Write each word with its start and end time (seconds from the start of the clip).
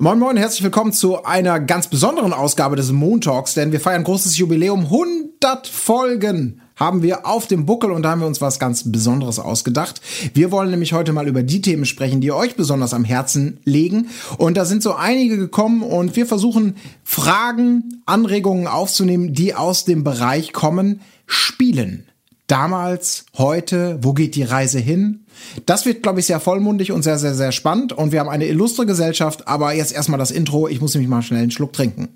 Moin 0.00 0.20
Moin, 0.20 0.36
herzlich 0.36 0.62
willkommen 0.62 0.92
zu 0.92 1.24
einer 1.24 1.58
ganz 1.58 1.88
besonderen 1.88 2.32
Ausgabe 2.32 2.76
des 2.76 2.92
Moon 2.92 3.20
Talks, 3.20 3.54
denn 3.54 3.72
wir 3.72 3.80
feiern 3.80 4.04
großes 4.04 4.38
Jubiläum. 4.38 4.84
100 4.84 5.66
Folgen 5.66 6.60
haben 6.76 7.02
wir 7.02 7.26
auf 7.26 7.48
dem 7.48 7.66
Buckel 7.66 7.90
und 7.90 8.02
da 8.02 8.10
haben 8.10 8.20
wir 8.20 8.28
uns 8.28 8.40
was 8.40 8.60
ganz 8.60 8.92
Besonderes 8.92 9.40
ausgedacht. 9.40 10.00
Wir 10.34 10.52
wollen 10.52 10.70
nämlich 10.70 10.92
heute 10.92 11.12
mal 11.12 11.26
über 11.26 11.42
die 11.42 11.62
Themen 11.62 11.84
sprechen, 11.84 12.20
die 12.20 12.30
euch 12.30 12.54
besonders 12.54 12.94
am 12.94 13.02
Herzen 13.02 13.58
liegen. 13.64 14.08
Und 14.36 14.56
da 14.56 14.66
sind 14.66 14.84
so 14.84 14.94
einige 14.94 15.36
gekommen 15.36 15.82
und 15.82 16.14
wir 16.14 16.26
versuchen 16.26 16.76
Fragen, 17.02 18.00
Anregungen 18.06 18.68
aufzunehmen, 18.68 19.34
die 19.34 19.56
aus 19.56 19.84
dem 19.84 20.04
Bereich 20.04 20.52
kommen. 20.52 21.00
Spielen. 21.26 22.04
Damals, 22.46 23.26
heute, 23.36 23.98
wo 24.00 24.12
geht 24.12 24.36
die 24.36 24.44
Reise 24.44 24.78
hin? 24.78 25.24
Das 25.66 25.86
wird, 25.86 26.02
glaube 26.02 26.20
ich, 26.20 26.26
sehr 26.26 26.40
vollmundig 26.40 26.92
und 26.92 27.02
sehr, 27.02 27.18
sehr, 27.18 27.34
sehr 27.34 27.52
spannend. 27.52 27.92
Und 27.92 28.12
wir 28.12 28.20
haben 28.20 28.28
eine 28.28 28.46
illustre 28.46 28.86
Gesellschaft. 28.86 29.48
Aber 29.48 29.72
jetzt 29.72 29.92
erstmal 29.92 30.18
das 30.18 30.30
Intro. 30.30 30.68
Ich 30.68 30.80
muss 30.80 30.94
nämlich 30.94 31.08
mal 31.08 31.22
schnell 31.22 31.42
einen 31.42 31.50
Schluck 31.50 31.72
trinken. 31.72 32.08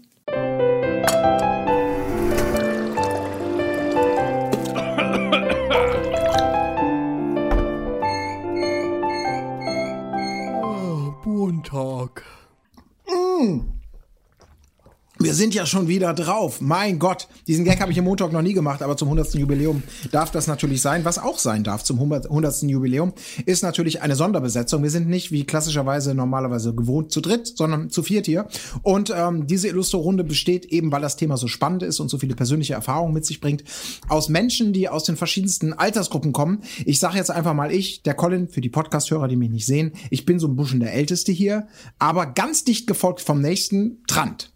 Wir 15.32 15.36
sind 15.36 15.54
ja 15.54 15.64
schon 15.64 15.88
wieder 15.88 16.12
drauf. 16.12 16.60
Mein 16.60 16.98
Gott, 16.98 17.26
diesen 17.46 17.64
Gag 17.64 17.80
habe 17.80 17.90
ich 17.90 17.98
am 17.98 18.04
Montag 18.04 18.32
noch 18.32 18.42
nie 18.42 18.52
gemacht, 18.52 18.82
aber 18.82 18.98
zum 18.98 19.08
100. 19.08 19.32
Jubiläum 19.36 19.82
darf 20.10 20.30
das 20.30 20.46
natürlich 20.46 20.82
sein. 20.82 21.06
Was 21.06 21.16
auch 21.16 21.38
sein 21.38 21.64
darf 21.64 21.82
zum 21.82 21.98
100. 21.98 22.64
Jubiläum, 22.64 23.14
ist 23.46 23.62
natürlich 23.62 24.02
eine 24.02 24.14
Sonderbesetzung. 24.14 24.82
Wir 24.82 24.90
sind 24.90 25.08
nicht 25.08 25.32
wie 25.32 25.44
klassischerweise 25.44 26.14
normalerweise 26.14 26.74
gewohnt 26.74 27.12
zu 27.12 27.22
dritt, 27.22 27.46
sondern 27.46 27.88
zu 27.88 28.02
viert 28.02 28.26
hier. 28.26 28.46
Und 28.82 29.10
ähm, 29.16 29.46
diese 29.46 29.68
illustre 29.68 29.96
Runde 29.96 30.22
besteht 30.22 30.66
eben, 30.66 30.92
weil 30.92 31.00
das 31.00 31.16
Thema 31.16 31.38
so 31.38 31.48
spannend 31.48 31.82
ist 31.82 31.98
und 31.98 32.10
so 32.10 32.18
viele 32.18 32.34
persönliche 32.34 32.74
Erfahrungen 32.74 33.14
mit 33.14 33.24
sich 33.24 33.40
bringt, 33.40 33.64
aus 34.10 34.28
Menschen, 34.28 34.74
die 34.74 34.90
aus 34.90 35.04
den 35.04 35.16
verschiedensten 35.16 35.72
Altersgruppen 35.72 36.34
kommen. 36.34 36.62
Ich 36.84 36.98
sage 36.98 37.16
jetzt 37.16 37.30
einfach 37.30 37.54
mal 37.54 37.72
ich, 37.72 38.02
der 38.02 38.12
Colin, 38.12 38.48
für 38.50 38.60
die 38.60 38.68
Podcast-Hörer, 38.68 39.28
die 39.28 39.36
mich 39.36 39.48
nicht 39.48 39.64
sehen. 39.64 39.92
Ich 40.10 40.26
bin 40.26 40.38
so 40.38 40.46
ein 40.46 40.56
bisschen 40.56 40.80
der 40.80 40.92
Älteste 40.92 41.32
hier, 41.32 41.68
aber 41.98 42.26
ganz 42.26 42.64
dicht 42.64 42.86
gefolgt 42.86 43.22
vom 43.22 43.40
nächsten 43.40 44.02
Trant. 44.06 44.52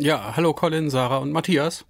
Ja, 0.00 0.32
hallo 0.34 0.54
Colin, 0.54 0.88
Sarah 0.88 1.18
und 1.18 1.30
Matthias. 1.30 1.84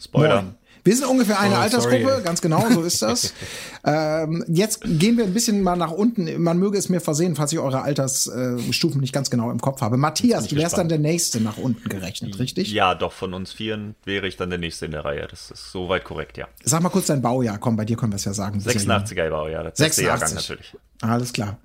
Spoiler. 0.00 0.42
Moin. 0.42 0.54
Wir 0.84 0.96
sind 0.96 1.06
ungefähr 1.06 1.38
eine 1.38 1.54
Oh, 1.54 1.58
Altersgruppe, 1.58 2.08
sorry. 2.08 2.22
ganz 2.24 2.40
genau, 2.40 2.66
so 2.68 2.82
ist 2.82 3.02
das. 3.02 3.32
ähm, 3.84 4.44
jetzt 4.48 4.80
gehen 4.82 5.16
wir 5.16 5.24
ein 5.24 5.34
bisschen 5.34 5.62
mal 5.62 5.76
nach 5.76 5.92
unten. 5.92 6.42
Man 6.42 6.58
möge 6.58 6.76
es 6.76 6.88
mir 6.88 7.00
versehen, 7.00 7.36
falls 7.36 7.52
ich 7.52 7.60
eure 7.60 7.82
Altersstufen 7.82 9.00
nicht 9.00 9.12
ganz 9.12 9.30
genau 9.30 9.52
im 9.52 9.60
Kopf 9.60 9.80
habe. 9.80 9.96
Matthias, 9.96 10.48
du 10.48 10.56
wärst 10.56 10.78
dann 10.78 10.88
der 10.88 10.98
Nächste 10.98 11.40
nach 11.40 11.56
unten 11.58 11.88
gerechnet, 11.88 12.36
richtig? 12.40 12.72
Ja, 12.72 12.96
doch, 12.96 13.12
von 13.12 13.32
uns 13.34 13.52
Vieren 13.52 13.94
wäre 14.04 14.26
ich 14.26 14.36
dann 14.36 14.50
der 14.50 14.58
Nächste 14.58 14.86
in 14.86 14.90
der 14.92 15.04
Reihe. 15.04 15.28
Das 15.30 15.52
ist 15.52 15.70
soweit 15.70 16.02
korrekt, 16.02 16.36
ja. 16.36 16.48
Sag 16.64 16.82
mal 16.82 16.88
kurz 16.88 17.06
dein 17.06 17.22
Baujahr. 17.22 17.58
Komm, 17.58 17.76
bei 17.76 17.84
dir 17.84 17.96
können 17.96 18.10
wir 18.12 18.16
es 18.16 18.24
ja 18.24 18.32
sagen. 18.34 18.58
Du 18.58 18.64
bist 18.64 18.84
ja 18.86 18.96
jung. 18.96 19.04
86er 19.04 19.30
Baujahr, 19.30 19.62
das 19.64 19.78
letzte 19.78 20.02
86. 20.02 20.06
Jahrgang 20.06 20.34
natürlich. 20.34 20.76
Alles 21.02 21.32
klar. 21.32 21.58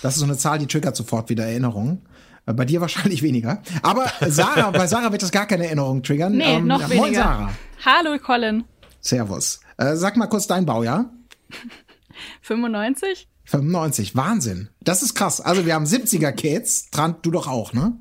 Das 0.00 0.14
ist 0.14 0.20
so 0.20 0.24
eine 0.24 0.38
Zahl, 0.38 0.58
die 0.58 0.66
triggert 0.66 0.96
sofort 0.96 1.28
wieder 1.28 1.44
Erinnerungen. 1.44 2.00
Äh, 2.46 2.52
Bei 2.54 2.64
dir 2.64 2.80
wahrscheinlich 2.80 3.22
weniger. 3.22 3.62
Aber 3.82 4.06
Sarah, 4.28 4.70
bei 4.70 4.86
Sarah 4.86 5.12
wird 5.12 5.22
das 5.22 5.30
gar 5.32 5.46
keine 5.46 5.66
Erinnerung 5.66 6.02
triggern. 6.02 6.36
Nee, 6.36 6.56
Ähm, 6.56 6.66
noch 6.66 6.80
ja, 6.80 6.88
weniger. 6.90 7.02
Moin 7.04 7.14
Sarah. 7.14 7.52
Hallo 7.84 8.18
Colin. 8.18 8.64
Servus. 9.00 9.60
Äh, 9.76 9.96
sag 9.96 10.16
mal 10.16 10.26
kurz 10.28 10.46
dein 10.46 10.66
Baujahr. 10.66 11.10
95? 12.42 13.28
95, 13.44 14.14
Wahnsinn. 14.16 14.68
Das 14.80 15.02
ist 15.02 15.14
krass. 15.14 15.40
Also 15.40 15.66
wir 15.66 15.74
haben 15.74 15.84
70er 15.84 16.32
Kids, 16.32 16.90
Trant, 16.90 17.24
du 17.26 17.30
doch 17.30 17.48
auch, 17.48 17.72
ne? 17.72 17.92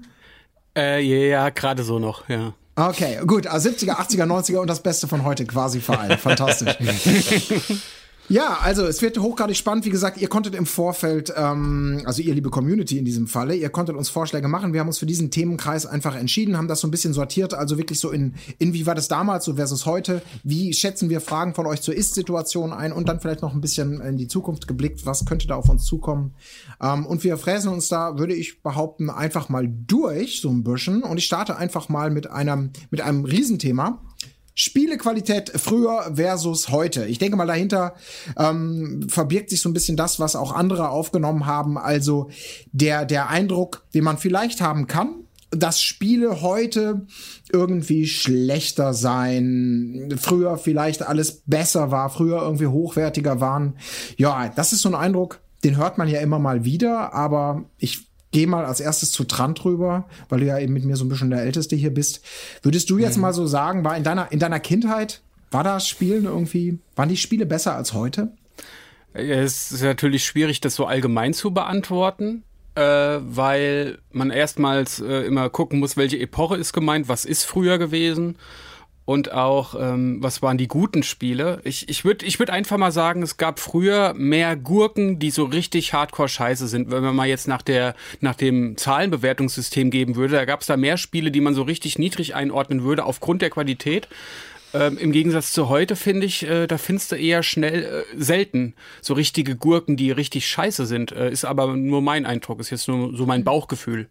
Äh, 0.78 1.02
ja, 1.02 1.50
gerade 1.50 1.84
so 1.84 2.00
noch, 2.00 2.30
ja. 2.30 2.54
Okay, 2.76 3.20
gut, 3.28 3.48
also 3.48 3.70
70er, 3.70 3.96
80er, 3.98 4.26
90er 4.26 4.58
und 4.60 4.70
das 4.70 4.82
Beste 4.82 5.08
von 5.08 5.24
heute 5.26 5.46
quasi 5.46 5.82
vereint. 5.82 6.20
Fantastisch. 6.20 6.78
Ja, 8.32 8.60
also 8.62 8.86
es 8.86 9.02
wird 9.02 9.18
hochgradig 9.18 9.58
spannend. 9.58 9.84
Wie 9.84 9.90
gesagt, 9.90 10.18
ihr 10.18 10.30
konntet 10.30 10.56
im 10.56 10.66
Vorfeld, 10.66 11.34
ähm, 11.36 12.02
also 12.06 12.22
ihr 12.22 12.34
liebe 12.34 12.50
Community 12.50 12.98
in 12.98 13.04
diesem 13.04 13.28
Falle, 13.28 13.56
ihr 13.56 13.68
konntet 13.68 13.98
uns 13.98 14.08
Vorschläge 14.08 14.48
machen. 14.48 14.72
Wir 14.72 14.80
haben 14.80 14.88
uns 14.88 15.00
für 15.00 15.06
diesen 15.06 15.32
Themenkreis 15.32 15.86
einfach 15.86 16.16
entschieden, 16.16 16.56
haben 16.56 16.70
das 16.70 16.80
so 16.80 16.88
ein 16.88 16.92
bisschen 16.92 17.12
sortiert, 17.12 17.54
also 17.54 17.78
wirklich 17.78 18.00
so 18.00 18.10
in, 18.10 18.36
in 18.58 18.74
wie 18.74 18.86
war 18.86 18.96
das 18.96 19.10
damals 19.10 19.44
so 19.44 19.56
versus 19.56 19.86
heute? 19.86 20.22
Wie 20.46 20.74
schätzen 20.74 21.10
wir 21.10 21.20
Fragen 21.20 21.54
von 21.56 21.66
euch 21.66 21.82
zur 21.82 21.94
Ist-Situation 21.94 22.72
ein 22.72 22.94
und 22.94 23.10
dann 23.10 23.20
vielleicht 23.20 23.42
noch 23.42 23.54
ein 23.54 23.60
bisschen 23.60 24.00
in 24.00 24.16
die 24.16 24.30
Zukunft 24.30 24.66
geblickt, 24.66 25.06
was 25.06 25.26
könnte 25.26 25.48
da 25.48 25.56
auf 25.58 25.68
uns 25.68 25.84
zukommen? 25.84 26.34
Ähm, 26.82 27.06
und 27.06 27.26
wir 27.26 27.36
fräsen 27.36 27.70
uns 27.70 27.90
da, 27.90 28.18
würde 28.18 28.34
ich 28.34 28.64
behaupten, 28.64 29.10
einfach 29.10 29.50
mal 29.50 29.68
durch, 29.68 30.40
so 30.40 30.50
ein 30.52 30.64
bisschen. 30.64 31.04
Und 31.04 31.18
ich 31.18 31.26
starte 31.26 31.58
einfach 31.58 31.90
mal 31.90 32.10
mit 32.10 32.30
einem, 32.32 32.72
mit 32.92 33.02
einem 33.02 33.26
Riesenthema. 33.26 34.02
Spielequalität 34.54 35.52
früher 35.56 36.14
versus 36.16 36.70
heute. 36.70 37.06
Ich 37.06 37.20
denke 37.20 37.38
mal, 37.38 37.48
dahinter 37.48 37.96
ähm, 38.38 39.08
verbirgt 39.10 39.50
sich 39.50 39.62
so 39.62 39.70
ein 39.70 39.74
bisschen 39.74 39.98
das, 39.98 40.20
was 40.20 40.36
auch 40.36 40.54
andere 40.54 40.90
aufgenommen 40.90 41.46
haben. 41.46 41.78
Also 41.78 42.30
der, 42.72 43.06
der 43.06 43.30
Eindruck, 43.30 43.86
den 43.94 44.04
man 44.04 44.18
vielleicht 44.18 44.62
haben 44.62 44.88
kann, 44.88 45.22
dass 45.52 45.82
Spiele 45.82 46.42
heute 46.42 47.06
irgendwie 47.52 48.08
schlechter 48.08 48.94
sein, 48.94 50.16
früher 50.18 50.58
vielleicht 50.58 51.04
alles 51.04 51.42
besser 51.46 51.92
war, 51.92 52.10
früher 52.10 52.42
irgendwie 52.42 52.68
hochwertiger 52.68 53.42
waren. 53.42 53.76
Ja, 54.18 54.50
das 54.50 54.72
ist 54.72 54.82
so 54.82 54.90
ein 54.90 54.96
Eindruck, 54.96 55.42
den 55.64 55.78
hört 55.78 55.98
man 55.98 56.08
ja 56.08 56.22
immer 56.22 56.40
mal 56.40 56.64
wieder, 56.64 57.14
aber 57.14 57.66
ich 57.78 58.11
gehe 58.32 58.48
mal 58.48 58.66
als 58.66 58.80
erstes 58.80 59.12
zu 59.12 59.26
Trant 59.26 59.64
rüber, 59.66 60.06
weil 60.30 60.40
du 60.40 60.46
ja 60.46 60.58
eben 60.58 60.74
mit 60.74 60.86
mir 60.86 60.96
so 60.96 61.06
ein 61.06 61.10
bisschen 61.10 61.30
der 61.30 61.42
Älteste 61.42 61.76
hier 61.76 61.94
bist. 61.94 62.22
Würdest 62.64 62.90
du 62.90 62.98
jetzt 62.98 63.18
mal 63.18 63.34
so 63.34 63.46
sagen, 63.46 63.84
war 63.84 63.96
in 63.96 64.04
deiner, 64.04 64.32
in 64.32 64.40
deiner 64.40 64.60
Kindheit, 64.60 65.22
war 65.52 65.64
das 65.64 65.88
Spielen 65.88 66.26
irgendwie, 66.26 66.80
waren 66.96 67.10
die 67.10 67.18
Spiele 67.18 67.46
besser 67.46 67.76
als 67.76 67.94
heute? 67.94 68.32
Es 69.14 69.72
ist 69.74 69.84
natürlich 69.84 70.24
schwierig, 70.24 70.62
das 70.62 70.76
so 70.76 70.86
allgemein 70.86 71.34
zu 71.34 71.52
beantworten, 71.52 72.44
äh, 72.76 72.82
weil 72.82 74.00
man 74.14 74.32
erstmals 74.32 75.02
äh, 75.02 75.26
immer 75.26 75.50
gucken 75.50 75.80
muss, 75.80 75.98
welche 75.98 76.18
Epoche 76.18 76.56
ist 76.56 76.72
gemeint, 76.72 77.10
was 77.10 77.26
ist 77.26 77.44
früher 77.44 77.78
gewesen 77.78 78.38
und 79.06 79.32
auch, 79.32 79.76
ähm, 79.80 80.18
was 80.22 80.42
waren 80.42 80.58
die 80.58 80.68
guten 80.68 81.04
Spiele. 81.04 81.60
Ich, 81.64 81.90
ich 81.90 82.06
würde 82.06 82.26
ich 82.26 82.40
würd 82.40 82.50
einfach 82.50 82.78
mal 82.78 82.92
sagen, 82.92 83.24
es 83.24 83.38
gab 83.38 83.60
früher 83.60 84.14
mehr 84.14 84.56
Gurken, 84.56 85.20
die 85.20 85.32
so 85.32 85.46
richtig 85.46 85.94
hardcore 85.94 86.30
scheiße 86.30 86.68
sind. 86.68 86.92
Wenn 86.92 87.04
man 87.04 87.16
mal 87.16 87.28
jetzt 87.28 87.48
nach, 87.48 87.62
der, 87.62 87.96
nach 88.20 88.36
dem 88.36 88.78
Zahlenbewertungssystem 88.78 89.90
geben 89.90 90.16
würde, 90.16 90.36
da 90.36 90.46
gab 90.46 90.62
es 90.62 90.68
da 90.68 90.78
mehr 90.78 90.98
Spiele, 90.98 91.32
die 91.32 91.42
man 91.42 91.56
so 91.56 91.64
richtig 91.64 91.98
niedrig 91.98 92.36
einordnen 92.36 92.84
würde 92.84 93.06
aufgrund 93.06 93.42
der 93.42 93.50
Qualität. 93.50 94.08
Ähm, 94.74 94.98
Im 94.98 95.12
Gegensatz 95.12 95.52
zu 95.52 95.68
heute 95.68 95.96
finde 95.96 96.26
ich, 96.26 96.44
äh, 96.44 96.68
da 96.68 96.78
findest 96.78 97.12
du 97.12 97.16
eher 97.16 97.44
schnell 97.44 97.84
äh, 97.84 98.04
selten 98.16 98.74
so 99.02 99.14
richtige 99.14 99.56
Gurken, 99.56 99.98
die 99.98 100.12
richtig 100.12 100.48
scheiße 100.48 100.86
sind. 100.86 101.12
Äh, 101.12 101.32
ist 101.32 101.44
aber 101.44 101.76
nur 101.76 102.02
mein 102.02 102.26
Eindruck, 102.26 102.60
ist 102.60 102.70
jetzt 102.70 102.88
nur 102.88 103.16
so 103.16 103.26
mein 103.26 103.44
Bauchgefühl. 103.44 104.08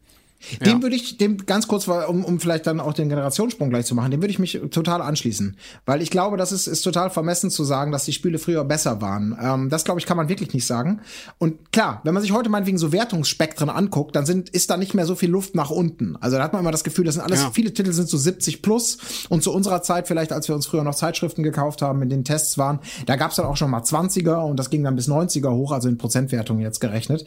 Dem 0.64 0.82
würde 0.82 0.96
ich, 0.96 1.18
dem 1.18 1.44
ganz 1.46 1.68
kurz, 1.68 1.86
um, 1.86 2.24
um 2.24 2.40
vielleicht 2.40 2.66
dann 2.66 2.80
auch 2.80 2.94
den 2.94 3.08
Generationssprung 3.08 3.70
gleich 3.70 3.86
zu 3.86 3.94
machen, 3.94 4.10
dem 4.10 4.22
würde 4.22 4.30
ich 4.32 4.38
mich 4.38 4.60
total 4.70 5.02
anschließen. 5.02 5.56
Weil 5.86 6.00
ich 6.02 6.10
glaube, 6.10 6.36
das 6.36 6.50
ist, 6.52 6.66
ist 6.66 6.82
total 6.82 7.10
vermessen 7.10 7.50
zu 7.50 7.64
sagen, 7.64 7.92
dass 7.92 8.04
die 8.04 8.12
Spiele 8.12 8.38
früher 8.38 8.64
besser 8.64 9.00
waren. 9.00 9.36
Ähm, 9.40 9.68
das, 9.70 9.84
glaube 9.84 10.00
ich, 10.00 10.06
kann 10.06 10.16
man 10.16 10.28
wirklich 10.28 10.54
nicht 10.54 10.66
sagen. 10.66 11.00
Und 11.38 11.72
klar, 11.72 12.00
wenn 12.04 12.14
man 12.14 12.22
sich 12.22 12.32
heute 12.32 12.48
meinetwegen 12.48 12.78
so 12.78 12.92
Wertungsspektren 12.92 13.68
anguckt, 13.68 14.16
dann 14.16 14.24
sind, 14.26 14.48
ist 14.48 14.70
da 14.70 14.76
nicht 14.76 14.94
mehr 14.94 15.06
so 15.06 15.14
viel 15.14 15.30
Luft 15.30 15.54
nach 15.54 15.70
unten. 15.70 16.16
Also 16.20 16.36
da 16.38 16.42
hat 16.42 16.52
man 16.52 16.60
immer 16.62 16.72
das 16.72 16.84
Gefühl, 16.84 17.04
das 17.04 17.14
sind 17.16 17.24
alles, 17.24 17.42
Ja. 17.42 17.50
viele 17.50 17.72
Titel 17.74 17.92
sind 17.92 18.08
so 18.08 18.16
70 18.16 18.62
plus. 18.62 18.98
Und 19.28 19.42
zu 19.42 19.52
unserer 19.52 19.82
Zeit, 19.82 20.08
vielleicht, 20.08 20.32
als 20.32 20.48
wir 20.48 20.54
uns 20.54 20.66
früher 20.66 20.84
noch 20.84 20.94
Zeitschriften 20.94 21.42
gekauft 21.42 21.82
haben, 21.82 22.02
in 22.02 22.08
den 22.08 22.24
Tests 22.24 22.56
waren, 22.58 22.80
da 23.06 23.16
gab 23.16 23.30
es 23.30 23.36
dann 23.36 23.46
auch 23.46 23.56
schon 23.56 23.70
mal 23.70 23.82
20er 23.82 24.44
und 24.44 24.56
das 24.56 24.70
ging 24.70 24.82
dann 24.84 24.96
bis 24.96 25.08
90er 25.08 25.50
hoch, 25.50 25.72
also 25.72 25.88
in 25.88 25.98
Prozentwertungen 25.98 26.62
jetzt 26.62 26.80
gerechnet. 26.80 27.24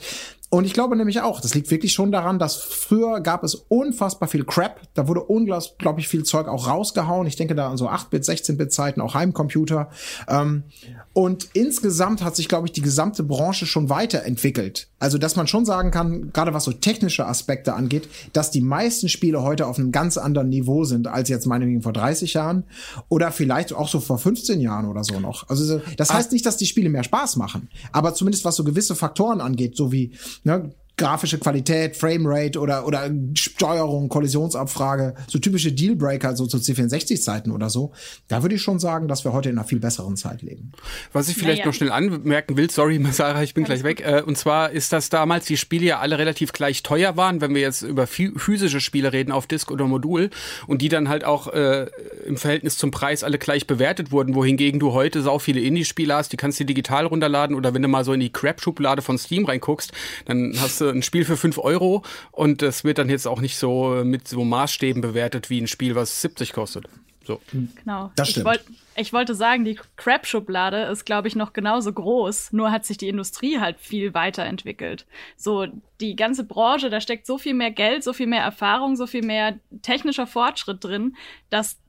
Und 0.53 0.65
ich 0.65 0.73
glaube 0.73 0.95
nämlich 0.95 1.19
auch, 1.19 1.41
das 1.41 1.55
liegt 1.55 1.71
wirklich 1.71 1.93
schon 1.93 2.11
daran, 2.11 2.37
dass 2.37 2.57
früher 2.57 3.21
gab 3.21 3.43
es 3.43 3.55
unfassbar 3.55 4.29
viel 4.29 4.45
Crap. 4.45 4.81
Da 4.93 5.07
wurde 5.07 5.23
unglaublich 5.23 6.07
viel 6.07 6.21
Zeug 6.25 6.47
auch 6.47 6.67
rausgehauen. 6.67 7.25
Ich 7.25 7.35
denke 7.35 7.55
da 7.55 7.71
an 7.71 7.77
so 7.77 7.89
8-Bit, 7.89 8.23
16-Bit 8.23 8.71
Zeiten, 8.71 9.01
auch 9.01 9.15
Heimcomputer. 9.15 9.89
Ähm, 10.27 10.65
und 11.13 11.49
insgesamt 11.53 12.23
hat 12.23 12.35
sich, 12.35 12.47
glaube 12.49 12.67
ich, 12.67 12.73
die 12.73 12.81
gesamte 12.81 13.23
Branche 13.23 13.65
schon 13.67 13.89
weiterentwickelt. 13.89 14.87
Also, 14.99 15.17
dass 15.17 15.35
man 15.35 15.47
schon 15.47 15.65
sagen 15.65 15.91
kann, 15.91 16.31
gerade 16.33 16.53
was 16.53 16.63
so 16.63 16.71
technische 16.71 17.25
Aspekte 17.27 17.73
angeht, 17.73 18.07
dass 18.33 18.51
die 18.51 18.61
meisten 18.61 19.09
Spiele 19.09 19.41
heute 19.43 19.67
auf 19.67 19.77
einem 19.77 19.91
ganz 19.91 20.17
anderen 20.17 20.49
Niveau 20.49 20.85
sind 20.85 21.07
als 21.07 21.29
jetzt 21.29 21.45
meinetwegen 21.45 21.81
vor 21.81 21.93
30 21.93 22.33
Jahren 22.33 22.63
oder 23.09 23.31
vielleicht 23.31 23.73
auch 23.73 23.87
so 23.89 23.99
vor 23.99 24.17
15 24.17 24.59
Jahren 24.61 24.85
oder 24.87 25.03
so 25.03 25.19
noch. 25.19 25.49
Also, 25.49 25.65
so- 25.65 25.81
das 25.97 26.11
heißt 26.11 26.31
nicht, 26.31 26.45
dass 26.45 26.57
die 26.57 26.65
Spiele 26.65 26.89
mehr 26.89 27.03
Spaß 27.03 27.35
machen, 27.35 27.69
aber 27.91 28.13
zumindest 28.13 28.45
was 28.45 28.55
so 28.55 28.63
gewisse 28.63 28.95
Faktoren 28.95 29.41
angeht, 29.41 29.75
so 29.77 29.91
wie 29.91 30.11
ne, 30.43 30.71
grafische 30.95 31.39
Qualität, 31.39 31.95
Framerate 31.95 32.59
oder, 32.59 32.85
oder 32.85 33.09
Steuerung, 33.35 34.09
Kollisionsabfrage, 34.09 35.15
so 35.27 35.39
typische 35.39 35.71
Dealbreaker, 35.71 36.35
so 36.35 36.45
zu 36.45 36.57
C64-Zeiten 36.57 37.51
oder 37.51 37.69
so, 37.69 37.93
da 38.27 38.43
würde 38.43 38.55
ich 38.55 38.61
schon 38.61 38.79
sagen, 38.79 39.07
dass 39.07 39.23
wir 39.23 39.33
heute 39.33 39.49
in 39.49 39.57
einer 39.57 39.67
viel 39.67 39.79
besseren 39.79 40.15
Zeit 40.17 40.43
leben. 40.43 40.71
Was 41.11 41.29
ich 41.29 41.35
vielleicht 41.35 41.59
naja. 41.59 41.67
noch 41.67 41.73
schnell 41.73 41.91
anmerken 41.91 42.57
will, 42.57 42.69
sorry, 42.69 43.03
Sarah, 43.11 43.41
ich 43.41 43.55
bin 43.55 43.63
gleich 43.63 43.83
weg, 43.83 44.01
äh, 44.05 44.21
und 44.21 44.37
zwar 44.37 44.69
ist, 44.71 44.93
dass 44.93 45.09
damals 45.09 45.45
die 45.45 45.57
Spiele 45.57 45.85
ja 45.85 45.99
alle 45.99 46.19
relativ 46.19 46.53
gleich 46.53 46.83
teuer 46.83 47.17
waren, 47.17 47.41
wenn 47.41 47.55
wir 47.55 47.61
jetzt 47.61 47.81
über 47.81 48.05
physische 48.05 48.79
Spiele 48.79 49.13
reden 49.13 49.31
auf 49.31 49.47
Disk 49.47 49.71
oder 49.71 49.87
Modul 49.87 50.29
und 50.67 50.83
die 50.83 50.89
dann 50.89 51.09
halt 51.09 51.23
auch 51.25 51.47
äh, 51.47 51.87
im 52.25 52.37
Verhältnis 52.37 52.77
zum 52.77 52.91
Preis 52.91 53.23
alle 53.23 53.39
gleich 53.39 53.65
bewertet 53.65 54.11
wurden, 54.11 54.35
wohingegen 54.35 54.79
du 54.79 54.93
heute 54.93 55.23
sau 55.23 55.39
viele 55.39 55.61
Indie-Spiele 55.61 56.13
hast, 56.13 56.31
die 56.31 56.37
kannst 56.37 56.59
du 56.59 56.65
digital 56.65 57.07
runterladen 57.07 57.55
oder 57.55 57.73
wenn 57.73 57.81
du 57.81 57.87
mal 57.87 58.05
so 58.05 58.13
in 58.13 58.19
die 58.19 58.31
Crap-Schublade 58.31 59.01
von 59.01 59.17
Steam 59.17 59.45
reinguckst, 59.45 59.91
dann 60.25 60.53
hast 60.61 60.81
du 60.81 60.82
du 60.82 60.82
ein 60.89 61.01
Spiel 61.01 61.25
für 61.25 61.37
5 61.37 61.57
Euro 61.57 62.03
und 62.31 62.61
das 62.61 62.83
wird 62.83 62.97
dann 62.97 63.09
jetzt 63.09 63.27
auch 63.27 63.41
nicht 63.41 63.57
so 63.57 64.01
mit 64.03 64.27
so 64.27 64.43
Maßstäben 64.43 65.01
bewertet 65.01 65.49
wie 65.49 65.61
ein 65.61 65.67
Spiel, 65.67 65.95
was 65.95 66.21
70 66.21 66.53
kostet. 66.53 66.85
So. 67.25 67.41
Genau. 67.51 68.11
Das 68.15 68.29
stimmt. 68.29 68.45
Ich, 68.45 68.45
wollt, 68.45 68.65
ich 68.95 69.13
wollte 69.13 69.35
sagen, 69.35 69.63
die 69.63 69.79
Crap-Schublade 69.95 70.83
ist, 70.83 71.05
glaube 71.05 71.27
ich, 71.27 71.35
noch 71.35 71.53
genauso 71.53 71.93
groß, 71.93 72.51
nur 72.51 72.71
hat 72.71 72.85
sich 72.85 72.97
die 72.97 73.07
Industrie 73.07 73.59
halt 73.59 73.79
viel 73.79 74.13
weiterentwickelt. 74.13 75.05
So, 75.37 75.67
die 76.01 76.15
ganze 76.15 76.43
Branche, 76.43 76.89
da 76.89 76.99
steckt 76.99 77.25
so 77.25 77.37
viel 77.37 77.53
mehr 77.53 77.71
Geld, 77.71 78.03
so 78.03 78.13
viel 78.13 78.27
mehr 78.27 78.43
Erfahrung, 78.43 78.95
so 78.95 79.07
viel 79.07 79.23
mehr 79.23 79.57
technischer 79.81 80.27
Fortschritt 80.27 80.83
drin, 80.83 81.15
dass 81.49 81.79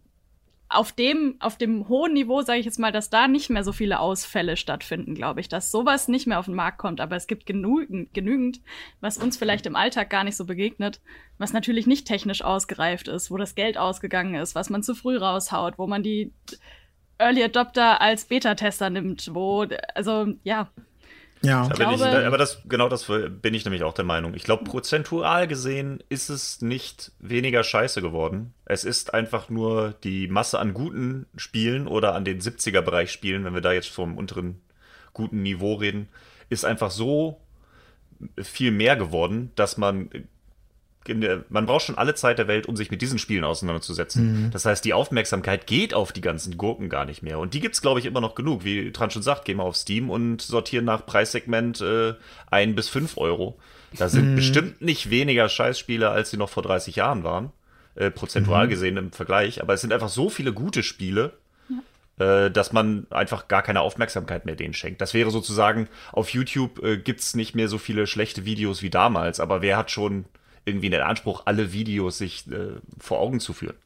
auf 0.74 0.92
dem, 0.92 1.36
auf 1.40 1.56
dem 1.56 1.88
hohen 1.88 2.12
Niveau, 2.12 2.42
sage 2.42 2.58
ich 2.58 2.66
jetzt 2.66 2.78
mal, 2.78 2.92
dass 2.92 3.10
da 3.10 3.28
nicht 3.28 3.50
mehr 3.50 3.64
so 3.64 3.72
viele 3.72 4.00
Ausfälle 4.00 4.56
stattfinden, 4.56 5.14
glaube 5.14 5.40
ich, 5.40 5.48
dass 5.48 5.70
sowas 5.70 6.08
nicht 6.08 6.26
mehr 6.26 6.38
auf 6.38 6.46
den 6.46 6.54
Markt 6.54 6.78
kommt. 6.78 7.00
Aber 7.00 7.16
es 7.16 7.26
gibt 7.26 7.46
genügend, 7.46 8.12
genügend, 8.12 8.60
was 9.00 9.18
uns 9.18 9.36
vielleicht 9.36 9.66
im 9.66 9.76
Alltag 9.76 10.10
gar 10.10 10.24
nicht 10.24 10.36
so 10.36 10.44
begegnet, 10.44 11.00
was 11.38 11.52
natürlich 11.52 11.86
nicht 11.86 12.06
technisch 12.06 12.42
ausgereift 12.42 13.08
ist, 13.08 13.30
wo 13.30 13.36
das 13.36 13.54
Geld 13.54 13.78
ausgegangen 13.78 14.34
ist, 14.34 14.54
was 14.54 14.70
man 14.70 14.82
zu 14.82 14.94
früh 14.94 15.16
raushaut, 15.16 15.78
wo 15.78 15.86
man 15.86 16.02
die 16.02 16.32
Early 17.18 17.44
Adopter 17.44 18.00
als 18.00 18.24
Beta-Tester 18.24 18.90
nimmt, 18.90 19.30
wo, 19.32 19.66
also 19.94 20.26
ja, 20.42 20.70
ja, 21.44 21.68
da 21.68 21.74
glaube, 21.74 21.94
ich, 21.94 22.02
aber 22.02 22.38
das, 22.38 22.62
genau 22.66 22.88
das 22.88 23.06
bin 23.06 23.54
ich 23.54 23.64
nämlich 23.64 23.82
auch 23.84 23.94
der 23.94 24.04
Meinung. 24.04 24.34
Ich 24.34 24.44
glaube, 24.44 24.64
prozentual 24.64 25.46
gesehen 25.46 26.02
ist 26.08 26.28
es 26.28 26.62
nicht 26.62 27.12
weniger 27.18 27.62
scheiße 27.62 28.02
geworden. 28.02 28.54
Es 28.64 28.84
ist 28.84 29.14
einfach 29.14 29.48
nur 29.48 29.94
die 30.04 30.28
Masse 30.28 30.58
an 30.58 30.74
guten 30.74 31.26
Spielen 31.36 31.86
oder 31.86 32.14
an 32.14 32.24
den 32.24 32.40
70er-Bereich 32.40 33.10
Spielen, 33.10 33.44
wenn 33.44 33.54
wir 33.54 33.60
da 33.60 33.72
jetzt 33.72 33.90
vom 33.90 34.16
unteren 34.16 34.60
guten 35.12 35.42
Niveau 35.42 35.74
reden, 35.74 36.08
ist 36.48 36.64
einfach 36.64 36.90
so 36.90 37.40
viel 38.42 38.70
mehr 38.70 38.96
geworden, 38.96 39.52
dass 39.54 39.76
man 39.76 40.10
man 41.48 41.66
braucht 41.66 41.84
schon 41.84 41.98
alle 41.98 42.14
Zeit 42.14 42.38
der 42.38 42.48
Welt, 42.48 42.66
um 42.66 42.76
sich 42.76 42.90
mit 42.90 43.02
diesen 43.02 43.18
Spielen 43.18 43.44
auseinanderzusetzen. 43.44 44.46
Mhm. 44.46 44.50
Das 44.50 44.64
heißt, 44.64 44.84
die 44.84 44.94
Aufmerksamkeit 44.94 45.66
geht 45.66 45.92
auf 45.92 46.12
die 46.12 46.20
ganzen 46.20 46.56
Gurken 46.56 46.88
gar 46.88 47.04
nicht 47.04 47.22
mehr. 47.22 47.38
Und 47.38 47.54
die 47.54 47.60
gibt's, 47.60 47.82
glaube 47.82 48.00
ich, 48.00 48.06
immer 48.06 48.20
noch 48.20 48.34
genug. 48.34 48.64
Wie 48.64 48.90
Tran 48.92 49.10
schon 49.10 49.22
sagt, 49.22 49.44
geh 49.44 49.54
mal 49.54 49.64
auf 49.64 49.76
Steam 49.76 50.08
und 50.08 50.40
sortieren 50.40 50.84
nach 50.84 51.04
Preissegment 51.04 51.80
äh, 51.80 52.14
ein 52.50 52.74
bis 52.74 52.88
fünf 52.88 53.18
Euro. 53.18 53.58
Da 53.96 54.08
sind 54.08 54.32
mhm. 54.32 54.36
bestimmt 54.36 54.80
nicht 54.80 55.10
weniger 55.10 55.48
Scheißspiele, 55.48 56.08
als 56.08 56.30
sie 56.30 56.36
noch 56.36 56.48
vor 56.48 56.62
30 56.62 56.96
Jahren 56.96 57.22
waren. 57.22 57.52
Äh, 57.96 58.10
prozentual 58.10 58.66
mhm. 58.66 58.70
gesehen 58.70 58.96
im 58.96 59.12
Vergleich. 59.12 59.62
Aber 59.62 59.74
es 59.74 59.80
sind 59.80 59.92
einfach 59.92 60.08
so 60.08 60.28
viele 60.28 60.52
gute 60.52 60.82
Spiele, 60.82 61.34
äh, 62.18 62.50
dass 62.50 62.72
man 62.72 63.06
einfach 63.10 63.48
gar 63.48 63.62
keine 63.62 63.80
Aufmerksamkeit 63.80 64.46
mehr 64.46 64.56
denen 64.56 64.74
schenkt. 64.74 65.00
Das 65.00 65.14
wäre 65.14 65.30
sozusagen, 65.30 65.88
auf 66.12 66.30
YouTube 66.30 66.82
äh, 66.82 66.96
gibt's 66.96 67.34
nicht 67.34 67.54
mehr 67.54 67.68
so 67.68 67.78
viele 67.78 68.06
schlechte 68.06 68.44
Videos 68.44 68.82
wie 68.82 68.90
damals, 68.90 69.40
aber 69.40 69.62
wer 69.62 69.76
hat 69.76 69.90
schon 69.90 70.24
irgendwie 70.64 70.90
den 70.90 71.02
Anspruch, 71.02 71.42
alle 71.44 71.72
Videos 71.72 72.18
sich 72.18 72.46
äh, 72.50 72.76
vor 72.98 73.20
Augen 73.20 73.40
zu 73.40 73.52
führen. 73.52 73.76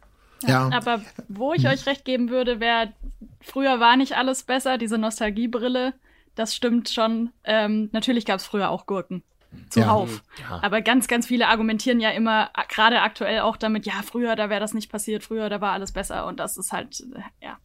Ja. 0.46 0.70
Aber 0.72 1.02
wo 1.28 1.52
ich 1.52 1.66
euch 1.66 1.86
recht 1.86 2.04
geben 2.04 2.30
würde, 2.30 2.60
wäre, 2.60 2.92
früher 3.40 3.80
war 3.80 3.96
nicht 3.96 4.16
alles 4.16 4.44
besser, 4.44 4.78
diese 4.78 4.98
Nostalgiebrille, 4.98 5.94
das 6.34 6.54
stimmt 6.54 6.88
schon. 6.88 7.30
Ähm, 7.42 7.90
natürlich 7.92 8.24
gab 8.24 8.36
es 8.36 8.46
früher 8.46 8.70
auch 8.70 8.86
Gurken. 8.86 9.24
Zuhauf. 9.70 10.22
Ja. 10.38 10.56
Ja. 10.56 10.62
Aber 10.62 10.82
ganz, 10.82 11.08
ganz 11.08 11.26
viele 11.26 11.48
argumentieren 11.48 12.00
ja 12.00 12.10
immer, 12.10 12.50
gerade 12.68 13.00
aktuell 13.00 13.40
auch 13.40 13.56
damit, 13.56 13.86
ja, 13.86 13.94
früher, 14.04 14.36
da 14.36 14.50
wäre 14.50 14.60
das 14.60 14.74
nicht 14.74 14.90
passiert, 14.90 15.24
früher, 15.24 15.48
da 15.48 15.60
war 15.60 15.72
alles 15.72 15.92
besser. 15.92 16.26
Und 16.26 16.38
das 16.38 16.56
ist 16.56 16.72
halt, 16.72 17.00
äh, 17.14 17.44
ja, 17.44 17.58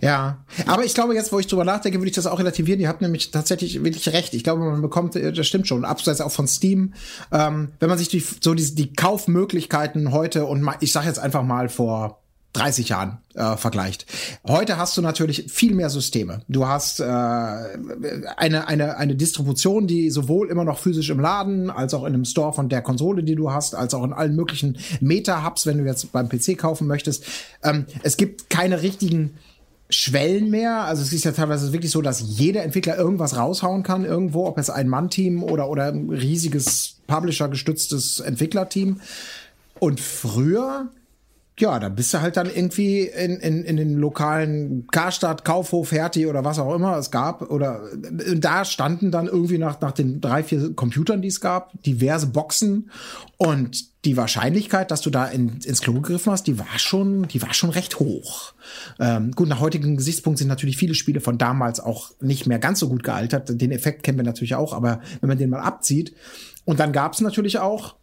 ja, 0.00 0.44
aber 0.66 0.84
ich 0.84 0.94
glaube, 0.94 1.14
jetzt, 1.14 1.32
wo 1.32 1.38
ich 1.38 1.46
drüber 1.46 1.64
nachdenke, 1.64 1.98
würde 1.98 2.08
ich 2.08 2.14
das 2.14 2.26
auch 2.26 2.38
relativieren. 2.38 2.80
Ihr 2.80 2.88
habt 2.88 3.02
nämlich 3.02 3.30
tatsächlich 3.30 3.82
wirklich 3.82 4.08
recht. 4.12 4.32
Ich 4.34 4.44
glaube, 4.44 4.64
man 4.64 4.80
bekommt, 4.80 5.16
äh, 5.16 5.32
das 5.32 5.46
stimmt 5.46 5.66
schon, 5.66 5.84
abseits 5.84 6.20
auch 6.20 6.30
von 6.30 6.46
Steam, 6.46 6.94
ähm, 7.32 7.72
wenn 7.80 7.88
man 7.88 7.98
sich 7.98 8.08
die, 8.08 8.24
so 8.40 8.54
die, 8.54 8.74
die 8.74 8.92
Kaufmöglichkeiten 8.92 10.12
heute 10.12 10.46
und 10.46 10.68
ich 10.80 10.92
sage 10.92 11.08
jetzt 11.08 11.18
einfach 11.18 11.42
mal 11.42 11.68
vor 11.68 12.20
30 12.56 12.88
Jahren 12.88 13.18
äh, 13.34 13.56
vergleicht. 13.56 14.06
Heute 14.46 14.78
hast 14.78 14.96
du 14.96 15.02
natürlich 15.02 15.52
viel 15.52 15.74
mehr 15.74 15.90
Systeme. 15.90 16.40
Du 16.48 16.66
hast 16.66 17.00
äh, 17.00 17.04
eine, 17.04 18.66
eine, 18.66 18.96
eine 18.96 19.14
Distribution, 19.14 19.86
die 19.86 20.10
sowohl 20.10 20.48
immer 20.48 20.64
noch 20.64 20.78
physisch 20.78 21.10
im 21.10 21.20
Laden, 21.20 21.70
als 21.70 21.92
auch 21.92 22.04
in 22.04 22.14
einem 22.14 22.24
Store 22.24 22.54
von 22.54 22.70
der 22.70 22.80
Konsole, 22.80 23.22
die 23.22 23.34
du 23.34 23.52
hast, 23.52 23.74
als 23.74 23.92
auch 23.92 24.04
in 24.04 24.14
allen 24.14 24.34
möglichen 24.34 24.78
Meta-Hubs, 25.00 25.66
wenn 25.66 25.78
du 25.78 25.84
jetzt 25.84 26.12
beim 26.12 26.30
PC 26.30 26.56
kaufen 26.56 26.86
möchtest. 26.86 27.24
Ähm, 27.62 27.84
es 28.02 28.16
gibt 28.16 28.48
keine 28.48 28.80
richtigen 28.80 29.34
Schwellen 29.88 30.50
mehr. 30.50 30.84
Also 30.84 31.02
es 31.02 31.12
ist 31.12 31.24
ja 31.24 31.32
teilweise 31.32 31.72
wirklich 31.72 31.92
so, 31.92 32.02
dass 32.02 32.20
jeder 32.20 32.62
Entwickler 32.62 32.96
irgendwas 32.96 33.36
raushauen 33.36 33.82
kann 33.82 34.04
irgendwo, 34.04 34.46
ob 34.46 34.58
es 34.58 34.70
ein 34.70 34.88
Mann-Team 34.88 35.42
oder, 35.42 35.68
oder 35.68 35.86
ein 35.86 36.10
riesiges 36.10 36.96
Publisher-gestütztes 37.06 38.20
Entwicklerteam. 38.20 39.00
Und 39.78 40.00
früher 40.00 40.88
ja, 41.58 41.78
da 41.78 41.88
bist 41.88 42.12
du 42.12 42.20
halt 42.20 42.36
dann 42.36 42.50
irgendwie 42.54 43.02
in, 43.02 43.36
in, 43.36 43.64
in 43.64 43.76
den 43.78 43.96
lokalen 43.96 44.86
Karstadt, 44.88 45.44
Kaufhof, 45.44 45.90
Hertie 45.90 46.26
oder 46.26 46.44
was 46.44 46.58
auch 46.58 46.74
immer 46.74 46.98
es 46.98 47.10
gab. 47.10 47.50
Oder 47.50 47.80
da 48.36 48.66
standen 48.66 49.10
dann 49.10 49.26
irgendwie 49.26 49.56
nach, 49.56 49.80
nach 49.80 49.92
den 49.92 50.20
drei, 50.20 50.42
vier 50.42 50.74
Computern, 50.74 51.22
die 51.22 51.28
es 51.28 51.40
gab, 51.40 51.72
diverse 51.82 52.26
Boxen. 52.26 52.90
Und 53.38 54.04
die 54.04 54.18
Wahrscheinlichkeit, 54.18 54.90
dass 54.90 55.00
du 55.00 55.08
da 55.08 55.26
in, 55.26 55.60
ins 55.64 55.80
Klo 55.80 55.94
gegriffen 55.94 56.30
hast, 56.30 56.46
die 56.46 56.58
war 56.58 56.78
schon, 56.78 57.26
die 57.28 57.40
war 57.40 57.54
schon 57.54 57.70
recht 57.70 57.98
hoch. 58.00 58.52
Ähm, 59.00 59.32
gut, 59.32 59.48
nach 59.48 59.60
heutigem 59.60 59.96
Gesichtspunkt 59.96 60.38
sind 60.38 60.48
natürlich 60.48 60.76
viele 60.76 60.94
Spiele 60.94 61.20
von 61.20 61.38
damals 61.38 61.80
auch 61.80 62.10
nicht 62.20 62.46
mehr 62.46 62.58
ganz 62.58 62.80
so 62.80 62.88
gut 62.90 63.02
gealtert. 63.02 63.60
Den 63.60 63.72
Effekt 63.72 64.02
kennen 64.02 64.18
wir 64.18 64.24
natürlich 64.24 64.54
auch, 64.54 64.74
aber 64.74 65.00
wenn 65.20 65.28
man 65.28 65.38
den 65.38 65.50
mal 65.50 65.60
abzieht. 65.60 66.14
Und 66.66 66.80
dann 66.80 66.92
gab 66.92 67.14
es 67.14 67.22
natürlich 67.22 67.58
auch 67.60 67.94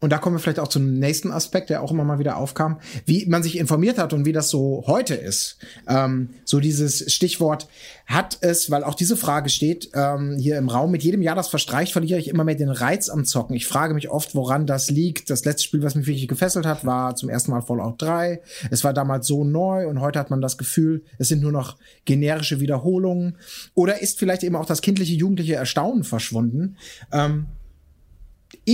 und 0.00 0.10
da 0.10 0.18
kommen 0.18 0.36
wir 0.36 0.40
vielleicht 0.40 0.58
auch 0.58 0.68
zum 0.68 0.94
nächsten 0.94 1.30
Aspekt, 1.30 1.68
der 1.68 1.82
auch 1.82 1.92
immer 1.92 2.04
mal 2.04 2.18
wieder 2.18 2.38
aufkam, 2.38 2.80
wie 3.04 3.26
man 3.26 3.42
sich 3.42 3.58
informiert 3.58 3.98
hat 3.98 4.14
und 4.14 4.24
wie 4.24 4.32
das 4.32 4.48
so 4.48 4.84
heute 4.86 5.14
ist. 5.14 5.58
Ähm, 5.86 6.30
so 6.44 6.58
dieses 6.58 7.12
Stichwort 7.12 7.68
hat 8.06 8.38
es, 8.40 8.70
weil 8.70 8.82
auch 8.82 8.94
diese 8.94 9.16
Frage 9.16 9.50
steht 9.50 9.90
ähm, 9.94 10.38
hier 10.38 10.56
im 10.56 10.70
Raum, 10.70 10.90
mit 10.90 11.02
jedem 11.02 11.20
Jahr, 11.20 11.36
das 11.36 11.48
verstreicht, 11.48 11.92
verliere 11.92 12.18
ich 12.18 12.28
immer 12.28 12.44
mehr 12.44 12.54
den 12.54 12.70
Reiz 12.70 13.10
am 13.10 13.26
Zocken. 13.26 13.54
Ich 13.54 13.66
frage 13.66 13.92
mich 13.92 14.10
oft, 14.10 14.34
woran 14.34 14.66
das 14.66 14.90
liegt. 14.90 15.28
Das 15.28 15.44
letzte 15.44 15.64
Spiel, 15.64 15.82
was 15.82 15.94
mich 15.94 16.06
wirklich 16.06 16.28
gefesselt 16.28 16.64
hat, 16.64 16.86
war 16.86 17.14
zum 17.14 17.28
ersten 17.28 17.50
Mal 17.50 17.60
Fallout 17.60 18.00
3. 18.00 18.40
Es 18.70 18.82
war 18.84 18.94
damals 18.94 19.26
so 19.26 19.44
neu 19.44 19.86
und 19.86 20.00
heute 20.00 20.18
hat 20.18 20.30
man 20.30 20.40
das 20.40 20.56
Gefühl, 20.56 21.04
es 21.18 21.28
sind 21.28 21.42
nur 21.42 21.52
noch 21.52 21.76
generische 22.06 22.58
Wiederholungen. 22.58 23.36
Oder 23.74 24.00
ist 24.00 24.18
vielleicht 24.18 24.44
eben 24.44 24.56
auch 24.56 24.66
das 24.66 24.80
kindliche, 24.80 25.14
jugendliche 25.14 25.56
Erstaunen 25.56 26.04
verschwunden? 26.04 26.76
Ähm, 27.12 27.46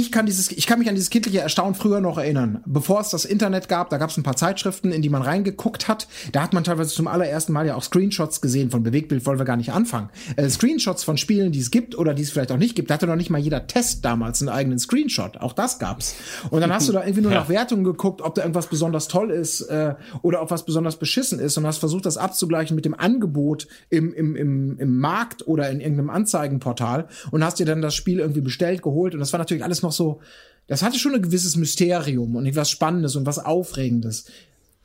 ich 0.00 0.12
kann 0.12 0.26
dieses, 0.26 0.52
ich 0.52 0.66
kann 0.66 0.78
mich 0.78 0.90
an 0.90 0.94
dieses 0.94 1.08
kindliche 1.08 1.40
Erstaunen 1.40 1.74
früher 1.74 2.00
noch 2.00 2.18
erinnern. 2.18 2.62
Bevor 2.66 3.00
es 3.00 3.08
das 3.08 3.24
Internet 3.24 3.66
gab, 3.68 3.88
da 3.88 3.96
gab 3.96 4.10
es 4.10 4.18
ein 4.18 4.22
paar 4.22 4.36
Zeitschriften, 4.36 4.92
in 4.92 5.00
die 5.00 5.08
man 5.08 5.22
reingeguckt 5.22 5.88
hat. 5.88 6.06
Da 6.32 6.42
hat 6.42 6.52
man 6.52 6.64
teilweise 6.64 6.94
zum 6.94 7.08
allerersten 7.08 7.52
Mal 7.54 7.66
ja 7.66 7.76
auch 7.76 7.82
Screenshots 7.82 8.42
gesehen. 8.42 8.70
Von 8.70 8.82
Bewegtbild 8.82 9.24
wollen 9.24 9.38
wir 9.38 9.46
gar 9.46 9.56
nicht 9.56 9.72
anfangen. 9.72 10.10
Äh, 10.36 10.50
Screenshots 10.50 11.02
von 11.02 11.16
Spielen, 11.16 11.50
die 11.50 11.60
es 11.60 11.70
gibt 11.70 11.96
oder 11.96 12.12
die 12.12 12.22
es 12.22 12.30
vielleicht 12.30 12.52
auch 12.52 12.58
nicht 12.58 12.74
gibt. 12.74 12.90
Da 12.90 12.94
hatte 12.94 13.06
noch 13.06 13.16
nicht 13.16 13.30
mal 13.30 13.38
jeder 13.38 13.66
Test 13.66 14.04
damals 14.04 14.42
einen 14.42 14.50
eigenen 14.50 14.78
Screenshot. 14.78 15.38
Auch 15.38 15.54
das 15.54 15.78
gab's. 15.78 16.14
Und 16.50 16.60
dann 16.60 16.72
hast 16.72 16.88
du 16.88 16.92
da 16.92 17.02
irgendwie 17.02 17.22
nur 17.22 17.32
nach 17.32 17.48
Wertungen 17.48 17.84
geguckt, 17.84 18.20
ob 18.20 18.34
da 18.34 18.42
irgendwas 18.42 18.66
besonders 18.66 19.08
toll 19.08 19.30
ist 19.30 19.62
äh, 19.62 19.94
oder 20.20 20.42
ob 20.42 20.50
was 20.50 20.66
besonders 20.66 20.96
beschissen 20.96 21.38
ist 21.38 21.56
und 21.56 21.66
hast 21.66 21.78
versucht, 21.78 22.04
das 22.04 22.18
abzugleichen 22.18 22.76
mit 22.76 22.84
dem 22.84 22.94
Angebot 22.94 23.66
im, 23.88 24.12
im, 24.12 24.36
im, 24.36 24.78
im 24.78 24.98
Markt 24.98 25.46
oder 25.48 25.70
in 25.70 25.80
irgendeinem 25.80 26.10
Anzeigenportal 26.10 27.08
und 27.30 27.42
hast 27.42 27.58
dir 27.58 27.66
dann 27.66 27.80
das 27.80 27.94
Spiel 27.94 28.18
irgendwie 28.18 28.42
bestellt, 28.42 28.82
geholt. 28.82 29.14
Und 29.14 29.20
das 29.20 29.32
war 29.32 29.38
natürlich 29.38 29.64
alles 29.64 29.85
noch 29.86 29.92
so, 29.92 30.20
das 30.66 30.82
hatte 30.82 30.98
schon 30.98 31.14
ein 31.14 31.22
gewisses 31.22 31.56
Mysterium 31.56 32.34
und 32.36 32.46
etwas 32.46 32.70
Spannendes 32.70 33.16
und 33.16 33.26
was 33.26 33.38
Aufregendes. 33.38 34.26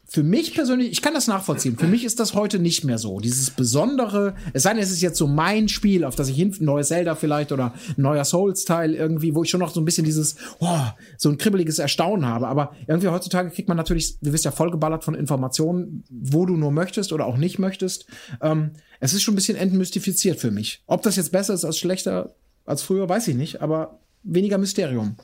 Für 0.05 0.23
mich 0.23 0.53
persönlich, 0.53 0.91
ich 0.91 1.01
kann 1.01 1.13
das 1.13 1.27
nachvollziehen. 1.27 1.77
Für 1.77 1.87
mich 1.87 2.03
ist 2.03 2.19
das 2.19 2.33
heute 2.33 2.59
nicht 2.59 2.83
mehr 2.83 2.97
so. 2.97 3.21
Dieses 3.21 3.49
Besondere, 3.49 4.35
es 4.51 4.63
sei 4.63 4.73
denn, 4.73 4.83
es 4.83 4.91
ist 4.91 5.01
jetzt 5.01 5.17
so 5.17 5.25
mein 5.25 5.69
Spiel, 5.69 6.03
auf 6.03 6.17
das 6.17 6.27
ich 6.27 6.35
hin, 6.35 6.53
ein 6.59 6.65
neues 6.65 6.89
Zelda 6.89 7.15
vielleicht 7.15 7.53
oder 7.53 7.73
ein 7.87 8.01
neuer 8.01 8.25
Souls-Teil 8.25 8.93
irgendwie, 8.93 9.33
wo 9.33 9.43
ich 9.43 9.49
schon 9.49 9.61
noch 9.61 9.73
so 9.73 9.79
ein 9.79 9.85
bisschen 9.85 10.03
dieses, 10.03 10.35
oh, 10.59 10.81
so 11.17 11.29
ein 11.29 11.37
kribbeliges 11.37 11.79
Erstaunen 11.79 12.25
habe. 12.25 12.49
Aber 12.49 12.75
irgendwie 12.87 13.07
heutzutage 13.07 13.51
kriegt 13.51 13.69
man 13.69 13.77
natürlich, 13.77 14.19
du 14.19 14.33
wirst 14.33 14.43
ja 14.43 14.51
vollgeballert 14.51 15.05
von 15.05 15.15
Informationen, 15.15 16.03
wo 16.09 16.45
du 16.45 16.57
nur 16.57 16.71
möchtest 16.71 17.13
oder 17.13 17.25
auch 17.25 17.37
nicht 17.37 17.57
möchtest. 17.57 18.05
Ähm, 18.41 18.71
es 18.99 19.13
ist 19.13 19.23
schon 19.23 19.31
ein 19.33 19.35
bisschen 19.35 19.55
entmystifiziert 19.55 20.41
für 20.41 20.51
mich. 20.51 20.83
Ob 20.87 21.03
das 21.03 21.15
jetzt 21.15 21.31
besser 21.31 21.53
ist 21.53 21.63
als 21.63 21.77
schlechter 21.77 22.35
als 22.65 22.83
früher, 22.83 23.07
weiß 23.07 23.29
ich 23.29 23.35
nicht, 23.35 23.61
aber 23.61 23.99
weniger 24.23 24.57
Mysterium. 24.57 25.15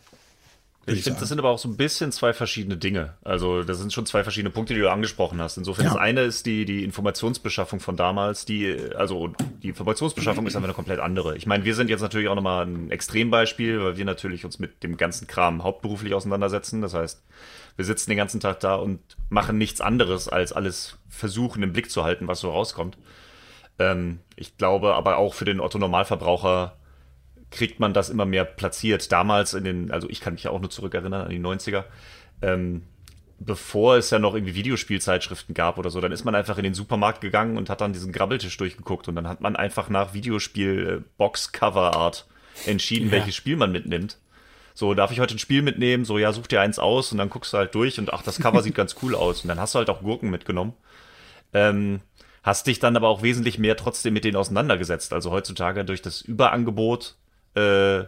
Ich, 0.89 0.99
ich 0.99 1.03
finde, 1.03 1.19
das 1.19 1.27
sind 1.27 1.37
aber 1.37 1.49
auch 1.49 1.59
so 1.59 1.67
ein 1.67 1.75
bisschen 1.75 2.13
zwei 2.13 2.31
verschiedene 2.31 2.77
Dinge. 2.77 3.15
Also, 3.21 3.61
das 3.61 3.77
sind 3.77 3.91
schon 3.91 4.05
zwei 4.05 4.23
verschiedene 4.23 4.51
Punkte, 4.51 4.73
die 4.73 4.79
du 4.79 4.89
angesprochen 4.89 5.41
hast. 5.41 5.57
Insofern, 5.57 5.83
ja. 5.83 5.91
das 5.91 5.99
eine 5.99 6.21
ist 6.21 6.45
die, 6.45 6.63
die 6.63 6.85
Informationsbeschaffung 6.85 7.81
von 7.81 7.97
damals, 7.97 8.45
die, 8.45 8.73
also 8.95 9.33
die 9.61 9.67
Informationsbeschaffung 9.67 10.47
ist 10.47 10.55
einfach 10.55 10.67
eine 10.67 10.73
komplett 10.73 11.01
andere. 11.01 11.35
Ich 11.35 11.45
meine, 11.45 11.65
wir 11.65 11.75
sind 11.75 11.89
jetzt 11.89 11.99
natürlich 11.99 12.29
auch 12.29 12.35
nochmal 12.35 12.65
ein 12.65 12.89
Extrembeispiel, 12.89 13.83
weil 13.83 13.97
wir 13.97 14.05
natürlich 14.05 14.45
uns 14.45 14.59
mit 14.59 14.81
dem 14.81 14.95
ganzen 14.95 15.27
Kram 15.27 15.61
hauptberuflich 15.61 16.13
auseinandersetzen. 16.13 16.81
Das 16.81 16.93
heißt, 16.93 17.21
wir 17.75 17.83
sitzen 17.83 18.09
den 18.09 18.17
ganzen 18.17 18.39
Tag 18.39 18.61
da 18.61 18.75
und 18.75 19.01
machen 19.27 19.57
nichts 19.57 19.81
anderes, 19.81 20.29
als 20.29 20.53
alles 20.53 20.97
versuchen 21.09 21.63
im 21.63 21.73
Blick 21.73 21.91
zu 21.91 22.05
halten, 22.05 22.29
was 22.29 22.39
so 22.39 22.49
rauskommt. 22.49 22.97
Ähm, 23.77 24.19
ich 24.37 24.55
glaube 24.55 24.95
aber 24.95 25.17
auch 25.17 25.33
für 25.33 25.45
den 25.45 25.59
Otto-Normalverbraucher 25.59 26.77
kriegt 27.51 27.79
man 27.79 27.93
das 27.93 28.09
immer 28.09 28.25
mehr 28.25 28.45
platziert. 28.45 29.11
Damals 29.11 29.53
in 29.53 29.63
den, 29.63 29.91
also 29.91 30.09
ich 30.09 30.21
kann 30.21 30.33
mich 30.33 30.43
ja 30.43 30.51
auch 30.51 30.59
nur 30.59 30.69
zurückerinnern 30.69 31.21
an 31.21 31.29
die 31.29 31.39
90er, 31.39 31.85
ähm, 32.41 32.83
bevor 33.39 33.97
es 33.97 34.09
ja 34.09 34.19
noch 34.19 34.33
irgendwie 34.33 34.55
Videospielzeitschriften 34.55 35.53
gab 35.53 35.77
oder 35.77 35.89
so, 35.89 36.01
dann 36.01 36.11
ist 36.11 36.25
man 36.25 36.35
einfach 36.35 36.57
in 36.57 36.63
den 36.63 36.73
Supermarkt 36.73 37.21
gegangen 37.21 37.57
und 37.57 37.69
hat 37.69 37.79
dann 37.81 37.93
diesen 37.93 38.11
Grabbeltisch 38.11 38.57
durchgeguckt 38.57 39.07
und 39.07 39.15
dann 39.15 39.27
hat 39.27 39.41
man 39.41 39.55
einfach 39.55 39.89
nach 39.89 40.13
Videospiel-Box-Cover-Art 40.13 42.25
entschieden, 42.65 43.07
ja. 43.07 43.13
welches 43.13 43.35
Spiel 43.35 43.55
man 43.55 43.71
mitnimmt. 43.71 44.17
So, 44.73 44.93
darf 44.93 45.11
ich 45.11 45.19
heute 45.19 45.35
ein 45.35 45.39
Spiel 45.39 45.63
mitnehmen? 45.63 46.05
So, 46.05 46.19
ja, 46.19 46.31
such 46.33 46.47
dir 46.47 46.61
eins 46.61 46.77
aus 46.77 47.11
und 47.11 47.17
dann 47.17 47.29
guckst 47.29 47.53
du 47.53 47.57
halt 47.57 47.73
durch 47.73 47.99
und 47.99 48.13
ach, 48.13 48.21
das 48.21 48.39
Cover 48.39 48.61
sieht 48.61 48.75
ganz 48.75 48.95
cool 49.01 49.15
aus. 49.15 49.41
Und 49.41 49.47
dann 49.47 49.59
hast 49.59 49.73
du 49.73 49.79
halt 49.79 49.89
auch 49.89 50.01
Gurken 50.01 50.29
mitgenommen. 50.29 50.73
Ähm, 51.51 52.01
hast 52.43 52.67
dich 52.67 52.77
dann 52.77 52.95
aber 52.95 53.07
auch 53.07 53.23
wesentlich 53.23 53.57
mehr 53.57 53.75
trotzdem 53.75 54.13
mit 54.13 54.23
denen 54.23 54.35
auseinandergesetzt. 54.35 55.13
Also 55.13 55.31
heutzutage 55.31 55.83
durch 55.83 56.03
das 56.03 56.21
Überangebot 56.21 57.15
äh, 57.55 58.05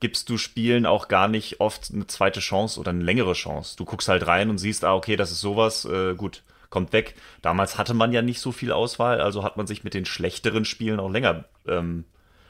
gibst 0.00 0.28
du 0.28 0.36
Spielen 0.36 0.84
auch 0.84 1.06
gar 1.06 1.28
nicht 1.28 1.60
oft 1.60 1.90
eine 1.94 2.06
zweite 2.08 2.40
Chance 2.40 2.80
oder 2.80 2.90
eine 2.90 3.04
längere 3.04 3.34
Chance. 3.34 3.76
Du 3.76 3.84
guckst 3.84 4.08
halt 4.08 4.26
rein 4.26 4.50
und 4.50 4.58
siehst, 4.58 4.84
ah, 4.84 4.94
okay, 4.94 5.14
das 5.16 5.30
ist 5.30 5.40
sowas, 5.40 5.84
äh, 5.84 6.14
gut, 6.14 6.42
kommt 6.70 6.92
weg. 6.92 7.14
Damals 7.40 7.78
hatte 7.78 7.94
man 7.94 8.12
ja 8.12 8.20
nicht 8.20 8.40
so 8.40 8.50
viel 8.50 8.72
Auswahl, 8.72 9.20
also 9.20 9.44
hat 9.44 9.56
man 9.56 9.68
sich 9.68 9.84
mit 9.84 9.94
den 9.94 10.04
schlechteren 10.04 10.64
Spielen 10.64 10.98
auch 10.98 11.10
länger 11.10 11.44
ähm, 11.68 12.04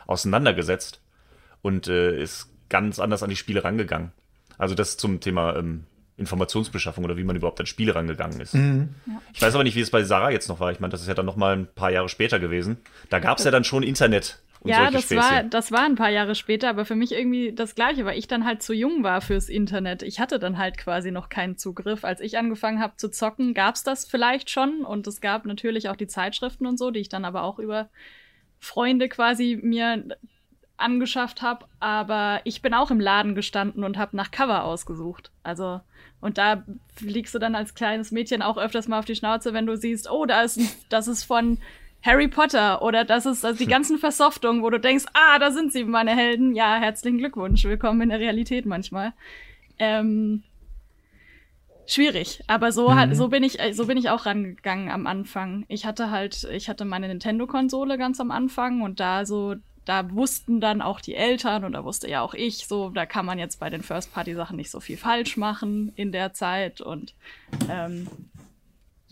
auseinandergesetzt 0.06 1.02
und 1.60 1.88
äh, 1.88 2.22
ist 2.22 2.48
ganz 2.70 2.98
anders 2.98 3.22
an 3.22 3.28
die 3.28 3.36
Spiele 3.36 3.64
rangegangen. 3.64 4.12
Also 4.56 4.74
das 4.74 4.96
zum 4.96 5.20
Thema 5.20 5.56
ähm, 5.56 5.84
Informationsbeschaffung 6.16 7.04
oder 7.04 7.18
wie 7.18 7.24
man 7.24 7.36
überhaupt 7.36 7.60
an 7.60 7.66
Spiele 7.66 7.94
rangegangen 7.94 8.40
ist. 8.40 8.54
Mhm. 8.54 8.94
Ja. 9.06 9.20
Ich 9.34 9.42
weiß 9.42 9.54
aber 9.54 9.64
nicht, 9.64 9.76
wie 9.76 9.80
es 9.80 9.90
bei 9.90 10.04
Sarah 10.04 10.30
jetzt 10.30 10.48
noch 10.48 10.60
war. 10.60 10.72
Ich 10.72 10.80
meine, 10.80 10.92
das 10.92 11.02
ist 11.02 11.08
ja 11.08 11.14
dann 11.14 11.26
noch 11.26 11.36
mal 11.36 11.54
ein 11.54 11.66
paar 11.66 11.90
Jahre 11.90 12.08
später 12.08 12.38
gewesen. 12.38 12.78
Da 13.10 13.18
gab 13.18 13.38
es 13.38 13.44
ja 13.44 13.50
dann 13.50 13.64
schon 13.64 13.82
Internet 13.82 14.40
ja, 14.64 14.90
das 14.90 15.10
war, 15.10 15.42
das 15.42 15.72
war 15.72 15.84
ein 15.84 15.96
paar 15.96 16.10
Jahre 16.10 16.34
später, 16.34 16.68
aber 16.68 16.84
für 16.84 16.94
mich 16.94 17.12
irgendwie 17.12 17.52
das 17.52 17.74
Gleiche, 17.74 18.04
weil 18.04 18.18
ich 18.18 18.28
dann 18.28 18.44
halt 18.44 18.62
zu 18.62 18.72
jung 18.72 19.02
war 19.02 19.20
fürs 19.20 19.48
Internet. 19.48 20.02
Ich 20.02 20.20
hatte 20.20 20.38
dann 20.38 20.58
halt 20.58 20.78
quasi 20.78 21.10
noch 21.10 21.28
keinen 21.28 21.56
Zugriff. 21.56 22.04
Als 22.04 22.20
ich 22.20 22.38
angefangen 22.38 22.80
habe 22.80 22.96
zu 22.96 23.10
zocken, 23.10 23.54
gab 23.54 23.74
es 23.74 23.82
das 23.82 24.04
vielleicht 24.04 24.50
schon 24.50 24.84
und 24.84 25.06
es 25.06 25.20
gab 25.20 25.46
natürlich 25.46 25.88
auch 25.88 25.96
die 25.96 26.06
Zeitschriften 26.06 26.66
und 26.66 26.78
so, 26.78 26.90
die 26.90 27.00
ich 27.00 27.08
dann 27.08 27.24
aber 27.24 27.42
auch 27.42 27.58
über 27.58 27.88
Freunde 28.60 29.08
quasi 29.08 29.58
mir 29.60 30.04
angeschafft 30.76 31.42
habe. 31.42 31.66
Aber 31.80 32.40
ich 32.44 32.62
bin 32.62 32.74
auch 32.74 32.90
im 32.90 33.00
Laden 33.00 33.34
gestanden 33.34 33.84
und 33.84 33.98
habe 33.98 34.16
nach 34.16 34.30
Cover 34.30 34.64
ausgesucht. 34.64 35.30
Also 35.42 35.80
und 36.20 36.38
da 36.38 36.62
fliegst 36.94 37.34
du 37.34 37.40
dann 37.40 37.56
als 37.56 37.74
kleines 37.74 38.12
Mädchen 38.12 38.42
auch 38.42 38.56
öfters 38.56 38.86
mal 38.86 39.00
auf 39.00 39.04
die 39.04 39.16
Schnauze, 39.16 39.52
wenn 39.52 39.66
du 39.66 39.76
siehst, 39.76 40.08
oh, 40.08 40.24
da 40.24 40.42
ist 40.42 40.60
das 40.88 41.08
ist 41.08 41.24
von 41.24 41.58
Harry 42.02 42.26
Potter 42.28 42.82
oder 42.82 43.04
das 43.04 43.26
ist 43.26 43.44
also 43.44 43.58
die 43.58 43.66
ganzen 43.70 43.98
Versoftungen, 43.98 44.62
wo 44.62 44.70
du 44.70 44.78
denkst, 44.78 45.04
ah, 45.14 45.38
da 45.38 45.50
sind 45.50 45.72
sie, 45.72 45.84
meine 45.84 46.16
Helden. 46.16 46.54
Ja, 46.54 46.76
herzlichen 46.76 47.18
Glückwunsch, 47.18 47.64
willkommen 47.64 48.00
in 48.02 48.08
der 48.08 48.20
Realität 48.20 48.66
manchmal. 48.66 49.12
Ähm, 49.78 50.42
schwierig, 51.86 52.42
aber 52.48 52.72
so 52.72 52.90
mhm. 52.90 52.94
hat, 52.96 53.16
so 53.16 53.28
bin 53.28 53.42
ich, 53.44 53.58
so 53.72 53.86
bin 53.86 53.96
ich 53.96 54.10
auch 54.10 54.26
rangegangen 54.26 54.90
am 54.90 55.06
Anfang. 55.06 55.64
Ich 55.68 55.86
hatte 55.86 56.10
halt, 56.10 56.44
ich 56.52 56.68
hatte 56.68 56.84
meine 56.84 57.08
Nintendo-Konsole 57.08 57.98
ganz 57.98 58.20
am 58.20 58.32
Anfang 58.32 58.82
und 58.82 58.98
da 58.98 59.24
so, 59.24 59.54
da 59.84 60.12
wussten 60.12 60.60
dann 60.60 60.82
auch 60.82 61.00
die 61.00 61.14
Eltern 61.14 61.64
und 61.64 61.72
da 61.72 61.84
wusste 61.84 62.08
ja 62.08 62.20
auch 62.22 62.34
ich, 62.34 62.66
so, 62.66 62.90
da 62.90 63.06
kann 63.06 63.26
man 63.26 63.38
jetzt 63.38 63.60
bei 63.60 63.70
den 63.70 63.82
First-Party-Sachen 63.82 64.56
nicht 64.56 64.70
so 64.70 64.80
viel 64.80 64.96
falsch 64.96 65.36
machen 65.36 65.92
in 65.94 66.10
der 66.12 66.32
Zeit 66.32 66.80
und 66.80 67.14
ähm, 67.70 68.08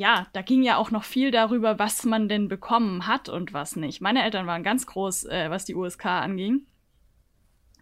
ja, 0.01 0.27
da 0.33 0.41
ging 0.41 0.63
ja 0.63 0.79
auch 0.79 0.91
noch 0.91 1.05
viel 1.05 1.31
darüber, 1.31 1.79
was 1.79 2.05
man 2.05 2.27
denn 2.27 2.49
bekommen 2.49 3.07
hat 3.07 3.29
und 3.29 3.53
was 3.53 3.77
nicht. 3.77 4.01
Meine 4.01 4.23
Eltern 4.25 4.47
waren 4.47 4.63
ganz 4.63 4.87
groß, 4.87 5.27
äh, 5.27 5.51
was 5.51 5.67
die 5.67 5.75
USK 5.75 6.07
anging. 6.07 6.63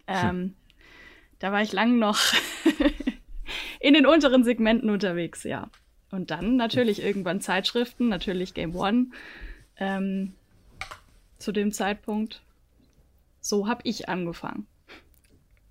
Ähm, 0.05 0.29
hm. 0.29 0.53
Da 1.39 1.53
war 1.53 1.61
ich 1.61 1.71
lang 1.71 1.97
noch 1.97 2.19
in 3.79 3.93
den 3.93 4.05
unteren 4.05 4.43
Segmenten 4.43 4.89
unterwegs, 4.89 5.45
ja. 5.45 5.69
Und 6.11 6.29
dann 6.29 6.57
natürlich 6.57 7.01
irgendwann 7.01 7.39
Zeitschriften, 7.39 8.09
natürlich 8.09 8.53
Game 8.53 8.75
One. 8.75 9.11
Ähm, 9.77 10.33
zu 11.37 11.53
dem 11.53 11.71
Zeitpunkt. 11.71 12.41
So 13.39 13.69
habe 13.69 13.79
ich 13.85 14.09
angefangen. 14.09 14.67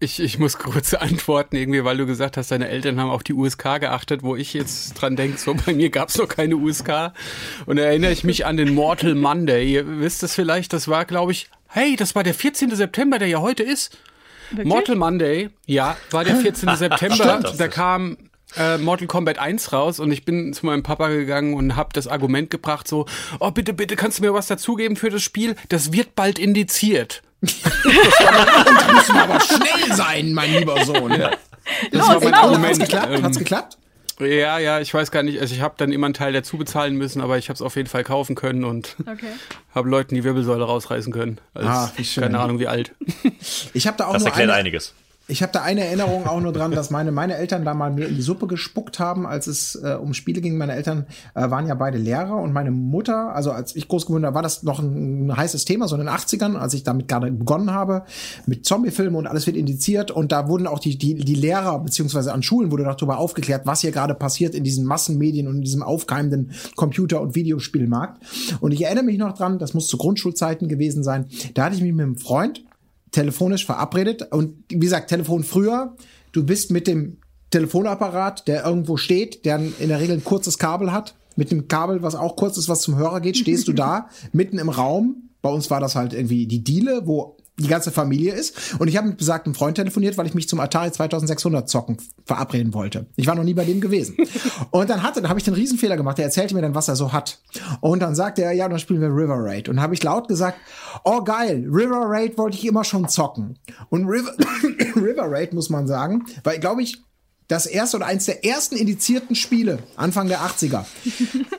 Ich, 0.00 0.20
ich 0.20 0.38
muss 0.38 0.58
kurz 0.58 0.94
antworten, 0.94 1.56
irgendwie, 1.56 1.84
weil 1.84 1.96
du 1.96 2.06
gesagt 2.06 2.36
hast, 2.36 2.50
deine 2.50 2.68
Eltern 2.68 3.00
haben 3.00 3.10
auf 3.10 3.24
die 3.24 3.34
USK 3.34 3.80
geachtet, 3.80 4.22
wo 4.22 4.36
ich 4.36 4.54
jetzt 4.54 4.94
dran 4.94 5.16
denke, 5.16 5.38
so 5.38 5.54
bei 5.54 5.74
mir 5.74 5.90
gab's 5.90 6.16
noch 6.18 6.28
keine 6.28 6.56
USK. 6.56 7.12
Und 7.66 7.76
da 7.76 7.82
erinnere 7.82 8.12
ich 8.12 8.24
mich 8.24 8.46
an 8.46 8.56
den 8.56 8.74
Mortal 8.74 9.14
Monday. 9.14 9.72
Ihr 9.72 10.00
wisst 10.00 10.22
es 10.22 10.34
vielleicht, 10.34 10.72
das 10.72 10.88
war, 10.88 11.04
glaube 11.04 11.32
ich, 11.32 11.50
hey, 11.66 11.96
das 11.96 12.14
war 12.14 12.22
der 12.22 12.34
14. 12.34 12.74
September, 12.74 13.18
der 13.18 13.28
ja 13.28 13.40
heute 13.40 13.62
ist. 13.62 13.98
Wirklich? 14.50 14.66
Mortal 14.66 14.96
Monday, 14.96 15.50
ja, 15.66 15.96
war 16.10 16.24
der 16.24 16.36
14. 16.36 16.68
September. 16.76 17.54
da 17.58 17.68
kam 17.68 18.16
äh, 18.56 18.78
Mortal 18.78 19.06
Kombat 19.06 19.38
1 19.38 19.72
raus 19.72 20.00
und 20.00 20.10
ich 20.10 20.24
bin 20.24 20.54
zu 20.54 20.64
meinem 20.64 20.82
Papa 20.82 21.08
gegangen 21.08 21.54
und 21.54 21.76
habe 21.76 21.90
das 21.92 22.08
Argument 22.08 22.48
gebracht, 22.50 22.88
so, 22.88 23.04
oh 23.40 23.50
bitte, 23.50 23.74
bitte, 23.74 23.96
kannst 23.96 24.18
du 24.18 24.22
mir 24.22 24.32
was 24.32 24.46
dazugeben 24.46 24.96
für 24.96 25.10
das 25.10 25.22
Spiel? 25.22 25.54
Das 25.68 25.92
wird 25.92 26.14
bald 26.14 26.38
indiziert 26.38 27.22
und 27.40 27.50
da 27.64 28.92
müssen 28.92 29.14
wir 29.14 29.23
aber 29.23 29.40
schnell 29.40 29.95
sein, 29.95 30.33
mein 30.33 30.52
lieber 30.52 30.85
Sohn. 30.85 31.12
Ja. 31.12 31.30
Das 31.92 32.09
los, 32.09 32.25
war 32.25 32.59
mein. 32.59 32.64
Hat's 32.64 32.78
geklappt? 32.78 33.23
Hat's 33.23 33.38
geklappt? 33.38 33.78
Ja, 34.21 34.59
ja, 34.59 34.80
ich 34.80 34.92
weiß 34.92 35.12
gar 35.12 35.23
nicht. 35.23 35.40
Also 35.40 35.54
ich 35.54 35.61
habe 35.61 35.75
dann 35.76 35.92
immer 35.92 36.07
einen 36.07 36.14
Teil 36.14 36.33
dazu 36.33 36.59
bezahlen 36.59 36.97
müssen, 36.97 37.21
aber 37.21 37.38
ich 37.38 37.49
habe 37.49 37.54
es 37.54 37.62
auf 37.62 37.76
jeden 37.76 37.88
Fall 37.88 38.02
kaufen 38.02 38.35
können 38.35 38.64
und 38.64 38.97
okay. 39.00 39.30
habe 39.75 39.88
Leuten 39.88 40.14
die 40.16 40.25
Wirbelsäule 40.25 40.64
rausreißen 40.64 41.12
können. 41.12 41.40
Also 41.54 41.68
ah, 41.68 41.92
keine 42.16 42.40
Ahnung 42.40 42.59
wie 42.59 42.66
alt. 42.66 42.95
Ich 43.75 43.87
habe 43.87 43.97
da 43.97 44.07
auch 44.07 44.14
das 44.14 44.23
nur 44.23 44.30
erklärt 44.30 44.50
eine, 44.50 44.59
einiges. 44.59 44.95
Ich 45.30 45.42
habe 45.42 45.52
da 45.52 45.61
eine 45.61 45.85
Erinnerung 45.85 46.26
auch 46.26 46.40
nur 46.40 46.54
dran, 46.54 46.70
dass 46.70 46.88
meine, 46.88 47.12
meine 47.12 47.37
Eltern 47.37 47.62
da 47.62 47.75
mal 47.75 47.92
mir 47.92 48.08
in 48.08 48.16
die 48.16 48.23
Suppe 48.23 48.47
gespuckt 48.47 48.99
haben, 48.99 49.26
als 49.26 49.47
es 49.47 49.75
äh, 49.75 49.92
um 50.00 50.14
Spiele 50.14 50.40
ging. 50.40 50.56
Meine 50.56 50.73
Eltern 50.73 51.04
äh, 51.35 51.50
waren 51.50 51.66
ja 51.66 51.75
beide 51.75 51.99
Lehrer 51.99 52.37
und 52.37 52.54
meine 52.54 52.70
Mutter, 52.70 53.35
also 53.35 53.52
als 53.52 53.76
ich 53.76 53.88
groß 53.88 54.06
geworden 54.06 54.23
war, 54.23 54.32
war 54.32 54.42
das 54.42 54.62
noch 54.62 54.78
ein, 54.78 55.26
ein, 55.26 55.37
heißes 55.37 55.66
Thema, 55.66 55.87
so 55.87 55.97
in 55.97 56.00
den 56.00 56.08
80ern, 56.08 56.56
als 56.56 56.73
ich 56.73 56.82
damit 56.82 57.08
gerade 57.08 57.30
begonnen 57.30 57.73
habe, 57.73 58.04
mit 58.47 58.64
Zombiefilmen 58.64 59.16
und 59.16 59.26
alles 59.26 59.47
wird 59.47 59.58
indiziert. 59.58 60.11
Und 60.11 60.32
da 60.32 60.49
wurden 60.49 60.66
auch 60.66 60.78
die, 60.78 60.97
die, 60.97 61.16
die 61.16 61.35
Lehrer, 61.35 61.78
beziehungsweise 61.80 62.32
an 62.32 62.42
Schulen 62.42 62.70
wurde 62.70 62.85
darüber 62.85 63.18
aufgeklärt, 63.18 63.66
was 63.66 63.82
hier 63.82 63.92
gerade 63.92 64.14
passiert 64.14 64.54
in 64.54 64.64
diesen 64.64 64.87
Massenmedien 64.87 65.47
und 65.47 65.56
in 65.56 65.62
diesem 65.62 65.82
aufkeimenden 65.82 66.52
Computer- 66.75 67.20
und 67.20 67.35
Videospielmarkt. 67.35 68.23
Und 68.61 68.73
ich 68.73 68.82
erinnere 68.87 69.04
mich 69.04 69.18
noch 69.18 69.37
dran, 69.37 69.58
das 69.58 69.75
muss 69.75 69.88
zu 69.88 69.99
Grundschulzeiten 69.99 70.68
gewesen 70.68 71.02
sein, 71.04 71.26
da 71.52 71.66
hatte 71.66 71.76
ich 71.76 71.82
mich 71.82 71.92
mit 71.92 72.04
einem 72.04 72.16
Freund 72.16 72.64
telefonisch 73.10 73.66
verabredet. 73.66 74.32
Und 74.32 74.64
wie 74.68 74.78
gesagt, 74.78 75.08
Telefon 75.08 75.44
früher, 75.44 75.96
du 76.32 76.44
bist 76.44 76.70
mit 76.70 76.86
dem 76.86 77.18
Telefonapparat, 77.50 78.46
der 78.46 78.64
irgendwo 78.64 78.96
steht, 78.96 79.44
der 79.44 79.56
in 79.78 79.88
der 79.88 80.00
Regel 80.00 80.16
ein 80.16 80.24
kurzes 80.24 80.58
Kabel 80.58 80.92
hat, 80.92 81.14
mit 81.36 81.50
dem 81.50 81.68
Kabel, 81.68 82.02
was 82.02 82.14
auch 82.14 82.36
kurz 82.36 82.58
ist, 82.58 82.68
was 82.68 82.82
zum 82.82 82.96
Hörer 82.96 83.20
geht, 83.20 83.36
stehst 83.36 83.68
du 83.68 83.72
da, 83.72 84.08
mitten 84.32 84.58
im 84.58 84.68
Raum. 84.68 85.30
Bei 85.40 85.50
uns 85.50 85.70
war 85.70 85.80
das 85.80 85.94
halt 85.94 86.12
irgendwie 86.12 86.46
die 86.46 86.64
Diele, 86.64 87.02
wo 87.06 87.38
die 87.58 87.68
ganze 87.68 87.90
Familie 87.90 88.32
ist. 88.32 88.78
Und 88.78 88.88
ich 88.88 88.96
habe 88.96 89.08
mit 89.08 89.18
besagtem 89.18 89.54
Freund 89.54 89.76
telefoniert, 89.76 90.16
weil 90.16 90.26
ich 90.26 90.34
mich 90.34 90.48
zum 90.48 90.60
Atari 90.60 90.92
2600 90.92 91.68
zocken 91.68 91.98
verabreden 92.24 92.72
wollte. 92.74 93.06
Ich 93.16 93.26
war 93.26 93.34
noch 93.34 93.44
nie 93.44 93.54
bei 93.54 93.64
dem 93.64 93.80
gewesen. 93.80 94.16
Und 94.70 94.90
dann 94.90 95.02
hatte, 95.02 95.20
dann 95.20 95.28
habe 95.28 95.38
ich 95.38 95.44
den 95.44 95.54
Riesenfehler 95.54 95.96
gemacht. 95.96 96.18
Er 96.18 96.26
erzählte 96.26 96.54
mir 96.54 96.62
dann, 96.62 96.74
was 96.74 96.88
er 96.88 96.96
so 96.96 97.12
hat. 97.12 97.38
Und 97.80 98.00
dann 98.00 98.14
sagte 98.14 98.42
er, 98.42 98.52
ja, 98.52 98.68
dann 98.68 98.78
spielen 98.78 99.00
wir 99.00 99.08
River 99.08 99.38
Raid. 99.38 99.68
Und 99.68 99.76
dann 99.76 99.82
habe 99.82 99.94
ich 99.94 100.02
laut 100.02 100.28
gesagt, 100.28 100.58
oh 101.04 101.22
geil, 101.22 101.66
River 101.70 102.02
Raid 102.04 102.38
wollte 102.38 102.56
ich 102.56 102.66
immer 102.66 102.84
schon 102.84 103.08
zocken. 103.08 103.58
Und 103.88 104.06
River, 104.06 104.32
River 104.96 105.30
Raid 105.30 105.52
muss 105.52 105.70
man 105.70 105.86
sagen, 105.86 106.24
weil 106.44 106.58
glaube 106.58 106.82
ich 106.82 107.02
das 107.48 107.66
erste 107.66 107.96
oder 107.96 108.06
eins 108.06 108.26
der 108.26 108.44
ersten 108.44 108.76
indizierten 108.76 109.34
Spiele 109.34 109.78
Anfang 109.96 110.28
der 110.28 110.40
80er. 110.40 110.84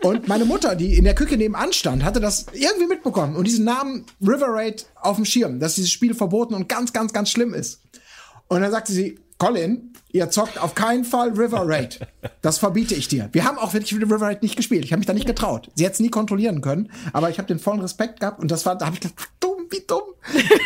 Und 0.04 0.28
meine 0.28 0.46
Mutter, 0.46 0.76
die 0.76 0.96
in 0.96 1.04
der 1.04 1.16
Küche 1.16 1.36
nebenan 1.36 1.74
stand, 1.74 2.04
hatte 2.04 2.20
das 2.20 2.46
irgendwie 2.54 2.88
mitbekommen 2.88 3.36
und 3.36 3.46
diesen 3.46 3.66
Namen 3.66 4.06
River 4.22 4.50
Raid 4.50 4.86
auf 5.02 5.16
dem 5.16 5.26
Schirm, 5.26 5.60
dass 5.60 5.76
dieses 5.76 5.92
Spiel 5.92 6.14
verboten 6.14 6.54
und 6.54 6.70
ganz, 6.70 6.94
ganz, 6.94 7.12
ganz 7.12 7.32
schlimm 7.32 7.54
ist. 7.54 7.82
Und 8.48 8.62
dann 8.62 8.72
sagte 8.72 8.94
sie, 8.94 9.20
Colin, 9.40 9.94
ihr 10.12 10.30
zockt 10.30 10.60
auf 10.60 10.76
keinen 10.76 11.06
Fall 11.06 11.30
River 11.30 11.64
Raid. 11.66 12.00
Das 12.42 12.58
verbiete 12.60 12.94
ich 12.94 13.08
dir. 13.08 13.30
Wir 13.32 13.46
haben 13.46 13.58
auch 13.58 13.74
wirklich 13.74 14.00
River 14.00 14.22
Raid 14.22 14.44
nicht 14.44 14.58
gespielt. 14.58 14.86
Ich 14.86 14.92
habe 14.92 15.00
mich 15.00 15.08
da 15.08 15.14
nicht 15.14 15.28
getraut. 15.28 15.72
Sie 15.76 15.86
hätte 15.86 15.94
es 15.94 16.00
nie 16.00 16.10
kontrollieren 16.10 16.62
können, 16.62 16.92
aber 17.14 17.30
ich 17.30 17.38
habe 17.38 17.48
den 17.48 17.60
vollen 17.60 17.80
Respekt 17.80 18.20
gehabt 18.20 18.40
und 18.40 18.52
das 18.52 18.66
war, 18.66 18.78
da 18.78 18.86
habe 18.86 18.96
ich 18.96 19.02
gedacht, 19.02 19.30
dumm, 19.40 19.59
wie 19.72 19.84
dumm. 19.86 20.02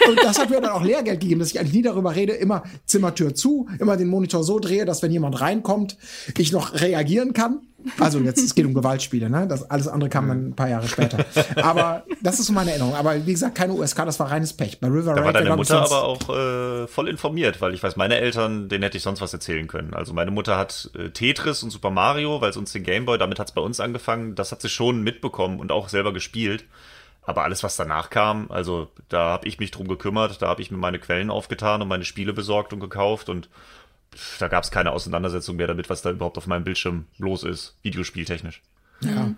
Und 0.07 0.19
das 0.23 0.39
hat 0.39 0.49
mir 0.49 0.61
dann 0.61 0.71
auch 0.71 0.83
Lehrgeld 0.83 1.19
gegeben, 1.19 1.39
dass 1.39 1.51
ich 1.51 1.59
eigentlich 1.59 1.73
nie 1.73 1.81
darüber 1.81 2.15
rede, 2.15 2.33
immer 2.33 2.63
Zimmertür 2.85 3.35
zu, 3.35 3.67
immer 3.79 3.97
den 3.97 4.07
Monitor 4.07 4.43
so 4.43 4.59
drehe, 4.59 4.85
dass 4.85 5.01
wenn 5.01 5.11
jemand 5.11 5.39
reinkommt, 5.41 5.97
ich 6.37 6.51
noch 6.51 6.73
reagieren 6.73 7.33
kann. 7.33 7.61
Also 7.99 8.19
jetzt, 8.19 8.41
es 8.41 8.55
geht 8.55 8.65
um 8.65 8.73
Gewaltspiele, 8.73 9.29
ne? 9.29 9.45
Das, 9.47 9.69
alles 9.69 9.87
andere 9.87 10.09
kam 10.09 10.27
dann 10.27 10.49
ein 10.49 10.55
paar 10.55 10.69
Jahre 10.69 10.87
später. 10.87 11.25
Aber 11.61 12.03
das 12.21 12.39
ist 12.39 12.47
so 12.47 12.53
meine 12.53 12.71
Erinnerung. 12.71 12.95
Aber 12.95 13.25
wie 13.25 13.31
gesagt, 13.31 13.55
keine 13.55 13.73
USK, 13.73 14.05
das 14.05 14.19
war 14.19 14.31
reines 14.31 14.53
Pech. 14.53 14.79
Bei 14.79 14.87
River 14.87 15.15
Da 15.15 15.23
war 15.25 15.33
deine 15.33 15.55
Mutter 15.55 15.81
aber 15.81 16.03
auch 16.03 16.29
äh, 16.29 16.87
voll 16.87 17.09
informiert, 17.09 17.61
weil 17.61 17.73
ich 17.73 17.83
weiß, 17.83 17.95
meine 17.97 18.17
Eltern, 18.17 18.69
denen 18.69 18.83
hätte 18.83 18.97
ich 18.97 19.03
sonst 19.03 19.21
was 19.21 19.33
erzählen 19.33 19.67
können. 19.67 19.93
Also 19.93 20.13
meine 20.13 20.31
Mutter 20.31 20.57
hat 20.57 20.91
äh, 20.97 21.09
Tetris 21.09 21.61
und 21.63 21.71
Super 21.71 21.89
Mario, 21.89 22.39
weil 22.39 22.51
es 22.51 22.57
uns 22.57 22.71
den 22.71 22.83
Gameboy, 22.83 23.17
damit 23.17 23.39
hat 23.39 23.49
es 23.49 23.53
bei 23.53 23.61
uns 23.61 23.79
angefangen, 23.79 24.35
das 24.35 24.51
hat 24.51 24.61
sie 24.61 24.69
schon 24.69 25.01
mitbekommen 25.03 25.59
und 25.59 25.71
auch 25.71 25.89
selber 25.89 26.13
gespielt. 26.13 26.65
Aber 27.25 27.43
alles, 27.43 27.63
was 27.63 27.75
danach 27.75 28.09
kam, 28.09 28.51
also 28.51 28.91
da 29.09 29.29
habe 29.29 29.47
ich 29.47 29.59
mich 29.59 29.71
drum 29.71 29.87
gekümmert, 29.87 30.41
da 30.41 30.47
habe 30.47 30.61
ich 30.61 30.71
mir 30.71 30.77
meine 30.77 30.99
Quellen 30.99 31.29
aufgetan 31.29 31.81
und 31.81 31.87
meine 31.87 32.05
Spiele 32.05 32.33
besorgt 32.33 32.73
und 32.73 32.79
gekauft 32.79 33.29
und 33.29 33.49
da 34.39 34.47
gab 34.47 34.63
es 34.63 34.71
keine 34.71 34.91
Auseinandersetzung 34.91 35.55
mehr 35.55 35.67
damit, 35.67 35.89
was 35.89 36.01
da 36.01 36.11
überhaupt 36.11 36.37
auf 36.37 36.47
meinem 36.47 36.63
Bildschirm 36.63 37.05
los 37.17 37.43
ist, 37.43 37.77
videospieltechnisch. 37.81 38.61
Ja. 39.01 39.33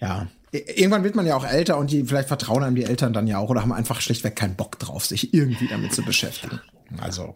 Ja. 0.00 0.26
Irgendwann 0.52 1.04
wird 1.04 1.16
man 1.16 1.26
ja 1.26 1.36
auch 1.36 1.44
älter 1.44 1.76
und 1.76 1.90
die, 1.90 2.04
vielleicht 2.04 2.28
vertrauen 2.28 2.62
einem 2.62 2.76
die 2.76 2.84
Eltern 2.84 3.12
dann 3.12 3.26
ja 3.26 3.38
auch 3.38 3.50
oder 3.50 3.62
haben 3.62 3.72
einfach 3.72 4.00
schlichtweg 4.00 4.36
keinen 4.36 4.56
Bock 4.56 4.78
drauf, 4.78 5.04
sich 5.04 5.34
irgendwie 5.34 5.68
damit 5.68 5.92
zu 5.92 6.02
beschäftigen. 6.02 6.60
Also. 6.98 7.34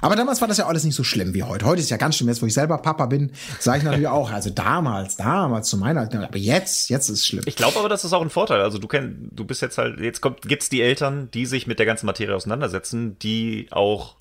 Aber 0.00 0.16
damals 0.16 0.40
war 0.40 0.48
das 0.48 0.58
ja 0.58 0.66
alles 0.66 0.84
nicht 0.84 0.94
so 0.94 1.04
schlimm 1.04 1.34
wie 1.34 1.42
heute. 1.42 1.64
Heute 1.66 1.80
ist 1.80 1.90
ja 1.90 1.96
ganz 1.96 2.16
schlimm. 2.16 2.28
Jetzt, 2.28 2.42
wo 2.42 2.46
ich 2.46 2.54
selber 2.54 2.78
Papa 2.78 3.06
bin, 3.06 3.32
sage 3.58 3.78
ich 3.78 3.84
natürlich 3.84 4.08
auch, 4.08 4.30
also 4.30 4.50
damals, 4.50 5.16
damals 5.16 5.68
zu 5.68 5.78
meiner, 5.78 6.02
aber 6.02 6.38
jetzt, 6.38 6.90
jetzt 6.90 7.08
ist 7.08 7.20
es 7.20 7.26
schlimm. 7.26 7.44
Ich 7.46 7.56
glaube 7.56 7.78
aber, 7.78 7.88
das 7.88 8.04
ist 8.04 8.12
auch 8.12 8.22
ein 8.22 8.30
Vorteil. 8.30 8.60
Also 8.60 8.78
du 8.78 8.88
kennst, 8.88 9.16
du 9.32 9.44
bist 9.44 9.62
jetzt 9.62 9.78
halt, 9.78 10.00
jetzt 10.00 10.20
kommt, 10.20 10.42
gibt's 10.42 10.68
die 10.68 10.82
Eltern, 10.82 11.30
die 11.32 11.46
sich 11.46 11.66
mit 11.66 11.78
der 11.78 11.86
ganzen 11.86 12.06
Materie 12.06 12.34
auseinandersetzen, 12.34 13.18
die 13.18 13.68
auch 13.70 14.16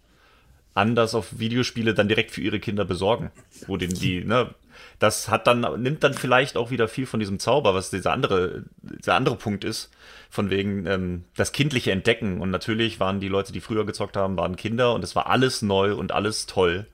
anders 0.75 1.15
auf 1.15 1.39
Videospiele 1.39 1.93
dann 1.93 2.07
direkt 2.07 2.31
für 2.31 2.41
ihre 2.41 2.59
Kinder 2.59 2.85
besorgen. 2.85 3.31
Wo 3.65 3.77
den 3.77 3.93
die, 3.93 4.23
ne, 4.23 4.53
das 4.99 5.29
hat 5.29 5.47
dann, 5.47 5.81
nimmt 5.81 6.03
dann 6.03 6.13
vielleicht 6.13 6.57
auch 6.57 6.69
wieder 6.69 6.87
viel 6.87 7.05
von 7.05 7.19
diesem 7.19 7.39
Zauber, 7.39 7.73
was 7.73 7.89
dieser 7.89 8.11
andere, 8.11 8.63
dieser 8.81 9.15
andere 9.15 9.35
Punkt 9.35 9.63
ist, 9.63 9.89
von 10.29 10.49
wegen 10.49 10.85
ähm, 10.85 11.23
das 11.35 11.53
kindliche 11.53 11.91
Entdecken. 11.91 12.41
Und 12.41 12.51
natürlich 12.51 12.99
waren 12.99 13.19
die 13.19 13.29
Leute, 13.29 13.53
die 13.53 13.61
früher 13.61 13.85
gezockt 13.85 14.17
haben, 14.17 14.37
waren 14.37 14.55
Kinder 14.55 14.93
und 14.93 15.03
es 15.03 15.15
war 15.15 15.27
alles 15.27 15.61
neu 15.61 15.95
und 15.95 16.11
alles 16.11 16.45
toll. 16.45 16.85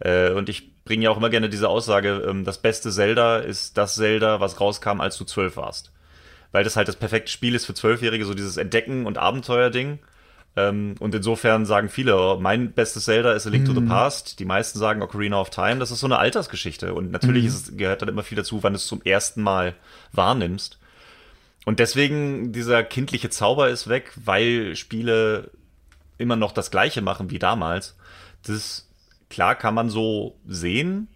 Äh, 0.00 0.32
und 0.32 0.48
ich 0.48 0.70
bringe 0.84 1.04
ja 1.04 1.10
auch 1.10 1.16
immer 1.16 1.30
gerne 1.30 1.48
diese 1.48 1.68
Aussage, 1.68 2.24
ähm, 2.28 2.44
das 2.44 2.58
beste 2.58 2.90
Zelda 2.90 3.38
ist 3.38 3.78
das 3.78 3.94
Zelda, 3.94 4.40
was 4.40 4.60
rauskam, 4.60 5.00
als 5.00 5.16
du 5.16 5.24
zwölf 5.24 5.56
warst. 5.56 5.92
Weil 6.52 6.64
das 6.64 6.74
halt 6.74 6.88
das 6.88 6.96
perfekte 6.96 7.30
Spiel 7.30 7.54
ist 7.54 7.66
für 7.66 7.74
Zwölfjährige, 7.74 8.24
so 8.24 8.34
dieses 8.34 8.56
Entdecken- 8.56 9.06
und 9.06 9.18
Abenteuer-Ding. 9.18 10.00
Ähm, 10.56 10.96
und 10.98 11.14
insofern 11.14 11.64
sagen 11.64 11.88
viele, 11.88 12.18
oh, 12.18 12.38
mein 12.40 12.72
bestes 12.72 13.04
Zelda 13.04 13.32
ist 13.32 13.46
A 13.46 13.50
Link 13.50 13.64
mm. 13.64 13.66
to 13.66 13.74
the 13.74 13.80
mhm. 13.80 13.88
Past. 13.88 14.38
Die 14.40 14.44
meisten 14.44 14.78
sagen 14.78 15.02
Ocarina 15.02 15.40
of 15.40 15.50
Time. 15.50 15.78
Das 15.78 15.90
ist 15.90 16.00
so 16.00 16.06
eine 16.06 16.18
Altersgeschichte. 16.18 16.94
Und 16.94 17.10
natürlich 17.10 17.44
mm. 17.44 17.48
es, 17.48 17.76
gehört 17.76 18.02
dann 18.02 18.08
immer 18.08 18.22
viel 18.22 18.36
dazu, 18.36 18.62
wann 18.62 18.72
du 18.72 18.76
es 18.76 18.86
zum 18.86 19.02
ersten 19.02 19.42
Mal 19.42 19.74
wahrnimmst. 20.12 20.78
Und 21.66 21.78
deswegen, 21.78 22.52
dieser 22.52 22.82
kindliche 22.82 23.30
Zauber 23.30 23.68
ist 23.68 23.88
weg, 23.88 24.12
weil 24.16 24.74
Spiele 24.76 25.50
immer 26.18 26.36
noch 26.36 26.52
das 26.52 26.70
Gleiche 26.70 27.02
machen 27.02 27.30
wie 27.30 27.38
damals. 27.38 27.96
Das, 28.46 28.88
klar 29.28 29.54
kann 29.54 29.74
man 29.74 29.88
so 29.88 30.36
sehen, 30.46 31.08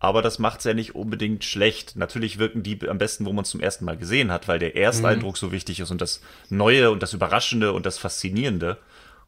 aber 0.00 0.22
das 0.22 0.38
macht 0.38 0.60
es 0.60 0.64
ja 0.64 0.72
nicht 0.72 0.94
unbedingt 0.94 1.44
schlecht. 1.44 1.94
Natürlich 1.94 2.38
wirken 2.38 2.62
die 2.62 2.88
am 2.88 2.96
besten, 2.96 3.26
wo 3.26 3.32
man 3.32 3.44
es 3.44 3.50
zum 3.50 3.60
ersten 3.60 3.84
Mal 3.84 3.98
gesehen 3.98 4.32
hat, 4.32 4.48
weil 4.48 4.58
der 4.58 4.74
Ersteindruck 4.74 5.34
mhm. 5.34 5.38
so 5.38 5.52
wichtig 5.52 5.78
ist 5.78 5.90
und 5.90 6.00
das 6.00 6.22
Neue 6.48 6.90
und 6.90 7.02
das 7.02 7.12
Überraschende 7.12 7.72
und 7.72 7.84
das 7.84 7.98
Faszinierende. 7.98 8.78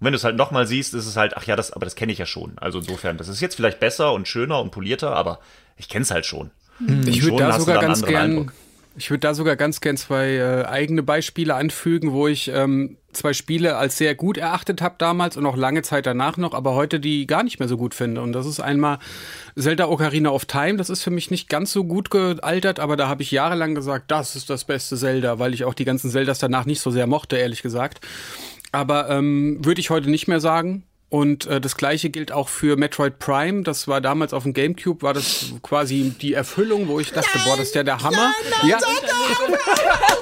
Und 0.00 0.07
wenn 0.07 0.12
du 0.12 0.17
es 0.17 0.25
halt 0.25 0.37
nochmal 0.37 0.67
siehst, 0.67 0.95
ist 0.95 1.07
es 1.07 1.17
halt, 1.17 1.37
ach 1.37 1.45
ja, 1.45 1.57
das, 1.57 1.73
aber 1.73 1.85
das 1.85 1.95
kenne 1.95 2.11
ich 2.11 2.19
ja 2.19 2.26
schon. 2.26 2.55
Also 2.57 2.79
insofern, 2.79 3.19
das 3.19 3.29
ist 3.29 3.43
jetzt 3.43 3.55
vielleicht 3.55 3.81
besser 3.81 4.14
und 4.14 4.26
schöner 4.26 4.61
und 4.61 4.71
polierter, 4.71 5.14
aber 5.14 5.41
ich 5.76 5.91
kenne 5.91 6.05
es 6.05 6.11
halt 6.11 6.25
schon. 6.25 6.50
Mhm. 6.79 7.07
Ich 7.07 7.23
würde 7.23 7.37
da 7.37 7.61
sogar 7.61 7.83
ganz 7.83 8.02
gern, 8.02 8.31
Eindruck. 8.31 8.55
Ich 8.96 9.11
würde 9.11 9.20
da 9.20 9.34
sogar 9.34 9.56
ganz 9.56 9.80
gern 9.80 9.96
zwei 9.96 10.37
äh, 10.37 10.64
eigene 10.64 11.02
Beispiele 11.02 11.54
anfügen, 11.54 12.12
wo 12.12 12.28
ich 12.28 12.49
ähm, 12.49 12.99
zwei 13.12 13.32
Spiele 13.32 13.76
als 13.76 13.96
sehr 13.96 14.14
gut 14.14 14.37
erachtet 14.37 14.82
habe 14.82 14.96
damals 14.99 15.37
und 15.37 15.46
auch 15.46 15.56
lange 15.56 15.82
Zeit 15.82 16.04
danach 16.04 16.37
noch, 16.37 16.52
aber 16.52 16.75
heute 16.75 17.00
die 17.00 17.26
gar 17.26 17.42
nicht 17.42 17.58
mehr 17.58 17.68
so 17.68 17.76
gut 17.78 17.94
finde. 17.94 18.20
Und 18.20 18.32
das 18.32 18.44
ist 18.44 18.61
einmal 18.61 18.99
Zelda 19.56 19.88
Ocarina 19.88 20.30
of 20.30 20.44
Time. 20.44 20.76
Das 20.76 20.90
ist 20.90 21.02
für 21.02 21.11
mich 21.11 21.30
nicht 21.30 21.49
ganz 21.49 21.72
so 21.72 21.84
gut 21.84 22.11
gealtert, 22.11 22.80
aber 22.80 22.97
da 22.97 23.08
habe 23.08 23.23
ich 23.23 23.30
jahrelang 23.30 23.75
gesagt, 23.75 24.10
das 24.10 24.36
ist 24.36 24.50
das 24.50 24.64
beste 24.64 24.97
Zelda, 24.97 25.38
weil 25.38 25.54
ich 25.54 25.64
auch 25.64 25.75
die 25.75 25.84
ganzen 25.84 26.10
Zeldas 26.10 26.38
danach 26.38 26.67
nicht 26.67 26.80
so 26.80 26.90
sehr 26.90 27.06
mochte, 27.06 27.36
ehrlich 27.36 27.62
gesagt. 27.62 28.06
Aber 28.73 29.08
ähm, 29.10 29.64
würde 29.64 29.80
ich 29.80 29.90
heute 29.90 30.10
nicht 30.10 30.28
mehr 30.28 30.40
sagen. 30.40 30.84
Und 31.12 31.44
äh, 31.44 31.60
das 31.60 31.76
gleiche 31.76 32.08
gilt 32.08 32.32
auch 32.32 32.48
für 32.48 32.78
Metroid 32.78 33.18
Prime. 33.18 33.64
Das 33.64 33.86
war 33.86 34.00
damals 34.00 34.32
auf 34.32 34.44
dem 34.44 34.54
GameCube, 34.54 35.02
war 35.02 35.12
das 35.12 35.52
quasi 35.62 36.14
die 36.18 36.32
Erfüllung, 36.32 36.88
wo 36.88 37.00
ich 37.00 37.12
dachte, 37.12 37.28
nein, 37.34 37.44
boah, 37.44 37.56
das 37.58 37.66
ist 37.66 37.75
ja 37.75 37.82
der 37.82 38.02
Hammer. 38.02 38.32
Nein, 38.62 38.62
nein, 38.62 38.68
ja. 38.70 38.78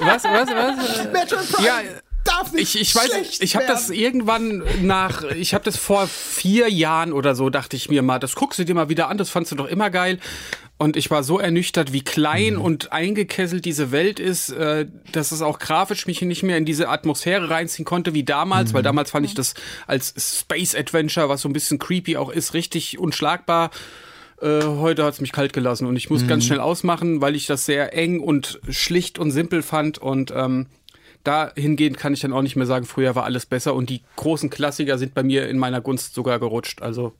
was, 0.01 0.25
was, 0.25 0.49
was? 0.49 1.11
Metroid 1.13 1.49
Prime. 1.49 1.65
Ja, 1.65 1.81
darf 2.25 2.51
nicht 2.51 2.75
ich, 2.75 2.81
ich 2.81 2.93
weiß, 2.93 3.39
ich 3.39 3.55
habe 3.55 3.65
das 3.67 3.89
irgendwann 3.89 4.63
nach, 4.81 5.23
ich 5.23 5.53
habe 5.53 5.63
das 5.63 5.77
vor 5.77 6.07
vier 6.07 6.69
Jahren 6.69 7.13
oder 7.13 7.35
so, 7.35 7.49
dachte 7.49 7.77
ich 7.77 7.89
mir 7.89 8.01
mal, 8.01 8.19
das 8.19 8.35
guckst 8.35 8.59
du 8.59 8.65
dir 8.65 8.75
mal 8.75 8.89
wieder 8.89 9.07
an, 9.07 9.17
das 9.17 9.29
fandst 9.29 9.53
du 9.53 9.55
doch 9.55 9.67
immer 9.67 9.91
geil. 9.91 10.19
Und 10.81 10.97
ich 10.97 11.11
war 11.11 11.23
so 11.23 11.37
ernüchtert, 11.37 11.93
wie 11.93 12.01
klein 12.01 12.55
mhm. 12.55 12.61
und 12.61 12.91
eingekesselt 12.91 13.65
diese 13.65 13.91
Welt 13.91 14.19
ist, 14.19 14.49
äh, 14.49 14.87
dass 15.11 15.31
es 15.31 15.43
auch 15.43 15.59
grafisch 15.59 16.07
mich 16.07 16.23
nicht 16.23 16.41
mehr 16.41 16.57
in 16.57 16.65
diese 16.65 16.89
Atmosphäre 16.89 17.51
reinziehen 17.51 17.85
konnte 17.85 18.15
wie 18.15 18.23
damals, 18.23 18.71
mhm. 18.71 18.77
weil 18.77 18.81
damals 18.81 19.11
fand 19.11 19.27
ich 19.27 19.35
das 19.35 19.53
als 19.85 20.39
Space 20.39 20.73
Adventure, 20.73 21.29
was 21.29 21.41
so 21.41 21.49
ein 21.49 21.53
bisschen 21.53 21.77
creepy 21.77 22.17
auch 22.17 22.31
ist, 22.31 22.55
richtig 22.55 22.97
unschlagbar. 22.97 23.69
Äh, 24.41 24.63
heute 24.63 25.03
hat 25.03 25.13
es 25.13 25.21
mich 25.21 25.31
kalt 25.31 25.53
gelassen 25.53 25.85
und 25.85 25.97
ich 25.97 26.09
muss 26.09 26.23
mhm. 26.23 26.29
ganz 26.29 26.45
schnell 26.45 26.59
ausmachen, 26.59 27.21
weil 27.21 27.35
ich 27.35 27.45
das 27.45 27.67
sehr 27.67 27.95
eng 27.95 28.19
und 28.19 28.59
schlicht 28.67 29.19
und 29.19 29.29
simpel 29.29 29.61
fand 29.61 29.99
und 29.99 30.33
ähm, 30.35 30.65
dahingehend 31.23 31.99
kann 31.99 32.15
ich 32.15 32.21
dann 32.21 32.33
auch 32.33 32.41
nicht 32.41 32.55
mehr 32.55 32.65
sagen, 32.65 32.85
früher 32.85 33.13
war 33.13 33.25
alles 33.25 33.45
besser 33.45 33.75
und 33.75 33.91
die 33.91 34.01
großen 34.15 34.49
Klassiker 34.49 34.97
sind 34.97 35.13
bei 35.13 35.21
mir 35.21 35.47
in 35.47 35.59
meiner 35.59 35.79
Gunst 35.79 36.15
sogar 36.15 36.39
gerutscht. 36.39 36.81
Also 36.81 37.13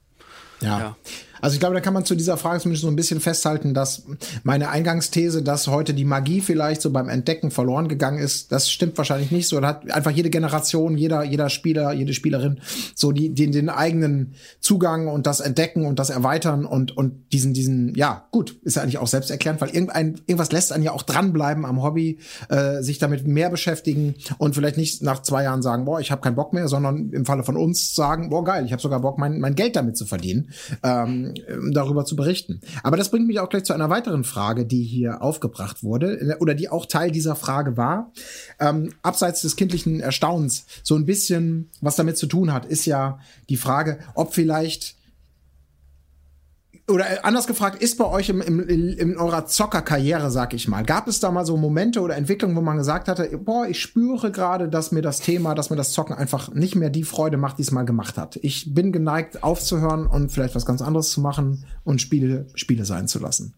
ja. 0.60 0.78
ja. 0.78 0.96
Also 1.42 1.54
ich 1.54 1.60
glaube, 1.60 1.74
da 1.74 1.80
kann 1.80 1.92
man 1.92 2.04
zu 2.04 2.14
dieser 2.14 2.36
Frage 2.36 2.60
zumindest 2.60 2.82
so 2.84 2.88
ein 2.88 2.94
bisschen 2.94 3.20
festhalten, 3.20 3.74
dass 3.74 4.04
meine 4.44 4.70
Eingangsthese, 4.70 5.42
dass 5.42 5.66
heute 5.66 5.92
die 5.92 6.04
Magie 6.04 6.40
vielleicht 6.40 6.80
so 6.80 6.90
beim 6.90 7.08
Entdecken 7.08 7.50
verloren 7.50 7.88
gegangen 7.88 8.18
ist, 8.18 8.52
das 8.52 8.70
stimmt 8.70 8.96
wahrscheinlich 8.96 9.32
nicht 9.32 9.48
so. 9.48 9.60
Da 9.60 9.66
hat 9.66 9.90
einfach 9.90 10.12
jede 10.12 10.30
Generation, 10.30 10.96
jeder, 10.96 11.24
jeder 11.24 11.50
Spieler, 11.50 11.92
jede 11.92 12.14
Spielerin 12.14 12.60
so 12.94 13.10
die, 13.10 13.34
den, 13.34 13.50
den 13.50 13.68
eigenen 13.70 14.34
Zugang 14.60 15.08
und 15.08 15.26
das 15.26 15.40
Entdecken 15.40 15.84
und 15.84 15.98
das 15.98 16.10
Erweitern 16.10 16.64
und, 16.64 16.96
und 16.96 17.32
diesen, 17.32 17.54
diesen, 17.54 17.92
ja, 17.96 18.28
gut, 18.30 18.56
ist 18.62 18.76
ja 18.76 18.82
eigentlich 18.82 18.98
auch 18.98 19.08
selbsterklärend, 19.08 19.60
weil 19.60 19.70
irgendein, 19.70 20.20
irgendwas 20.26 20.52
lässt 20.52 20.72
einen 20.72 20.84
ja 20.84 20.92
auch 20.92 21.02
dranbleiben 21.02 21.66
am 21.66 21.82
Hobby, 21.82 22.20
äh, 22.50 22.82
sich 22.82 23.00
damit 23.00 23.26
mehr 23.26 23.50
beschäftigen 23.50 24.14
und 24.38 24.54
vielleicht 24.54 24.76
nicht 24.76 25.02
nach 25.02 25.22
zwei 25.22 25.42
Jahren 25.42 25.62
sagen, 25.62 25.86
boah, 25.86 25.98
ich 25.98 26.12
habe 26.12 26.20
keinen 26.20 26.36
Bock 26.36 26.52
mehr, 26.52 26.68
sondern 26.68 27.10
im 27.10 27.24
Falle 27.24 27.42
von 27.42 27.56
uns 27.56 27.96
sagen, 27.96 28.30
boah, 28.30 28.44
geil, 28.44 28.64
ich 28.64 28.70
habe 28.70 28.80
sogar 28.80 29.00
Bock, 29.00 29.18
mein, 29.18 29.40
mein 29.40 29.56
Geld 29.56 29.74
damit 29.74 29.96
zu 29.96 30.06
verdienen. 30.06 30.50
Ähm, 30.84 31.31
ähm, 31.46 31.72
darüber 31.72 32.04
zu 32.04 32.16
berichten. 32.16 32.60
Aber 32.82 32.96
das 32.96 33.10
bringt 33.10 33.26
mich 33.26 33.40
auch 33.40 33.48
gleich 33.48 33.64
zu 33.64 33.72
einer 33.72 33.90
weiteren 33.90 34.24
Frage, 34.24 34.66
die 34.66 34.82
hier 34.82 35.22
aufgebracht 35.22 35.82
wurde 35.82 36.18
äh, 36.20 36.36
oder 36.40 36.54
die 36.54 36.68
auch 36.68 36.86
Teil 36.86 37.10
dieser 37.10 37.36
Frage 37.36 37.76
war. 37.76 38.12
Ähm, 38.60 38.92
abseits 39.02 39.42
des 39.42 39.56
kindlichen 39.56 40.00
Erstaunens, 40.00 40.66
so 40.82 40.94
ein 40.94 41.06
bisschen 41.06 41.70
was 41.80 41.96
damit 41.96 42.16
zu 42.16 42.26
tun 42.26 42.52
hat, 42.52 42.66
ist 42.66 42.86
ja 42.86 43.18
die 43.48 43.56
Frage, 43.56 43.98
ob 44.14 44.34
vielleicht 44.34 44.96
oder 46.88 47.10
äh, 47.10 47.18
anders 47.22 47.46
gefragt, 47.46 47.80
ist 47.80 47.96
bei 47.96 48.04
euch 48.04 48.28
im, 48.28 48.40
im, 48.40 48.60
in 48.60 49.16
eurer 49.16 49.46
Zockerkarriere, 49.46 50.30
sag 50.30 50.52
ich 50.54 50.66
mal, 50.68 50.82
gab 50.82 51.06
es 51.06 51.20
da 51.20 51.30
mal 51.30 51.46
so 51.46 51.56
Momente 51.56 52.00
oder 52.00 52.16
Entwicklungen, 52.16 52.56
wo 52.56 52.60
man 52.60 52.76
gesagt 52.76 53.08
hatte, 53.08 53.38
boah, 53.38 53.66
ich 53.66 53.80
spüre 53.80 54.32
gerade, 54.32 54.68
dass 54.68 54.92
mir 54.92 55.02
das 55.02 55.20
Thema, 55.20 55.54
dass 55.54 55.70
mir 55.70 55.76
das 55.76 55.92
Zocken 55.92 56.16
einfach 56.16 56.52
nicht 56.52 56.74
mehr 56.74 56.90
die 56.90 57.04
Freude 57.04 57.36
macht, 57.36 57.58
die 57.58 57.62
es 57.62 57.70
mal 57.70 57.84
gemacht 57.84 58.18
hat. 58.18 58.36
Ich 58.42 58.74
bin 58.74 58.92
geneigt, 58.92 59.42
aufzuhören 59.42 60.06
und 60.06 60.32
vielleicht 60.32 60.54
was 60.54 60.66
ganz 60.66 60.82
anderes 60.82 61.10
zu 61.10 61.20
machen 61.20 61.64
und 61.84 62.00
Spiele, 62.00 62.46
Spiele 62.54 62.84
sein 62.84 63.06
zu 63.06 63.20
lassen. 63.20 63.54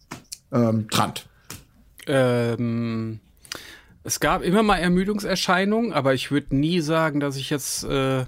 Ähm, 0.53 0.89
Trant. 0.91 1.27
Ähm, 2.07 3.21
es 4.03 4.21
gab 4.21 4.43
immer 4.43 4.63
mal 4.63 4.77
Ermüdungserscheinungen, 4.77 5.95
aber 5.95 6.13
ich 6.13 6.31
würde 6.31 6.55
nie 6.55 6.81
sagen, 6.81 7.21
dass 7.21 7.37
ich 7.37 7.49
jetzt 7.49 7.85
äh 7.85 8.27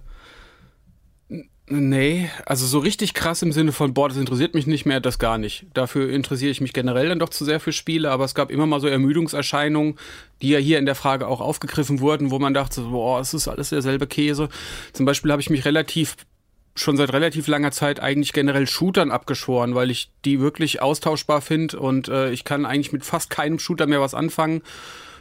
Nee, 1.69 2.31
also 2.45 2.65
so 2.65 2.79
richtig 2.79 3.13
krass 3.13 3.43
im 3.43 3.51
Sinne 3.51 3.73
von, 3.73 3.93
boah, 3.93 4.09
das 4.09 4.19
interessiert 4.19 4.55
mich 4.55 4.69
nicht 4.69 4.87
mehr, 4.87 5.01
das 5.01 5.19
gar 5.19 5.37
nicht. 5.37 5.67
Dafür 5.75 6.09
interessiere 6.11 6.53
ich 6.53 6.61
mich 6.61 6.73
generell 6.73 7.09
dann 7.09 7.19
doch 7.19 7.29
zu 7.29 7.45
sehr 7.45 7.59
für 7.59 7.73
Spiele, 7.73 8.13
aber 8.13 8.25
es 8.25 8.37
gab 8.37 8.53
immer 8.53 8.67
mal 8.67 8.81
so 8.81 8.87
Ermüdungserscheinungen, 8.87 9.99
die 10.43 10.51
ja 10.51 10.59
hier 10.61 10.79
in 10.79 10.87
der 10.87 10.95
Frage 10.95 11.27
auch 11.27 11.41
aufgegriffen 11.41 11.99
wurden, 11.99 12.31
wo 12.31 12.39
man 12.39 12.55
dachte, 12.55 12.83
boah, 12.83 13.21
es 13.21 13.35
ist 13.35 13.49
alles 13.49 13.71
derselbe 13.71 14.07
Käse. 14.07 14.49
Zum 14.93 15.07
Beispiel 15.07 15.33
habe 15.33 15.43
ich 15.43 15.51
mich 15.51 15.65
relativ 15.65 16.17
schon 16.77 16.97
seit 16.97 17.13
relativ 17.13 17.49
langer 17.49 17.73
Zeit 17.73 18.01
eigentlich 18.01 18.33
generell 18.33 18.69
Shootern 18.69 19.11
abgeschworen, 19.11 19.75
weil 19.75 19.91
ich 19.91 20.11
die 20.25 20.41
wirklich 20.41 20.83
austauschbar 20.83 21.41
finde 21.41 21.81
und 21.81 22.09
äh, 22.09 22.31
ich 22.31 22.45
kann 22.45 22.65
eigentlich 22.65 22.93
mit 22.93 23.05
fast 23.05 23.31
keinem 23.31 23.59
Shooter 23.59 23.87
mehr 23.87 24.01
was 24.01 24.15
anfangen. 24.15 24.63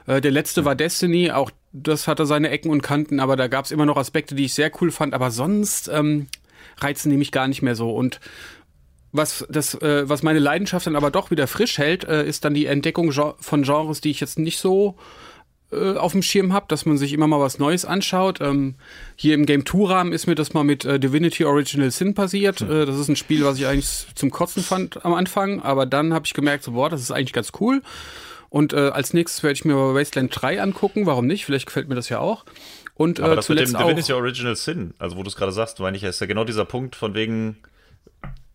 Äh, 0.05 0.21
der 0.21 0.31
letzte 0.31 0.65
war 0.65 0.75
Destiny, 0.75 1.31
auch 1.31 1.49
das 1.75 2.07
hatte 2.07 2.25
seine 2.25 2.49
Ecken 2.49 2.71
und 2.71 2.81
Kanten, 2.81 3.19
aber 3.19 3.35
da 3.35 3.47
gab 3.47 3.65
es 3.65 3.71
immer 3.71 3.85
noch 3.85 3.97
Aspekte, 3.97 4.33
die 4.33 4.45
ich 4.45 4.53
sehr 4.53 4.71
cool 4.79 4.91
fand. 4.91 5.13
Aber 5.13 5.29
sonst 5.29 5.89
ähm, 5.89 6.27
reizen 6.77 7.09
die 7.09 7.17
mich 7.17 7.31
gar 7.31 7.47
nicht 7.47 7.61
mehr 7.61 7.75
so. 7.75 7.91
Und 7.91 8.19
was 9.11 9.45
das, 9.49 9.75
äh, 9.75 10.07
was 10.07 10.23
meine 10.23 10.39
Leidenschaft 10.39 10.87
dann 10.87 10.95
aber 10.95 11.11
doch 11.11 11.31
wieder 11.31 11.47
frisch 11.47 11.77
hält, 11.77 12.05
äh, 12.05 12.25
ist 12.25 12.45
dann 12.45 12.53
die 12.53 12.65
Entdeckung 12.65 13.11
von 13.11 13.63
Genres, 13.63 14.01
die 14.01 14.11
ich 14.11 14.19
jetzt 14.21 14.39
nicht 14.39 14.59
so 14.59 14.95
äh, 15.71 15.95
auf 15.95 16.13
dem 16.13 16.21
Schirm 16.21 16.53
habe, 16.53 16.65
dass 16.69 16.85
man 16.85 16.97
sich 16.97 17.11
immer 17.11 17.27
mal 17.27 17.39
was 17.41 17.59
Neues 17.59 17.83
anschaut. 17.83 18.39
Ähm, 18.39 18.75
hier 19.17 19.35
im 19.35 19.45
Game 19.45 19.65
2 19.65 19.89
Rahmen 19.89 20.13
ist 20.13 20.27
mir 20.27 20.35
das 20.35 20.53
mal 20.53 20.63
mit 20.63 20.85
äh, 20.85 20.99
Divinity 20.99 21.43
Original 21.43 21.91
Sin 21.91 22.13
passiert. 22.13 22.61
Hm. 22.61 22.71
Äh, 22.71 22.85
das 22.85 22.97
ist 22.97 23.09
ein 23.09 23.15
Spiel, 23.17 23.43
was 23.43 23.57
ich 23.57 23.67
eigentlich 23.67 24.07
zum 24.15 24.31
Kotzen 24.31 24.63
fand 24.63 25.03
am 25.03 25.13
Anfang, 25.13 25.61
aber 25.61 25.85
dann 25.85 26.13
habe 26.13 26.25
ich 26.25 26.33
gemerkt, 26.33 26.63
so, 26.63 26.71
boah, 26.71 26.89
das 26.89 27.01
ist 27.01 27.11
eigentlich 27.11 27.33
ganz 27.33 27.51
cool. 27.59 27.81
Und 28.55 28.71
äh, 28.71 28.87
als 28.87 29.13
nächstes 29.13 29.43
werde 29.43 29.55
ich 29.55 29.65
mir 29.65 29.75
Wasteland 29.75 30.31
3 30.33 30.61
angucken. 30.61 31.05
Warum 31.05 31.27
nicht? 31.27 31.43
Vielleicht 31.43 31.65
gefällt 31.65 31.89
mir 31.89 31.95
das 31.95 32.07
ja 32.07 32.19
auch. 32.19 32.45
Und, 32.93 33.19
aber 33.19 33.35
das 33.35 33.49
mit 33.49 33.59
dem 33.59 33.73
Divinity 33.73 34.13
Original 34.13 34.55
Sin, 34.55 34.93
also 34.97 35.17
wo 35.17 35.23
du 35.23 35.27
es 35.27 35.35
gerade 35.35 35.51
sagst, 35.51 35.77
meine 35.81 35.97
ich, 35.97 36.03
ist 36.03 36.21
ja 36.21 36.25
genau 36.25 36.45
dieser 36.45 36.63
Punkt 36.63 36.95
von 36.95 37.15
wegen, 37.15 37.57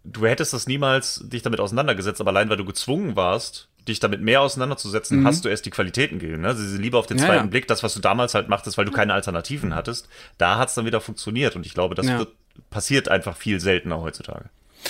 du 0.02 0.24
hättest 0.24 0.54
das 0.54 0.66
niemals 0.66 1.22
dich 1.28 1.42
damit 1.42 1.60
auseinandergesetzt, 1.60 2.18
aber 2.22 2.30
allein 2.30 2.48
weil 2.48 2.56
du 2.56 2.64
gezwungen 2.64 3.14
warst, 3.14 3.68
dich 3.88 4.00
damit 4.00 4.22
mehr 4.22 4.40
auseinanderzusetzen, 4.40 5.20
mhm. 5.20 5.26
hast 5.26 5.44
du 5.44 5.50
erst 5.50 5.66
die 5.66 5.70
Qualitäten 5.70 6.18
gegeben. 6.18 6.40
Ne? 6.40 6.48
Also 6.48 6.62
diese 6.62 6.78
Liebe 6.78 6.96
auf 6.96 7.06
den 7.06 7.18
zweiten 7.18 7.32
ja, 7.32 7.42
ja. 7.42 7.46
Blick, 7.46 7.68
das, 7.68 7.82
was 7.82 7.92
du 7.92 8.00
damals 8.00 8.32
halt 8.32 8.48
machtest, 8.48 8.78
weil 8.78 8.86
du 8.86 8.92
keine 8.92 9.12
Alternativen 9.12 9.74
hattest, 9.74 10.08
da 10.38 10.56
hat 10.56 10.70
es 10.70 10.74
dann 10.76 10.86
wieder 10.86 11.02
funktioniert. 11.02 11.56
Und 11.56 11.66
ich 11.66 11.74
glaube, 11.74 11.94
das 11.94 12.06
ja. 12.06 12.20
wird, 12.20 12.30
passiert 12.70 13.10
einfach 13.10 13.36
viel 13.36 13.60
seltener 13.60 14.00
heutzutage. 14.00 14.48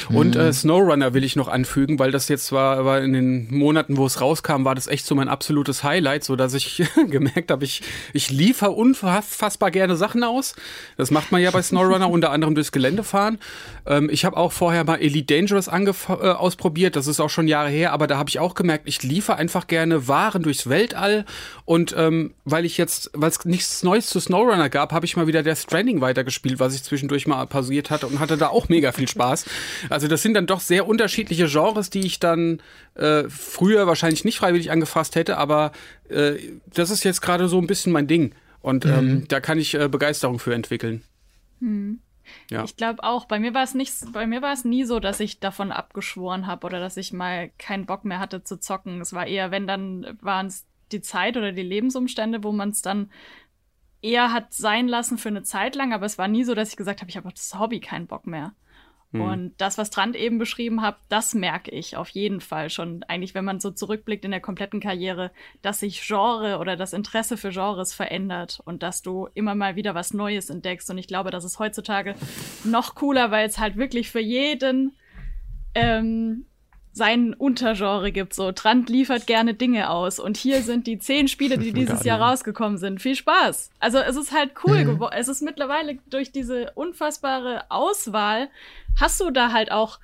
Und 0.09 0.37
äh, 0.37 0.47
mhm. 0.47 0.53
SnowRunner 0.53 1.15
will 1.15 1.25
ich 1.25 1.37
noch 1.37 1.49
anfügen, 1.49 1.99
weil 1.99 2.11
das 2.11 2.29
jetzt 2.29 2.53
war, 2.53 2.85
war 2.85 3.01
in 3.01 3.13
den 3.13 3.55
Monaten, 3.55 3.97
wo 3.97 4.07
es 4.07 4.21
rauskam, 4.21 4.65
war 4.65 4.75
das 4.75 4.87
echt 4.87 5.07
so 5.07 5.15
mein 5.15 5.29
absolutes 5.29 5.85
Highlight, 5.85 6.25
so 6.25 6.37
dass 6.37 6.55
ich 6.55 6.83
gemerkt 7.09 7.51
habe, 7.51 7.65
ich, 7.65 7.83
ich 8.13 8.31
liefere 8.31 8.71
unfassbar 8.71 9.71
gerne 9.71 9.97
Sachen 9.97 10.25
aus. 10.25 10.55
Das 10.97 11.11
macht 11.11 11.33
man 11.33 11.41
ja 11.41 11.51
bei 11.51 11.63
SnowRunner 11.63 12.11
unter 12.11 12.31
anderem 12.31 12.55
durchs 12.55 12.73
Gelände 12.73 13.05
fahren. 13.05 13.39
Ähm, 13.87 14.09
ich 14.11 14.25
habe 14.25 14.37
auch 14.37 14.53
vorher 14.53 14.85
mal 14.85 14.97
Elite 14.97 15.35
Dangerous 15.35 15.69
äh, 15.69 15.71
ausprobiert, 15.71 16.97
das 16.97 17.07
ist 17.07 17.21
auch 17.21 17.31
schon 17.31 17.49
Jahre 17.49 17.69
her, 17.69 17.93
aber 17.93 18.07
da 18.07 18.17
habe 18.17 18.31
ich 18.31 18.39
auch 18.39 18.55
gemerkt, 18.55 18.89
ich 18.89 19.03
liefere 19.03 19.37
einfach 19.37 19.67
gerne 19.67 20.09
Waren 20.09 20.43
durchs 20.43 20.69
Weltall 20.69 21.25
und 21.65 21.95
ähm, 21.97 22.35
weil 22.45 22.65
ich 22.65 22.79
jetzt, 22.79 23.11
weil 23.15 23.31
es 23.31 23.45
nichts 23.45 23.83
Neues 23.83 24.07
zu 24.07 24.21
SnowRunner 24.21 24.69
gab, 24.69 24.93
habe 24.93 25.07
ich 25.07 25.17
mal 25.17 25.27
wieder 25.27 25.43
der 25.43 25.57
Stranding 25.57 26.01
weitergespielt, 26.01 26.59
was 26.59 26.75
ich 26.75 26.83
zwischendurch 26.83 27.27
mal 27.27 27.47
pausiert 27.47 27.91
hatte 27.91 28.07
und 28.07 28.19
hatte 28.19 28.37
da 28.37 28.49
auch 28.49 28.69
mega 28.69 28.93
viel 28.93 29.09
Spaß. 29.09 29.45
Also 29.89 30.09
das 30.09 30.23
sind 30.23 30.35
dann 30.35 30.47
doch 30.47 30.61
sehr 30.61 30.87
unterschiedliche 30.87 31.47
Genres, 31.47 31.91
die 31.91 32.01
ich 32.01 32.21
dann 32.21 32.61
äh, 32.95 33.25
früher 33.29 33.87
wahrscheinlich 33.87 34.25
nicht 34.25 34.39
freiwillig 34.39 34.71
angefasst 34.71 35.15
hätte, 35.15 35.39
aber 35.39 35.73
äh, 36.09 36.35
das 36.73 36.91
ist 36.91 37.05
jetzt 37.05 37.21
gerade 37.23 37.49
so 37.49 37.59
ein 37.59 37.67
bisschen 37.67 37.93
mein 37.93 38.07
Ding. 38.07 38.35
Und 38.61 38.85
ähm, 38.85 39.07
mhm. 39.07 39.29
da 39.29 39.41
kann 39.41 39.59
ich 39.59 39.75
äh, 39.75 39.89
Begeisterung 39.89 40.39
für 40.39 40.55
entwickeln. 40.55 41.03
Mhm. 41.61 42.01
Ja. 42.49 42.65
Ich 42.65 42.77
glaube 42.77 43.03
auch, 43.03 43.25
bei 43.25 43.41
mir 43.41 43.55
war 43.55 43.63
es 43.63 43.75
nicht, 43.75 43.93
bei 44.13 44.27
mir 44.27 44.43
war 44.43 44.53
es 44.53 44.65
nie 44.65 44.85
so, 44.85 45.01
dass 45.01 45.21
ich 45.21 45.41
davon 45.41 45.73
abgeschworen 45.73 46.47
habe 46.47 46.67
oder 46.67 46.79
dass 46.79 46.97
ich 46.97 47.13
mal 47.13 47.51
keinen 47.59 47.87
Bock 47.87 48.05
mehr 48.05 48.21
hatte 48.21 48.45
zu 48.45 48.59
zocken. 48.59 49.01
Es 49.01 49.13
war 49.13 49.27
eher, 49.27 49.51
wenn 49.51 49.67
dann 49.67 50.19
waren 50.21 50.47
es 50.47 50.67
die 50.93 51.01
Zeit 51.01 51.37
oder 51.37 51.53
die 51.53 51.63
Lebensumstände, 51.63 52.45
wo 52.45 52.53
man 52.53 52.71
es 52.71 52.83
dann 52.83 53.11
eher 54.03 54.33
hat 54.33 54.53
sein 54.55 54.89
lassen 54.89 55.19
für 55.19 55.29
eine 55.29 55.43
Zeit 55.43 55.75
lang, 55.75 55.93
aber 55.93 56.07
es 56.07 56.19
war 56.19 56.29
nie 56.29 56.45
so, 56.45 56.55
dass 56.55 56.71
ich 56.71 56.77
gesagt 56.77 57.01
habe, 57.01 57.11
ich 57.11 57.17
habe 57.17 57.29
auf 57.29 57.35
das 57.35 57.59
Hobby 57.59 57.81
keinen 57.81 58.07
Bock 58.07 58.27
mehr. 58.27 58.55
Mhm. 59.13 59.21
Und 59.21 59.55
das, 59.59 59.77
was 59.77 59.91
Trant 59.91 60.15
eben 60.15 60.39
beschrieben 60.39 60.83
hat, 60.83 60.97
das 61.09 61.35
merke 61.35 61.71
ich 61.71 61.97
auf 61.97 62.09
jeden 62.11 62.41
Fall 62.41 62.71
schon. 62.71 63.03
Eigentlich, 63.05 63.35
wenn 63.35 63.45
man 63.45 63.61
so 63.61 63.71
zurückblickt 63.71 64.25
in 64.25 64.31
der 64.31 64.41
kompletten 64.41 64.81
Karriere, 64.81 65.33
dass 65.63 65.81
sich 65.81 66.07
Genre 66.07 66.59
oder 66.59 66.77
das 66.77 66.93
Interesse 66.93 67.37
für 67.37 67.51
Genres 67.51 67.93
verändert 67.93 68.61
und 68.65 68.83
dass 68.83 69.03
du 69.03 69.29
immer 69.35 69.55
mal 69.55 69.77
wieder 69.77 69.95
was 69.95 70.15
Neues 70.15 70.51
entdeckst. 70.51 70.91
Und 70.91 70.99
ich 70.99 71.09
glaube, 71.09 71.31
das 71.31 71.45
ist 71.45 71.59
heutzutage 71.59 72.15
noch 72.65 72.95
cooler, 72.95 73.31
weil 73.31 73.47
es 73.47 73.59
halt 73.59 73.77
wirklich 73.77 74.11
für 74.11 74.21
jeden 74.21 74.97
ähm, 75.75 76.47
sein 76.93 77.35
Untergenre 77.35 78.11
gibt. 78.11 78.35
So, 78.35 78.51
Trant 78.53 78.91
liefert 78.91 79.27
gerne 79.27 79.55
Dinge 79.55 79.91
aus. 79.91 80.19
Und 80.19 80.37
hier 80.37 80.63
sind 80.63 80.87
die 80.87 80.99
zehn 80.99 81.29
Spiele, 81.29 81.57
die 81.57 81.73
dieses 81.73 82.05
Jahr 82.05 82.21
rausgekommen 82.21 82.79
sind. 82.79 83.01
Viel 83.01 83.15
Spaß. 83.15 83.71
Also 83.79 83.99
es 83.99 84.17
ist 84.17 84.33
halt 84.33 84.53
cool 84.67 84.85
geworden. 84.85 85.15
Es 85.17 85.29
ist 85.29 85.43
mittlerweile 85.43 85.99
durch 86.09 86.33
diese 86.33 86.73
unfassbare 86.75 87.65
Auswahl 87.71 88.49
hast 88.99 89.21
du 89.21 89.31
da 89.31 89.53
halt 89.53 89.71
auch. 89.71 90.01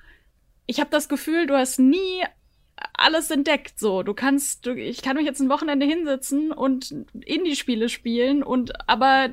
Ich 0.65 0.79
habe 0.79 0.89
das 0.89 1.09
Gefühl, 1.09 1.45
du 1.45 1.57
hast 1.57 1.79
nie 1.79 2.23
alles 2.93 3.31
entdeckt. 3.31 3.79
So, 3.79 4.03
du 4.03 4.13
kannst, 4.13 4.65
du, 4.65 4.73
ich 4.73 5.01
kann 5.01 5.17
mich 5.17 5.25
jetzt 5.25 5.39
ein 5.39 5.49
Wochenende 5.49 5.85
hinsetzen 5.85 6.51
und 6.51 6.93
Indie-Spiele 7.13 7.89
spielen 7.89 8.43
und 8.43 8.89
aber 8.89 9.29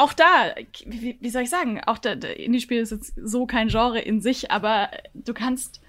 auch 0.00 0.12
da, 0.12 0.54
wie, 0.86 1.16
wie 1.20 1.30
soll 1.30 1.42
ich 1.42 1.50
sagen, 1.50 1.80
auch 1.86 1.98
da, 1.98 2.12
Indie-Spiel 2.12 2.80
ist 2.80 2.90
jetzt 2.90 3.14
so 3.22 3.46
kein 3.46 3.68
Genre 3.68 4.00
in 4.00 4.20
sich, 4.20 4.50
aber 4.50 4.90
du 5.14 5.34
kannst 5.34 5.80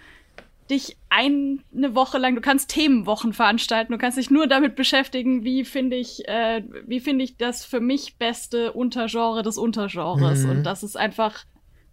dich 0.70 0.98
eine 1.10 1.96
Woche 1.96 2.18
lang, 2.18 2.36
du 2.36 2.42
kannst 2.42 2.70
Themenwochen 2.70 3.34
veranstalten, 3.34 3.92
du 3.92 3.98
kannst 3.98 4.18
dich 4.18 4.32
nur 4.32 4.48
damit 4.48 4.76
beschäftigen, 4.76 5.44
wie 5.44 5.66
finde 5.66 5.98
ich, 5.98 6.28
äh, 6.28 6.64
wie 6.88 7.02
finde 7.02 7.26
ich 7.26 7.38
das 7.38 7.66
für 7.66 7.82
mich 7.82 8.18
beste 8.18 8.72
Untergenre 8.72 9.44
des 9.44 9.58
Untergenres. 9.58 10.44
Mhm. 10.44 10.50
Und 10.50 10.64
das 10.64 10.84
ist 10.84 10.96
einfach 10.96 11.44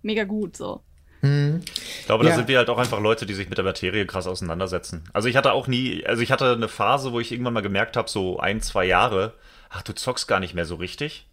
mega 0.02 0.24
gut 0.24 0.56
so. 0.56 0.82
Mhm. 1.22 1.60
Ich 1.74 2.06
glaube, 2.06 2.24
da 2.24 2.30
ja. 2.30 2.36
sind 2.36 2.48
wir 2.48 2.58
halt 2.58 2.70
auch 2.70 2.78
einfach 2.78 3.00
Leute, 3.00 3.26
die 3.26 3.34
sich 3.34 3.48
mit 3.48 3.58
der 3.58 3.64
Materie 3.64 4.06
krass 4.06 4.28
auseinandersetzen. 4.28 5.04
Also 5.12 5.28
ich 5.28 5.36
hatte 5.36 5.52
auch 5.52 5.66
nie, 5.66 6.04
also 6.06 6.22
ich 6.22 6.30
hatte 6.30 6.52
eine 6.52 6.68
Phase, 6.68 7.12
wo 7.12 7.18
ich 7.18 7.32
irgendwann 7.32 7.54
mal 7.54 7.62
gemerkt 7.62 7.96
habe, 7.96 8.08
so 8.08 8.38
ein, 8.38 8.60
zwei 8.60 8.84
Jahre, 8.84 9.34
ach, 9.70 9.82
du 9.82 9.92
zockst 9.92 10.28
gar 10.28 10.38
nicht 10.38 10.54
mehr 10.54 10.64
so 10.64 10.76
richtig. 10.76 11.27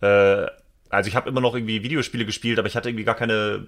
Äh, 0.00 0.46
also 0.88 1.08
ich 1.08 1.16
habe 1.16 1.28
immer 1.28 1.40
noch 1.40 1.54
irgendwie 1.54 1.82
Videospiele 1.82 2.24
gespielt, 2.24 2.58
aber 2.58 2.68
ich 2.68 2.76
hatte 2.76 2.88
irgendwie 2.88 3.04
gar 3.04 3.14
keine 3.16 3.66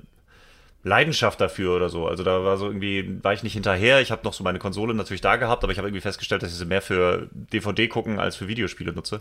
Leidenschaft 0.84 1.40
dafür 1.40 1.74
oder 1.76 1.88
so. 1.88 2.06
Also 2.06 2.22
da 2.22 2.44
war 2.44 2.56
so 2.56 2.66
irgendwie, 2.66 3.22
war 3.22 3.32
ich 3.32 3.42
nicht 3.42 3.54
hinterher. 3.54 4.00
Ich 4.00 4.10
habe 4.10 4.24
noch 4.24 4.32
so 4.32 4.44
meine 4.44 4.58
Konsole 4.58 4.94
natürlich 4.94 5.20
da 5.20 5.36
gehabt, 5.36 5.64
aber 5.64 5.72
ich 5.72 5.78
habe 5.78 5.88
irgendwie 5.88 6.02
festgestellt, 6.02 6.42
dass 6.42 6.52
ich 6.52 6.58
sie 6.58 6.64
mehr 6.64 6.82
für 6.82 7.28
DVD 7.32 7.88
gucken 7.88 8.20
als 8.20 8.36
für 8.36 8.48
Videospiele 8.48 8.92
nutze. 8.92 9.20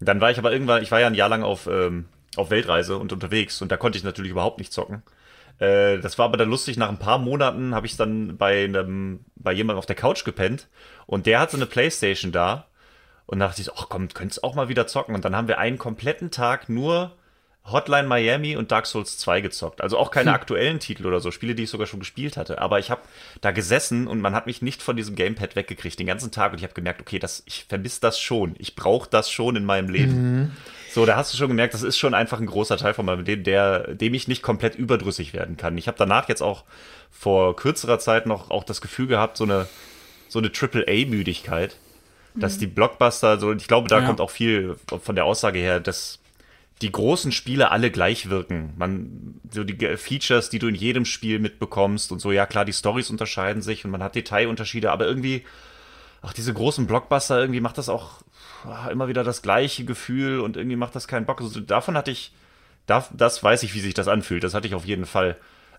Dann 0.00 0.20
war 0.20 0.30
ich 0.30 0.38
aber 0.38 0.52
irgendwann, 0.52 0.82
ich 0.82 0.90
war 0.90 1.00
ja 1.00 1.06
ein 1.06 1.14
Jahr 1.14 1.28
lang 1.28 1.42
auf, 1.44 1.68
ähm, 1.68 2.06
auf 2.36 2.50
Weltreise 2.50 2.96
und 2.98 3.12
unterwegs 3.12 3.62
und 3.62 3.70
da 3.70 3.76
konnte 3.76 3.98
ich 3.98 4.04
natürlich 4.04 4.32
überhaupt 4.32 4.58
nicht 4.58 4.72
zocken. 4.72 5.02
Äh, 5.58 5.98
das 5.98 6.18
war 6.18 6.24
aber 6.26 6.36
dann 6.36 6.50
lustig, 6.50 6.76
nach 6.76 6.88
ein 6.88 6.98
paar 6.98 7.18
Monaten 7.18 7.74
habe 7.74 7.86
ich 7.86 7.96
dann 7.96 8.36
bei 8.36 8.64
einem, 8.64 9.20
bei 9.36 9.52
jemandem 9.52 9.78
auf 9.78 9.86
der 9.86 9.96
Couch 9.96 10.24
gepennt 10.24 10.68
und 11.06 11.26
der 11.26 11.38
hat 11.38 11.52
so 11.52 11.56
eine 11.56 11.66
Playstation 11.66 12.32
da 12.32 12.66
und 13.32 13.38
da 13.38 13.46
dachte 13.46 13.62
ich, 13.62 13.72
ach 13.72 13.86
komm, 13.88 14.08
könntest 14.08 14.44
auch 14.44 14.54
mal 14.54 14.68
wieder 14.68 14.86
zocken. 14.86 15.14
Und 15.14 15.24
dann 15.24 15.34
haben 15.34 15.48
wir 15.48 15.58
einen 15.58 15.78
kompletten 15.78 16.30
Tag 16.30 16.68
nur 16.68 17.12
Hotline 17.64 18.06
Miami 18.06 18.56
und 18.56 18.70
Dark 18.72 18.84
Souls 18.84 19.16
2 19.16 19.40
gezockt. 19.40 19.80
Also 19.80 19.96
auch 19.96 20.10
keine 20.10 20.28
hm. 20.28 20.34
aktuellen 20.40 20.80
Titel 20.80 21.06
oder 21.06 21.18
so, 21.18 21.30
Spiele, 21.30 21.54
die 21.54 21.62
ich 21.62 21.70
sogar 21.70 21.86
schon 21.86 22.00
gespielt 22.00 22.36
hatte. 22.36 22.60
Aber 22.60 22.78
ich 22.78 22.90
habe 22.90 23.00
da 23.40 23.50
gesessen 23.50 24.06
und 24.06 24.20
man 24.20 24.34
hat 24.34 24.44
mich 24.44 24.60
nicht 24.60 24.82
von 24.82 24.96
diesem 24.96 25.14
Gamepad 25.14 25.56
weggekriegt 25.56 25.98
den 25.98 26.08
ganzen 26.08 26.30
Tag. 26.30 26.52
Und 26.52 26.58
ich 26.58 26.64
habe 26.64 26.74
gemerkt, 26.74 27.00
okay, 27.00 27.18
das, 27.18 27.42
ich 27.46 27.64
vermisse 27.66 28.02
das 28.02 28.20
schon. 28.20 28.54
Ich 28.58 28.76
brauche 28.76 29.08
das 29.08 29.30
schon 29.30 29.56
in 29.56 29.64
meinem 29.64 29.88
Leben. 29.88 30.12
Mhm. 30.12 30.50
So, 30.90 31.06
da 31.06 31.16
hast 31.16 31.32
du 31.32 31.38
schon 31.38 31.48
gemerkt, 31.48 31.72
das 31.72 31.82
ist 31.82 31.96
schon 31.96 32.12
einfach 32.12 32.38
ein 32.38 32.44
großer 32.44 32.76
Teil 32.76 32.92
von 32.92 33.06
meinem 33.06 33.24
Leben, 33.24 33.44
der, 33.44 33.94
dem 33.94 34.12
ich 34.12 34.28
nicht 34.28 34.42
komplett 34.42 34.74
überdrüssig 34.74 35.32
werden 35.32 35.56
kann. 35.56 35.78
Ich 35.78 35.86
habe 35.86 35.96
danach 35.96 36.28
jetzt 36.28 36.42
auch 36.42 36.64
vor 37.10 37.56
kürzerer 37.56 37.98
Zeit 37.98 38.26
noch 38.26 38.50
auch 38.50 38.64
das 38.64 38.82
Gefühl 38.82 39.06
gehabt, 39.06 39.38
so 39.38 39.44
eine, 39.44 39.68
so 40.28 40.38
eine 40.38 40.52
Triple-A-Müdigkeit 40.52 41.78
dass 42.34 42.58
die 42.58 42.66
Blockbuster, 42.66 43.38
so, 43.38 43.52
ich 43.52 43.68
glaube, 43.68 43.88
da 43.88 44.00
ja. 44.00 44.06
kommt 44.06 44.20
auch 44.20 44.30
viel 44.30 44.76
von 45.02 45.14
der 45.14 45.24
Aussage 45.24 45.58
her, 45.58 45.80
dass 45.80 46.18
die 46.80 46.90
großen 46.90 47.30
Spiele 47.30 47.70
alle 47.70 47.90
gleich 47.90 48.28
wirken. 48.28 48.72
Man, 48.76 49.40
so 49.50 49.64
die 49.64 49.96
Features, 49.96 50.50
die 50.50 50.58
du 50.58 50.66
in 50.66 50.74
jedem 50.74 51.04
Spiel 51.04 51.38
mitbekommst 51.38 52.10
und 52.10 52.20
so, 52.20 52.32
ja 52.32 52.46
klar, 52.46 52.64
die 52.64 52.72
Stories 52.72 53.10
unterscheiden 53.10 53.62
sich 53.62 53.84
und 53.84 53.90
man 53.90 54.02
hat 54.02 54.14
Detailunterschiede, 54.14 54.90
aber 54.90 55.06
irgendwie, 55.06 55.44
ach, 56.22 56.32
diese 56.32 56.52
großen 56.52 56.86
Blockbuster, 56.86 57.38
irgendwie 57.38 57.60
macht 57.60 57.78
das 57.78 57.88
auch 57.88 58.22
ach, 58.66 58.88
immer 58.88 59.08
wieder 59.08 59.22
das 59.22 59.42
gleiche 59.42 59.84
Gefühl 59.84 60.40
und 60.40 60.56
irgendwie 60.56 60.76
macht 60.76 60.96
das 60.96 61.06
keinen 61.06 61.26
Bock. 61.26 61.40
Also 61.40 61.60
davon 61.60 61.96
hatte 61.96 62.10
ich, 62.10 62.32
da, 62.86 63.06
das 63.12 63.42
weiß 63.42 63.62
ich, 63.62 63.74
wie 63.74 63.80
sich 63.80 63.94
das 63.94 64.08
anfühlt. 64.08 64.42
Das 64.42 64.54
hatte 64.54 64.66
ich 64.66 64.74
auf 64.74 64.84
jeden 64.84 65.06
Fall. 65.06 65.36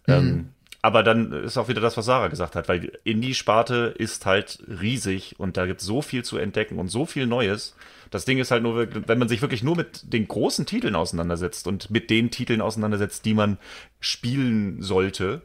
Mhm. 0.08 0.14
Ähm, 0.14 0.50
aber 0.84 1.02
dann 1.02 1.32
ist 1.32 1.58
auch 1.58 1.70
wieder 1.70 1.80
das, 1.80 1.96
was 1.96 2.06
Sarah 2.06 2.28
gesagt 2.28 2.58
hat, 2.58 2.68
weil 2.68 2.92
Indie-Sparte 3.06 3.96
ist 3.98 4.26
halt 4.26 4.62
riesig 4.68 5.36
und 5.40 5.56
da 5.56 5.66
gibt 5.66 5.80
es 5.80 5.88
so 5.88 6.02
viel 6.02 6.26
zu 6.26 6.38
entdecken 6.38 6.78
und 6.78 6.90
so 6.90 7.06
viel 7.06 7.26
Neues. 7.26 7.74
Das 8.12 8.26
Ding 8.26 8.38
ist 8.38 8.52
halt 8.52 8.64
nur, 8.64 8.88
wenn 9.08 9.18
man 9.18 9.30
sich 9.30 9.42
wirklich 9.42 9.64
nur 9.64 9.78
mit 9.78 10.12
den 10.12 10.28
großen 10.28 10.66
Titeln 10.66 10.96
auseinandersetzt 10.96 11.68
und 11.68 11.90
mit 11.90 12.10
den 12.10 12.32
Titeln 12.32 12.60
auseinandersetzt, 12.60 13.24
die 13.24 13.34
man 13.34 13.60
spielen 14.02 14.82
sollte, 14.82 15.42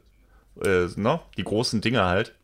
äh, 0.60 0.88
ne? 0.96 1.20
die 1.36 1.44
großen 1.44 1.80
Dinge 1.82 2.04
halt, 2.04 2.34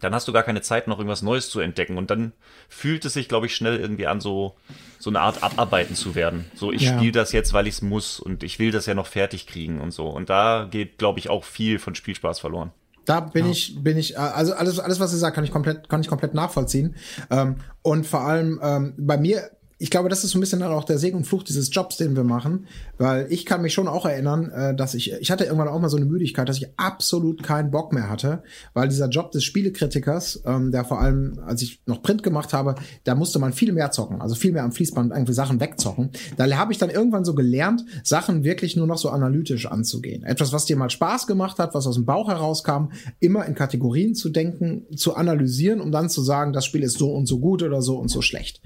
dann 0.00 0.14
hast 0.14 0.26
du 0.26 0.32
gar 0.32 0.42
keine 0.42 0.62
Zeit, 0.62 0.88
noch 0.88 0.98
irgendwas 0.98 1.22
Neues 1.22 1.48
zu 1.50 1.60
entdecken. 1.60 1.98
Und 1.98 2.10
dann 2.10 2.32
fühlt 2.68 3.04
es 3.04 3.12
sich, 3.12 3.28
glaube 3.28 3.46
ich, 3.46 3.54
schnell 3.54 3.78
irgendwie 3.78 4.06
an, 4.06 4.20
so, 4.20 4.56
so 4.98 5.10
eine 5.10 5.20
Art 5.20 5.42
Abarbeiten 5.42 5.94
zu 5.94 6.14
werden. 6.14 6.46
So, 6.54 6.72
ich 6.72 6.82
ja. 6.82 6.96
spiele 6.96 7.12
das 7.12 7.32
jetzt, 7.32 7.52
weil 7.52 7.66
ich 7.66 7.74
es 7.74 7.82
muss 7.82 8.18
und 8.20 8.42
ich 8.42 8.58
will 8.58 8.70
das 8.70 8.86
ja 8.86 8.94
noch 8.94 9.06
fertig 9.06 9.46
kriegen 9.46 9.80
und 9.80 9.92
so. 9.92 10.08
Und 10.08 10.30
da 10.30 10.66
geht, 10.70 10.98
glaube 10.98 11.18
ich, 11.18 11.30
auch 11.30 11.44
viel 11.44 11.78
von 11.78 11.94
Spielspaß 11.94 12.40
verloren. 12.40 12.72
Da 13.04 13.20
bin 13.20 13.46
ja. 13.46 13.52
ich, 13.52 13.82
bin 13.82 13.96
ich, 13.96 14.18
also 14.18 14.54
alles, 14.54 14.78
alles, 14.78 15.00
was 15.00 15.12
ihr 15.12 15.18
sagt, 15.18 15.34
kann 15.34 15.44
ich 15.44 15.50
komplett, 15.50 15.88
kann 15.88 16.00
ich 16.00 16.08
komplett 16.08 16.34
nachvollziehen. 16.34 16.96
Ähm, 17.30 17.56
und 17.82 18.06
vor 18.06 18.20
allem 18.20 18.60
ähm, 18.62 18.94
bei 18.98 19.16
mir 19.16 19.50
ich 19.82 19.90
glaube, 19.90 20.10
das 20.10 20.24
ist 20.24 20.32
so 20.32 20.38
ein 20.38 20.42
bisschen 20.42 20.60
dann 20.60 20.72
auch 20.72 20.84
der 20.84 20.98
Segen 20.98 21.16
und 21.16 21.26
Fluch 21.26 21.42
dieses 21.42 21.74
Jobs, 21.74 21.96
den 21.96 22.14
wir 22.14 22.22
machen, 22.22 22.66
weil 22.98 23.26
ich 23.30 23.46
kann 23.46 23.62
mich 23.62 23.72
schon 23.72 23.88
auch 23.88 24.04
erinnern, 24.04 24.50
äh, 24.50 24.74
dass 24.74 24.92
ich, 24.92 25.12
ich 25.12 25.30
hatte 25.30 25.44
irgendwann 25.44 25.68
auch 25.68 25.80
mal 25.80 25.88
so 25.88 25.96
eine 25.96 26.04
Müdigkeit, 26.04 26.46
dass 26.50 26.58
ich 26.58 26.68
absolut 26.76 27.42
keinen 27.42 27.70
Bock 27.70 27.94
mehr 27.94 28.10
hatte, 28.10 28.42
weil 28.74 28.88
dieser 28.88 29.08
Job 29.08 29.32
des 29.32 29.42
Spielekritikers, 29.42 30.42
ähm, 30.44 30.70
der 30.70 30.84
vor 30.84 31.00
allem, 31.00 31.40
als 31.46 31.62
ich 31.62 31.80
noch 31.86 32.02
Print 32.02 32.22
gemacht 32.22 32.52
habe, 32.52 32.74
da 33.04 33.14
musste 33.14 33.38
man 33.38 33.54
viel 33.54 33.72
mehr 33.72 33.90
zocken, 33.90 34.20
also 34.20 34.34
viel 34.34 34.52
mehr 34.52 34.64
am 34.64 34.72
Fließband 34.72 35.12
irgendwie 35.12 35.32
Sachen 35.32 35.60
wegzocken. 35.60 36.10
Da 36.36 36.46
habe 36.58 36.72
ich 36.72 36.78
dann 36.78 36.90
irgendwann 36.90 37.24
so 37.24 37.34
gelernt, 37.34 37.82
Sachen 38.04 38.44
wirklich 38.44 38.76
nur 38.76 38.86
noch 38.86 38.98
so 38.98 39.08
analytisch 39.08 39.64
anzugehen. 39.64 40.24
Etwas, 40.24 40.52
was 40.52 40.66
dir 40.66 40.76
mal 40.76 40.90
Spaß 40.90 41.26
gemacht 41.26 41.58
hat, 41.58 41.72
was 41.72 41.86
aus 41.86 41.94
dem 41.94 42.04
Bauch 42.04 42.28
herauskam, 42.28 42.90
immer 43.18 43.46
in 43.46 43.54
Kategorien 43.54 44.14
zu 44.14 44.28
denken, 44.28 44.84
zu 44.94 45.14
analysieren, 45.14 45.80
um 45.80 45.90
dann 45.90 46.10
zu 46.10 46.20
sagen, 46.20 46.52
das 46.52 46.66
Spiel 46.66 46.82
ist 46.82 46.98
so 46.98 47.14
und 47.14 47.24
so 47.24 47.38
gut 47.38 47.62
oder 47.62 47.80
so 47.80 47.96
und 47.96 48.08
so 48.08 48.20
schlecht. 48.20 48.60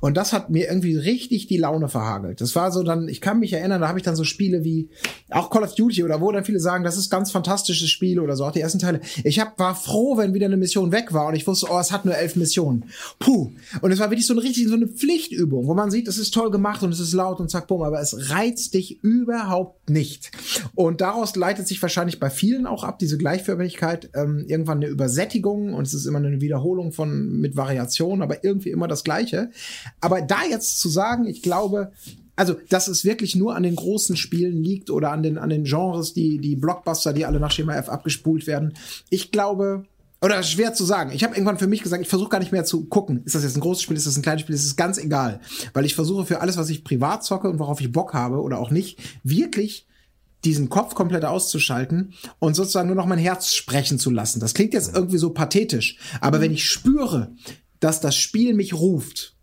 Und 0.00 0.16
das 0.16 0.32
hat 0.32 0.48
mir 0.50 0.59
mir 0.60 0.68
irgendwie 0.68 0.96
richtig 0.96 1.46
die 1.46 1.56
Laune 1.56 1.88
verhagelt. 1.88 2.40
Das 2.40 2.54
war 2.54 2.70
so 2.70 2.82
dann, 2.82 3.08
ich 3.08 3.20
kann 3.20 3.40
mich 3.40 3.52
erinnern, 3.52 3.80
da 3.80 3.88
habe 3.88 3.98
ich 3.98 4.04
dann 4.04 4.16
so 4.16 4.24
Spiele 4.24 4.62
wie 4.62 4.90
auch 5.30 5.50
Call 5.50 5.62
of 5.62 5.74
Duty 5.74 6.04
oder 6.04 6.20
wo 6.20 6.30
dann 6.32 6.44
viele 6.44 6.60
sagen, 6.60 6.84
das 6.84 6.98
ist 6.98 7.08
ganz 7.10 7.30
fantastisches 7.30 7.88
Spiel 7.88 8.20
oder 8.20 8.36
so, 8.36 8.44
auch 8.44 8.52
die 8.52 8.60
ersten 8.60 8.78
Teile. 8.78 9.00
Ich 9.24 9.40
hab, 9.40 9.58
war 9.58 9.74
froh, 9.74 10.16
wenn 10.16 10.34
wieder 10.34 10.46
eine 10.46 10.56
Mission 10.56 10.92
weg 10.92 11.12
war 11.12 11.28
und 11.28 11.34
ich 11.34 11.46
wusste, 11.46 11.66
oh, 11.70 11.78
es 11.78 11.92
hat 11.92 12.04
nur 12.04 12.16
elf 12.16 12.36
Missionen. 12.36 12.84
Puh. 13.18 13.52
Und 13.80 13.92
es 13.92 13.98
war 13.98 14.10
wirklich 14.10 14.26
so 14.26 14.34
eine 14.34 14.42
richtig 14.42 14.68
so 14.68 14.74
eine 14.74 14.86
Pflichtübung, 14.86 15.66
wo 15.66 15.74
man 15.74 15.90
sieht, 15.90 16.08
es 16.08 16.18
ist 16.18 16.34
toll 16.34 16.50
gemacht 16.50 16.82
und 16.82 16.92
es 16.92 17.00
ist 17.00 17.12
laut 17.12 17.40
und 17.40 17.50
zack, 17.50 17.66
bumm, 17.66 17.82
aber 17.82 18.00
es 18.00 18.30
reizt 18.30 18.74
dich 18.74 19.02
überhaupt 19.02 19.88
nicht. 19.88 20.30
Und 20.74 21.00
daraus 21.00 21.36
leitet 21.36 21.68
sich 21.68 21.80
wahrscheinlich 21.80 22.20
bei 22.20 22.30
vielen 22.30 22.66
auch 22.66 22.84
ab, 22.84 22.98
diese 22.98 23.16
Gleichförmigkeit, 23.16 24.10
ähm, 24.14 24.44
irgendwann 24.46 24.78
eine 24.78 24.88
Übersättigung 24.88 25.74
und 25.74 25.86
es 25.86 25.94
ist 25.94 26.06
immer 26.06 26.18
eine 26.18 26.40
Wiederholung 26.40 26.92
von 26.92 27.40
mit 27.40 27.56
Variation, 27.56 28.22
aber 28.22 28.44
irgendwie 28.44 28.70
immer 28.70 28.88
das 28.88 29.04
Gleiche. 29.04 29.50
Aber 30.00 30.20
da 30.20 30.40
jetzt 30.50 30.80
zu 30.80 30.88
sagen, 30.88 31.26
ich 31.26 31.42
glaube, 31.42 31.92
also, 32.36 32.56
dass 32.68 32.88
es 32.88 33.04
wirklich 33.04 33.36
nur 33.36 33.54
an 33.54 33.62
den 33.62 33.76
großen 33.76 34.16
Spielen 34.16 34.62
liegt 34.62 34.90
oder 34.90 35.12
an 35.12 35.22
den, 35.22 35.36
an 35.36 35.50
den 35.50 35.64
Genres, 35.64 36.14
die, 36.14 36.38
die 36.38 36.56
Blockbuster, 36.56 37.12
die 37.12 37.26
alle 37.26 37.38
nach 37.38 37.50
Schema 37.50 37.74
F 37.74 37.88
abgespult 37.88 38.46
werden. 38.46 38.74
Ich 39.10 39.30
glaube, 39.30 39.84
oder 40.22 40.42
schwer 40.42 40.74
zu 40.74 40.84
sagen. 40.84 41.12
Ich 41.12 41.24
habe 41.24 41.34
irgendwann 41.34 41.58
für 41.58 41.66
mich 41.66 41.82
gesagt, 41.82 42.02
ich 42.02 42.08
versuche 42.08 42.30
gar 42.30 42.38
nicht 42.38 42.52
mehr 42.52 42.64
zu 42.64 42.84
gucken. 42.86 43.22
Ist 43.24 43.34
das 43.34 43.42
jetzt 43.42 43.56
ein 43.56 43.60
großes 43.60 43.82
Spiel, 43.82 43.96
ist 43.96 44.06
das 44.06 44.16
ein 44.16 44.22
kleines 44.22 44.42
Spiel, 44.42 44.54
ist 44.54 44.64
es 44.64 44.76
ganz 44.76 44.98
egal. 44.98 45.40
Weil 45.72 45.86
ich 45.86 45.94
versuche 45.94 46.26
für 46.26 46.40
alles, 46.40 46.56
was 46.56 46.68
ich 46.68 46.84
privat 46.84 47.24
zocke 47.24 47.48
und 47.48 47.58
worauf 47.58 47.80
ich 47.80 47.92
Bock 47.92 48.12
habe 48.12 48.40
oder 48.40 48.58
auch 48.58 48.70
nicht, 48.70 48.98
wirklich 49.22 49.86
diesen 50.44 50.68
Kopf 50.68 50.94
komplett 50.94 51.24
auszuschalten 51.24 52.14
und 52.38 52.54
sozusagen 52.54 52.88
nur 52.88 52.96
noch 52.96 53.06
mein 53.06 53.18
Herz 53.18 53.52
sprechen 53.52 53.98
zu 53.98 54.10
lassen. 54.10 54.40
Das 54.40 54.54
klingt 54.54 54.72
jetzt 54.72 54.94
irgendwie 54.94 55.18
so 55.18 55.30
pathetisch, 55.30 55.98
aber 56.20 56.40
wenn 56.40 56.52
ich 56.52 56.64
spüre, 56.64 57.32
dass 57.80 58.00
das 58.00 58.16
Spiel 58.16 58.54
mich 58.54 58.74
ruft 58.74 59.34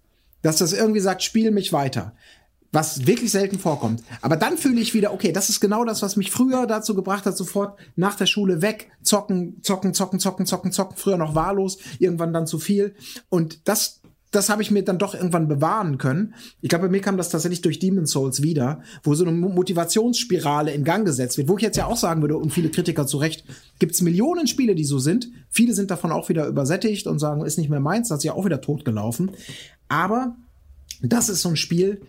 dass 0.48 0.58
das 0.58 0.72
irgendwie 0.72 1.02
sagt, 1.02 1.24
spiel 1.24 1.52
mich 1.52 1.74
weiter. 1.74 2.14
Was 2.72 3.06
wirklich 3.06 3.32
selten 3.32 3.60
vorkommt. 3.60 4.02
Aber 4.22 4.38
dann 4.38 4.58
fühle 4.58 4.80
ich 4.80 4.94
wieder, 4.94 5.14
okay, 5.14 5.34
das 5.34 5.50
ist 5.50 5.60
genau 5.60 5.84
das, 5.84 6.02
was 6.02 6.16
mich 6.16 6.32
früher 6.32 6.66
dazu 6.68 6.96
gebracht 6.96 7.26
hat, 7.26 7.36
sofort 7.36 7.78
nach 7.98 8.16
der 8.16 8.28
Schule 8.28 8.62
weg, 8.62 8.90
zocken, 9.02 9.62
zocken, 9.62 9.94
zocken, 9.94 10.20
zocken, 10.20 10.46
zocken, 10.46 10.72
zocken, 10.72 10.96
früher 10.96 11.18
noch 11.18 11.36
wahllos, 11.36 11.80
irgendwann 12.00 12.32
dann 12.32 12.48
zu 12.48 12.60
viel. 12.60 12.96
Und 13.28 13.68
das, 13.68 14.00
das 14.32 14.50
habe 14.50 14.62
ich 14.62 14.72
mir 14.72 14.84
dann 14.84 14.98
doch 14.98 15.14
irgendwann 15.14 15.48
bewahren 15.48 15.98
können. 15.98 16.34
Ich 16.62 16.70
glaube, 16.70 16.88
bei 16.88 16.92
mir 16.92 17.02
kam 17.02 17.18
das 17.18 17.30
tatsächlich 17.30 17.62
durch 17.62 17.80
Demon's 17.80 18.12
Souls 18.12 18.44
wieder, 18.44 18.82
wo 19.04 19.16
so 19.16 19.26
eine 19.26 19.32
Motivationsspirale 19.32 20.72
in 20.74 20.84
Gang 20.84 21.06
gesetzt 21.06 21.38
wird, 21.38 21.48
wo 21.48 21.58
ich 21.58 21.64
jetzt 21.64 21.78
ja 21.78 21.86
auch 21.86 21.98
sagen 21.98 22.22
würde, 22.22 22.38
und 22.38 22.52
viele 22.52 22.70
Kritiker 22.70 23.08
zu 23.08 23.18
Recht, 23.18 23.46
gibt 23.80 23.94
es 23.94 24.02
Millionen 24.02 24.48
Spiele, 24.48 24.76
die 24.76 24.84
so 24.84 25.00
sind. 25.00 25.30
Viele 25.50 25.74
sind 25.74 25.92
davon 25.92 26.12
auch 26.12 26.30
wieder 26.30 26.48
übersättigt 26.48 27.08
und 27.08 27.20
sagen, 27.20 27.46
ist 27.46 27.58
nicht 27.58 27.70
mehr 27.70 27.80
meins, 27.80 28.10
das 28.10 28.16
hat 28.16 28.22
sich 28.22 28.32
auch 28.32 28.46
wieder 28.46 28.62
totgelaufen. 28.62 29.32
Aber 29.88 30.36
das 31.02 31.30
ist 31.30 31.42
so 31.42 31.50
ein 31.50 31.56
Spiel, 31.56 32.02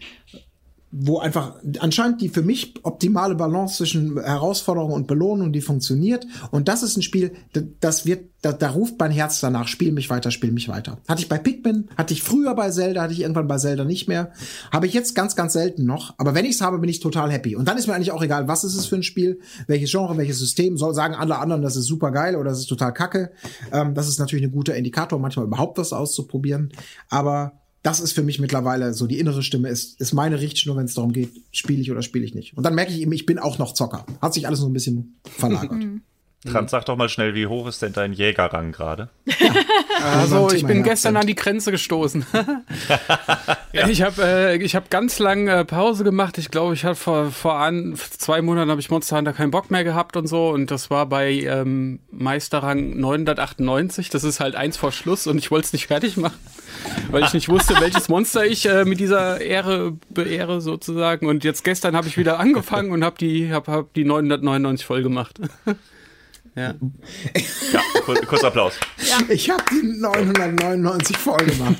wo 0.90 1.18
einfach 1.18 1.56
anscheinend 1.80 2.22
die 2.22 2.30
für 2.30 2.42
mich 2.42 2.74
optimale 2.82 3.34
Balance 3.34 3.76
zwischen 3.76 4.18
Herausforderung 4.18 4.92
und 4.92 5.06
Belohnung, 5.06 5.52
die 5.52 5.60
funktioniert. 5.60 6.26
Und 6.50 6.68
das 6.68 6.82
ist 6.82 6.96
ein 6.96 7.02
Spiel, 7.02 7.32
das 7.80 8.06
wird, 8.06 8.30
da, 8.40 8.52
da 8.52 8.70
ruft 8.70 8.94
mein 8.98 9.10
Herz 9.10 9.40
danach, 9.40 9.68
spiel 9.68 9.92
mich 9.92 10.08
weiter, 10.08 10.30
spiel 10.30 10.50
mich 10.50 10.68
weiter. 10.68 10.98
Hatte 11.06 11.20
ich 11.20 11.28
bei 11.28 11.36
Pikmin, 11.36 11.88
hatte 11.96 12.14
ich 12.14 12.22
früher 12.22 12.54
bei 12.54 12.70
Zelda, 12.70 13.02
hatte 13.02 13.12
ich 13.12 13.20
irgendwann 13.20 13.48
bei 13.48 13.58
Zelda 13.58 13.84
nicht 13.84 14.08
mehr. 14.08 14.32
Habe 14.72 14.86
ich 14.86 14.94
jetzt 14.94 15.14
ganz, 15.14 15.36
ganz 15.36 15.52
selten 15.52 15.84
noch. 15.84 16.14
Aber 16.16 16.34
wenn 16.34 16.46
ich 16.46 16.52
es 16.52 16.60
habe, 16.62 16.78
bin 16.78 16.88
ich 16.88 17.00
total 17.00 17.30
happy. 17.30 17.54
Und 17.54 17.68
dann 17.68 17.76
ist 17.76 17.86
mir 17.86 17.94
eigentlich 17.94 18.12
auch 18.12 18.22
egal, 18.22 18.48
was 18.48 18.64
ist 18.64 18.74
es 18.74 18.86
für 18.86 18.96
ein 18.96 19.02
Spiel, 19.02 19.40
welches 19.66 19.90
Genre, 19.90 20.16
welches 20.16 20.38
System. 20.38 20.78
Soll 20.78 20.94
sagen 20.94 21.14
alle 21.14 21.38
anderen, 21.38 21.60
das 21.60 21.76
ist 21.76 21.86
super 21.86 22.12
geil 22.12 22.34
oder 22.34 22.50
das 22.50 22.60
ist 22.60 22.68
total 22.68 22.94
kacke. 22.94 23.30
Ähm, 23.72 23.94
das 23.94 24.08
ist 24.08 24.18
natürlich 24.18 24.46
ein 24.46 24.52
guter 24.52 24.74
Indikator, 24.74 25.18
manchmal 25.18 25.44
überhaupt 25.44 25.76
was 25.76 25.92
auszuprobieren. 25.92 26.72
Aber 27.10 27.60
das 27.82 28.00
ist 28.00 28.12
für 28.12 28.22
mich 28.22 28.38
mittlerweile 28.40 28.92
so 28.92 29.06
die 29.06 29.18
innere 29.18 29.42
Stimme, 29.42 29.68
ist, 29.68 30.00
ist 30.00 30.12
meine 30.12 30.40
Richtschnur, 30.40 30.76
wenn 30.76 30.86
es 30.86 30.94
darum 30.94 31.12
geht, 31.12 31.30
spiele 31.52 31.80
ich 31.80 31.90
oder 31.90 32.02
spiele 32.02 32.24
ich 32.24 32.34
nicht. 32.34 32.56
Und 32.56 32.64
dann 32.64 32.74
merke 32.74 32.92
ich 32.92 33.00
eben, 33.00 33.12
ich 33.12 33.26
bin 33.26 33.38
auch 33.38 33.58
noch 33.58 33.72
Zocker. 33.72 34.04
Hat 34.20 34.34
sich 34.34 34.46
alles 34.46 34.60
so 34.60 34.66
ein 34.66 34.72
bisschen 34.72 35.16
verlagert. 35.24 35.82
Trans, 36.46 36.70
sag 36.70 36.84
doch 36.84 36.96
mal 36.96 37.08
schnell, 37.08 37.34
wie 37.34 37.48
hoch 37.48 37.66
ist 37.66 37.82
denn 37.82 37.92
dein 37.92 38.12
Jägerrang 38.12 38.70
gerade? 38.70 39.08
also, 40.02 40.50
ich 40.52 40.64
bin 40.64 40.84
gestern 40.84 41.16
an 41.16 41.26
die 41.26 41.34
Grenze 41.34 41.72
gestoßen. 41.72 42.24
ja. 43.72 43.88
Ich 43.88 44.02
habe 44.02 44.22
äh, 44.22 44.56
ich 44.56 44.76
hab 44.76 44.90
ganz 44.90 45.18
lange 45.18 45.52
äh, 45.52 45.64
Pause 45.64 46.04
gemacht. 46.04 46.38
Ich 46.38 46.50
glaube, 46.50 46.74
ich 46.74 46.84
habe 46.84 46.94
vor, 46.94 47.30
vor 47.30 47.56
an, 47.56 47.96
zwei 47.96 48.42
Monaten 48.42 48.70
habe 48.70 48.80
ich 48.80 48.90
Monster 48.90 49.16
Hunter 49.16 49.32
keinen 49.32 49.50
Bock 49.50 49.70
mehr 49.70 49.84
gehabt 49.84 50.16
und 50.16 50.26
so. 50.26 50.48
Und 50.50 50.70
das 50.70 50.90
war 50.90 51.06
bei 51.06 51.32
ähm, 51.32 52.00
Meisterrang 52.10 52.98
998. 52.98 54.10
Das 54.10 54.24
ist 54.24 54.40
halt 54.40 54.56
eins 54.56 54.76
vor 54.76 54.92
Schluss 54.92 55.26
und 55.26 55.38
ich 55.38 55.50
wollte 55.50 55.66
es 55.66 55.72
nicht 55.72 55.86
fertig 55.86 56.16
machen 56.16 56.38
weil 57.10 57.24
ich 57.24 57.32
nicht 57.32 57.48
wusste, 57.48 57.74
welches 57.80 58.08
Monster 58.08 58.44
ich 58.44 58.66
äh, 58.66 58.84
mit 58.84 59.00
dieser 59.00 59.40
Ehre 59.40 59.96
beehre 60.10 60.60
sozusagen. 60.60 61.26
Und 61.26 61.44
jetzt 61.44 61.64
gestern 61.64 61.96
habe 61.96 62.08
ich 62.08 62.16
wieder 62.16 62.38
angefangen 62.38 62.90
und 62.90 63.04
habe 63.04 63.16
die, 63.18 63.52
hab, 63.52 63.68
hab 63.68 63.92
die 63.94 64.04
999 64.04 64.86
voll 64.86 65.02
gemacht. 65.02 65.40
Ja. 66.58 66.74
ja 67.72 67.80
kurz, 68.26 68.42
Applaus. 68.42 68.74
Ja. 68.98 69.18
Ich 69.28 69.48
habe 69.48 69.62
die 69.70 69.86
999 70.00 71.16
voll 71.16 71.38
gemacht. 71.38 71.76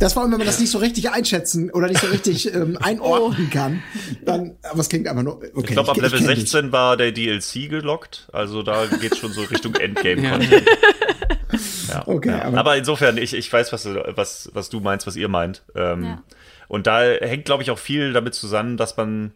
Das 0.00 0.12
vor 0.12 0.22
allem, 0.22 0.32
wenn 0.32 0.38
man 0.38 0.46
das 0.46 0.58
nicht 0.58 0.70
so 0.70 0.78
richtig 0.78 1.10
einschätzen 1.10 1.70
oder 1.70 1.86
nicht 1.86 2.00
so 2.00 2.08
richtig 2.08 2.52
ähm, 2.52 2.76
einordnen 2.80 3.48
oh. 3.48 3.54
kann, 3.54 3.82
dann, 4.24 4.56
aber 4.62 4.80
es 4.80 4.88
klingt 4.88 5.06
einfach 5.06 5.22
nur, 5.22 5.36
okay. 5.36 5.52
Ich 5.60 5.66
glaube, 5.66 5.90
ab 5.90 5.96
Level 5.96 6.20
16 6.20 6.62
dich. 6.62 6.72
war 6.72 6.96
der 6.96 7.12
DLC 7.12 7.68
gelockt, 7.68 8.28
also 8.32 8.62
da 8.62 8.86
geht 8.86 9.12
es 9.12 9.18
schon 9.18 9.32
so 9.32 9.42
Richtung 9.42 9.76
Endgame. 9.76 10.22
Ja. 10.22 10.38
ja. 11.88 12.08
Okay, 12.08 12.30
ja. 12.30 12.42
Aber, 12.42 12.58
aber, 12.58 12.76
insofern, 12.76 13.18
ich, 13.18 13.34
ich 13.34 13.52
weiß, 13.52 13.72
was, 13.72 13.86
was, 13.86 14.50
was 14.52 14.68
du 14.70 14.80
meinst, 14.80 15.06
was 15.06 15.14
ihr 15.14 15.28
meint. 15.28 15.62
Ähm, 15.76 16.18
und 16.66 16.86
da 16.86 17.02
hängt, 17.02 17.44
glaube 17.44 17.62
ich, 17.62 17.70
auch 17.70 17.78
viel 17.78 18.12
damit 18.12 18.34
zusammen, 18.34 18.76
dass 18.76 18.96
man 18.96 19.32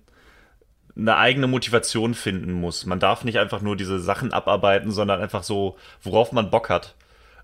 eine 0.96 1.16
eigene 1.16 1.46
Motivation 1.46 2.14
finden 2.14 2.52
muss. 2.52 2.86
Man 2.86 3.00
darf 3.00 3.24
nicht 3.24 3.38
einfach 3.38 3.62
nur 3.62 3.76
diese 3.76 3.98
Sachen 3.98 4.32
abarbeiten, 4.32 4.90
sondern 4.90 5.20
einfach 5.20 5.42
so, 5.42 5.76
worauf 6.02 6.32
man 6.32 6.50
Bock 6.50 6.68
hat. 6.68 6.94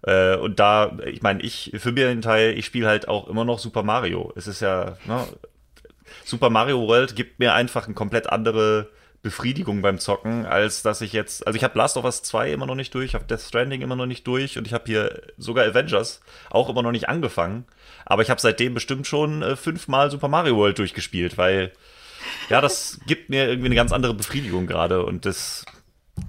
Äh, 0.02 0.36
und 0.36 0.60
da, 0.60 0.96
ich 1.06 1.22
meine, 1.22 1.42
ich, 1.42 1.72
für 1.78 1.92
mir 1.92 2.08
den 2.08 2.22
Teil, 2.22 2.56
ich 2.56 2.66
spiele 2.66 2.88
halt 2.88 3.08
auch 3.08 3.28
immer 3.28 3.44
noch 3.44 3.58
Super 3.58 3.82
Mario. 3.82 4.32
Es 4.36 4.46
ist 4.46 4.60
ja, 4.60 4.96
ne, 5.06 5.26
Super 6.24 6.50
Mario 6.50 6.86
World 6.86 7.16
gibt 7.16 7.38
mir 7.38 7.54
einfach 7.54 7.86
eine 7.86 7.94
komplett 7.94 8.28
andere 8.28 8.88
Befriedigung 9.22 9.82
beim 9.82 9.98
Zocken, 9.98 10.46
als 10.46 10.82
dass 10.82 11.00
ich 11.00 11.12
jetzt, 11.12 11.46
also 11.46 11.56
ich 11.56 11.64
habe 11.64 11.76
Last 11.76 11.96
of 11.96 12.04
Us 12.04 12.22
2 12.22 12.52
immer 12.52 12.66
noch 12.66 12.76
nicht 12.76 12.94
durch, 12.94 13.06
ich 13.06 13.14
habe 13.14 13.24
Death 13.24 13.40
Stranding 13.40 13.80
immer 13.82 13.96
noch 13.96 14.06
nicht 14.06 14.26
durch 14.26 14.56
und 14.58 14.66
ich 14.66 14.72
habe 14.72 14.84
hier 14.86 15.22
sogar 15.36 15.66
Avengers 15.66 16.20
auch 16.50 16.68
immer 16.68 16.82
noch 16.82 16.92
nicht 16.92 17.08
angefangen. 17.08 17.64
Aber 18.06 18.22
ich 18.22 18.30
habe 18.30 18.40
seitdem 18.40 18.74
bestimmt 18.74 19.06
schon 19.06 19.42
äh, 19.42 19.56
fünfmal 19.56 20.10
Super 20.10 20.28
Mario 20.28 20.56
World 20.56 20.78
durchgespielt, 20.78 21.36
weil 21.36 21.72
ja, 22.48 22.60
das 22.60 23.00
gibt 23.06 23.30
mir 23.30 23.48
irgendwie 23.48 23.66
eine 23.66 23.74
ganz 23.74 23.92
andere 23.92 24.14
Befriedigung 24.14 24.66
gerade 24.66 25.04
und 25.04 25.26
das, 25.26 25.64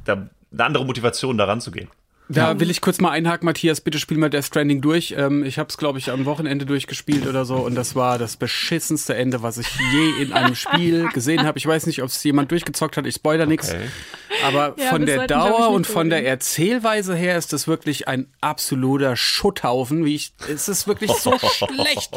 da, 0.06 0.30
eine 0.52 0.66
andere 0.66 0.86
Motivation, 0.86 1.38
da 1.38 1.46
ranzugehen. 1.46 1.90
Da 2.32 2.60
will 2.60 2.70
ich 2.70 2.80
kurz 2.82 3.02
mal 3.02 3.10
einhaken, 3.10 3.46
Matthias, 3.46 3.82
bitte 3.82 3.98
spiel 3.98 4.18
mal 4.18 4.30
Death 4.30 4.46
Stranding 4.46 4.82
durch. 4.82 5.16
Ähm, 5.18 5.44
ich 5.44 5.58
habe 5.58 5.70
es, 5.70 5.78
glaube 5.78 5.98
ich, 5.98 6.12
am 6.12 6.26
Wochenende 6.26 6.66
durchgespielt 6.68 7.26
oder 7.26 7.44
so 7.44 7.56
und 7.56 7.74
das 7.74 7.96
war 7.96 8.20
das 8.20 8.38
beschissenste 8.38 9.16
Ende, 9.16 9.42
was 9.42 9.58
ich 9.58 9.68
je 9.92 10.22
in 10.22 10.34
einem 10.34 10.54
Spiel 10.54 11.10
gesehen 11.14 11.44
habe. 11.44 11.58
Ich 11.58 11.66
weiß 11.66 11.88
nicht, 11.88 12.04
ob 12.04 12.10
es 12.10 12.24
jemand 12.24 12.52
durchgezockt 12.52 12.98
hat, 12.98 13.08
ich 13.08 13.16
spoiler 13.16 13.46
okay. 13.46 13.52
nichts. 13.52 13.76
Aber 14.46 14.76
ja, 14.78 14.90
von 14.90 15.08
der 15.08 15.26
Dauer 15.26 15.72
und 15.72 15.88
von 15.88 16.12
der 16.12 16.26
Erzählweise 16.26 17.16
her 17.16 17.36
ist 17.36 17.52
das 17.52 17.68
wirklich 17.68 18.08
ein 18.08 18.28
absoluter 18.42 19.16
Schutthaufen. 19.16 20.06
Wie 20.06 20.16
ich, 20.16 20.34
es 20.48 20.70
ist 20.70 20.88
wirklich 20.88 21.12
so 21.12 21.34
schlecht. 21.40 22.12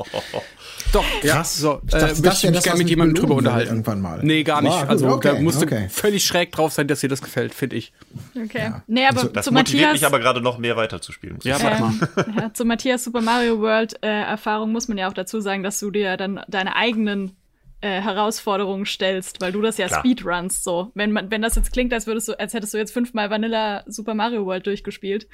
Doch, 0.92 1.05
ja. 1.22 1.42
So, 1.42 1.81
ich 1.85 1.90
dachte, 1.90 2.05
äh, 2.05 2.22
das 2.22 2.44
ich 2.44 2.51
mich 2.51 2.62
gerne 2.62 2.79
mit 2.79 2.90
jemandem 2.90 3.14
drüber 3.14 3.37
unterhalten. 3.37 3.70
Irgendwann 3.70 4.01
mal. 4.03 4.20
Nee, 4.22 4.42
gar 4.42 4.61
nicht. 4.61 4.72
Wow, 4.72 4.88
also 4.88 5.09
okay, 5.09 5.33
da 5.35 5.40
musste 5.40 5.64
okay. 5.64 5.88
völlig 5.88 6.25
schräg 6.25 6.53
drauf 6.53 6.72
sein, 6.72 6.87
dass 6.87 7.01
dir 7.01 7.09
das 7.09 7.22
gefällt, 7.22 7.55
finde 7.55 7.77
ich. 7.77 7.92
Okay. 8.37 8.59
Ja. 8.59 8.83
Nee, 8.87 9.07
aber 9.07 9.25
das 9.25 9.46
zu 9.46 9.53
Matthias, 9.53 10.02
mich 10.03 10.07
aber 10.07 10.19
gerade 10.19 10.41
noch 10.41 10.59
mehr 10.59 10.77
weiterzuspielen. 10.77 11.38
Ja, 11.43 11.59
mach 11.62 11.81
mal. 12.17 12.35
ja, 12.37 12.55
zu 12.55 12.65
Matthias 12.65 13.05
Super 13.05 13.21
Mario 13.21 13.61
World 13.61 14.03
äh, 14.03 14.09
Erfahrung 14.09 14.73
muss 14.73 14.88
man 14.88 14.99
ja 14.99 15.09
auch 15.09 15.15
dazu 15.15 15.41
sagen, 15.41 15.62
dass 15.62 15.79
du 15.81 15.91
dir 15.91 16.17
dann 16.17 16.41
deine 16.49 16.77
eigenen 16.77 17.37
äh, 17.81 18.01
Herausforderungen 18.01 18.87
stellst, 18.87 19.41
weil 19.41 19.53
du 19.53 19.61
das 19.61 19.77
ja 19.79 19.88
Klar. 19.88 20.01
Speedruns 20.01 20.62
so. 20.62 20.91
Wenn 20.95 21.12
man, 21.12 21.31
wenn 21.31 21.43
das 21.43 21.57
jetzt 21.57 21.73
klingt, 21.73 21.93
als 21.93 22.07
würdest 22.07 22.29
du, 22.29 22.38
als 22.38 22.55
hättest 22.55 22.75
du 22.75 22.79
jetzt 22.79 22.93
fünfmal 22.93 23.31
Vanilla 23.31 23.83
Super 23.87 24.15
Mario 24.15 24.47
World 24.47 24.67
durchgespielt, 24.67 25.27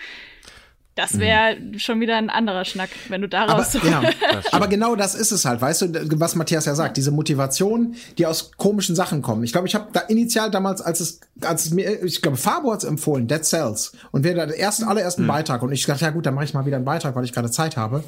das 0.98 1.16
wäre 1.20 1.54
mhm. 1.54 1.78
schon 1.78 2.00
wieder 2.00 2.16
ein 2.16 2.28
anderer 2.28 2.64
Schnack, 2.64 2.90
wenn 3.08 3.20
du 3.20 3.28
daraus. 3.28 3.76
Aber, 3.76 3.86
ja, 3.88 4.02
aber 4.50 4.66
genau 4.66 4.96
das 4.96 5.14
ist 5.14 5.30
es 5.30 5.44
halt, 5.44 5.60
weißt 5.60 5.82
du, 5.82 6.20
was 6.20 6.34
Matthias 6.34 6.64
ja 6.64 6.74
sagt, 6.74 6.96
diese 6.96 7.12
Motivation, 7.12 7.94
die 8.18 8.26
aus 8.26 8.50
komischen 8.56 8.96
Sachen 8.96 9.22
kommen. 9.22 9.44
Ich 9.44 9.52
glaube, 9.52 9.68
ich 9.68 9.76
habe 9.76 9.86
da 9.92 10.00
initial 10.00 10.50
damals, 10.50 10.80
als 10.80 10.98
es, 10.98 11.20
als 11.40 11.66
es 11.66 11.70
mir, 11.70 12.02
ich 12.02 12.20
glaube, 12.20 12.36
Fabo 12.36 12.72
hat's 12.72 12.82
empfohlen, 12.82 13.28
Dead 13.28 13.44
Cells, 13.44 13.92
und 14.10 14.24
wir 14.24 14.34
da 14.34 14.46
den 14.46 14.58
ersten, 14.58 14.84
allerersten 14.84 15.22
mhm. 15.22 15.28
Beitrag, 15.28 15.62
und 15.62 15.70
ich 15.70 15.86
dachte, 15.86 16.04
ja 16.04 16.10
gut, 16.10 16.26
dann 16.26 16.34
mache 16.34 16.46
ich 16.46 16.54
mal 16.54 16.66
wieder 16.66 16.76
einen 16.76 16.84
Beitrag, 16.84 17.14
weil 17.14 17.24
ich 17.24 17.32
gerade 17.32 17.48
Zeit 17.48 17.76
habe, 17.76 18.02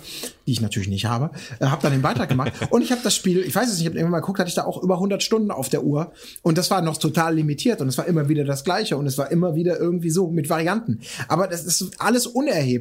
die 0.49 0.53
ich 0.53 0.61
natürlich 0.61 0.89
nicht 0.89 1.05
habe, 1.05 1.31
äh, 1.61 1.67
habe 1.67 1.81
dann 1.83 1.93
den 1.93 2.03
Beitrag 2.03 2.29
gemacht, 2.29 2.53
und 2.71 2.83
ich 2.83 2.91
habe 2.91 3.03
das 3.05 3.15
Spiel, 3.15 3.39
ich 3.39 3.55
weiß 3.55 3.69
es 3.69 3.75
nicht, 3.75 3.83
ich 3.83 3.87
habe 3.87 3.99
irgendwann 3.99 4.19
mal 4.19 4.21
geguckt, 4.21 4.41
hatte 4.41 4.49
ich 4.49 4.57
da 4.57 4.65
auch 4.65 4.83
über 4.83 4.95
100 4.95 5.23
Stunden 5.23 5.53
auf 5.53 5.69
der 5.69 5.85
Uhr, 5.85 6.11
und 6.43 6.59
das 6.59 6.73
war 6.73 6.83
noch 6.83 6.97
total 6.97 7.37
limitiert, 7.37 7.81
und 7.81 7.87
es 7.87 7.99
war 7.99 8.07
immer 8.07 8.29
wieder 8.29 8.43
das 8.43 8.65
Gleiche, 8.65 8.97
und 8.97 9.07
es 9.07 9.17
war 9.17 9.31
immer 9.31 9.55
wieder 9.55 9.79
irgendwie 9.79 10.11
so 10.11 10.29
mit 10.29 10.51
Varianten. 10.51 10.99
Aber 11.29 11.47
das 11.47 11.65
ist 11.65 12.01
alles 12.01 12.27
unerheblich, 12.27 12.80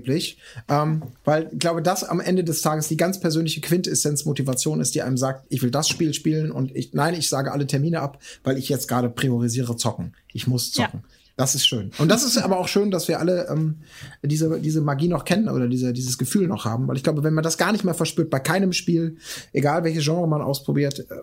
ähm, 0.68 1.04
weil 1.26 1.50
ich 1.52 1.60
glaube, 1.60 1.82
das 1.82 2.04
am 2.04 2.20
Ende 2.20 2.44
des 2.44 2.62
Tages 2.62 2.88
die 2.88 2.98
ganz 2.98 3.20
persönliche 3.20 3.62
Quintessenz 3.62 4.26
Motivation 4.26 4.82
ist, 4.82 4.96
die 4.96 5.02
einem 5.02 5.18
sagt, 5.18 5.46
ich 5.50 5.62
will 5.62 5.72
das 5.72 5.90
Spiel 5.90 6.14
spielen 6.14 6.52
und 6.52 6.76
ich, 6.76 6.94
nein, 6.94 7.14
ich 7.14 7.30
sage 7.30 7.52
alle 7.52 7.68
Termine 7.68 8.02
ab, 8.02 8.20
weil 8.44 8.58
ich 8.58 8.70
jetzt 8.70 8.88
gerade 8.88 9.10
priorisiere 9.10 9.76
zocken. 9.76 10.14
Ich 10.34 10.48
muss 10.48 10.72
zocken. 10.72 11.02
Ja. 11.04 11.10
Das 11.40 11.56
ist 11.56 11.66
schön. 11.66 11.92
Und 12.00 12.10
das 12.10 12.26
ist 12.26 12.38
aber 12.38 12.60
auch 12.60 12.68
schön, 12.68 12.92
dass 12.92 13.08
wir 13.08 13.18
alle 13.18 13.48
ähm, 13.48 13.78
diese, 14.22 14.60
diese 14.60 14.82
Magie 14.82 15.08
noch 15.08 15.24
kennen 15.24 15.48
oder 15.48 15.70
diese, 15.70 15.94
dieses 15.94 16.18
Gefühl 16.18 16.48
noch 16.48 16.66
haben. 16.66 16.90
Weil 16.90 16.98
ich 16.98 17.04
glaube, 17.04 17.24
wenn 17.24 17.34
man 17.34 17.46
das 17.46 17.58
gar 17.58 17.72
nicht 17.72 17.86
mehr 17.86 17.94
verspürt 17.94 18.30
bei 18.30 18.40
keinem 18.40 18.74
Spiel, 18.74 19.16
egal 19.54 19.86
welches 19.86 20.04
Genre 20.04 20.28
man 20.28 20.42
ausprobiert, 20.42 21.00
äh, 21.00 21.22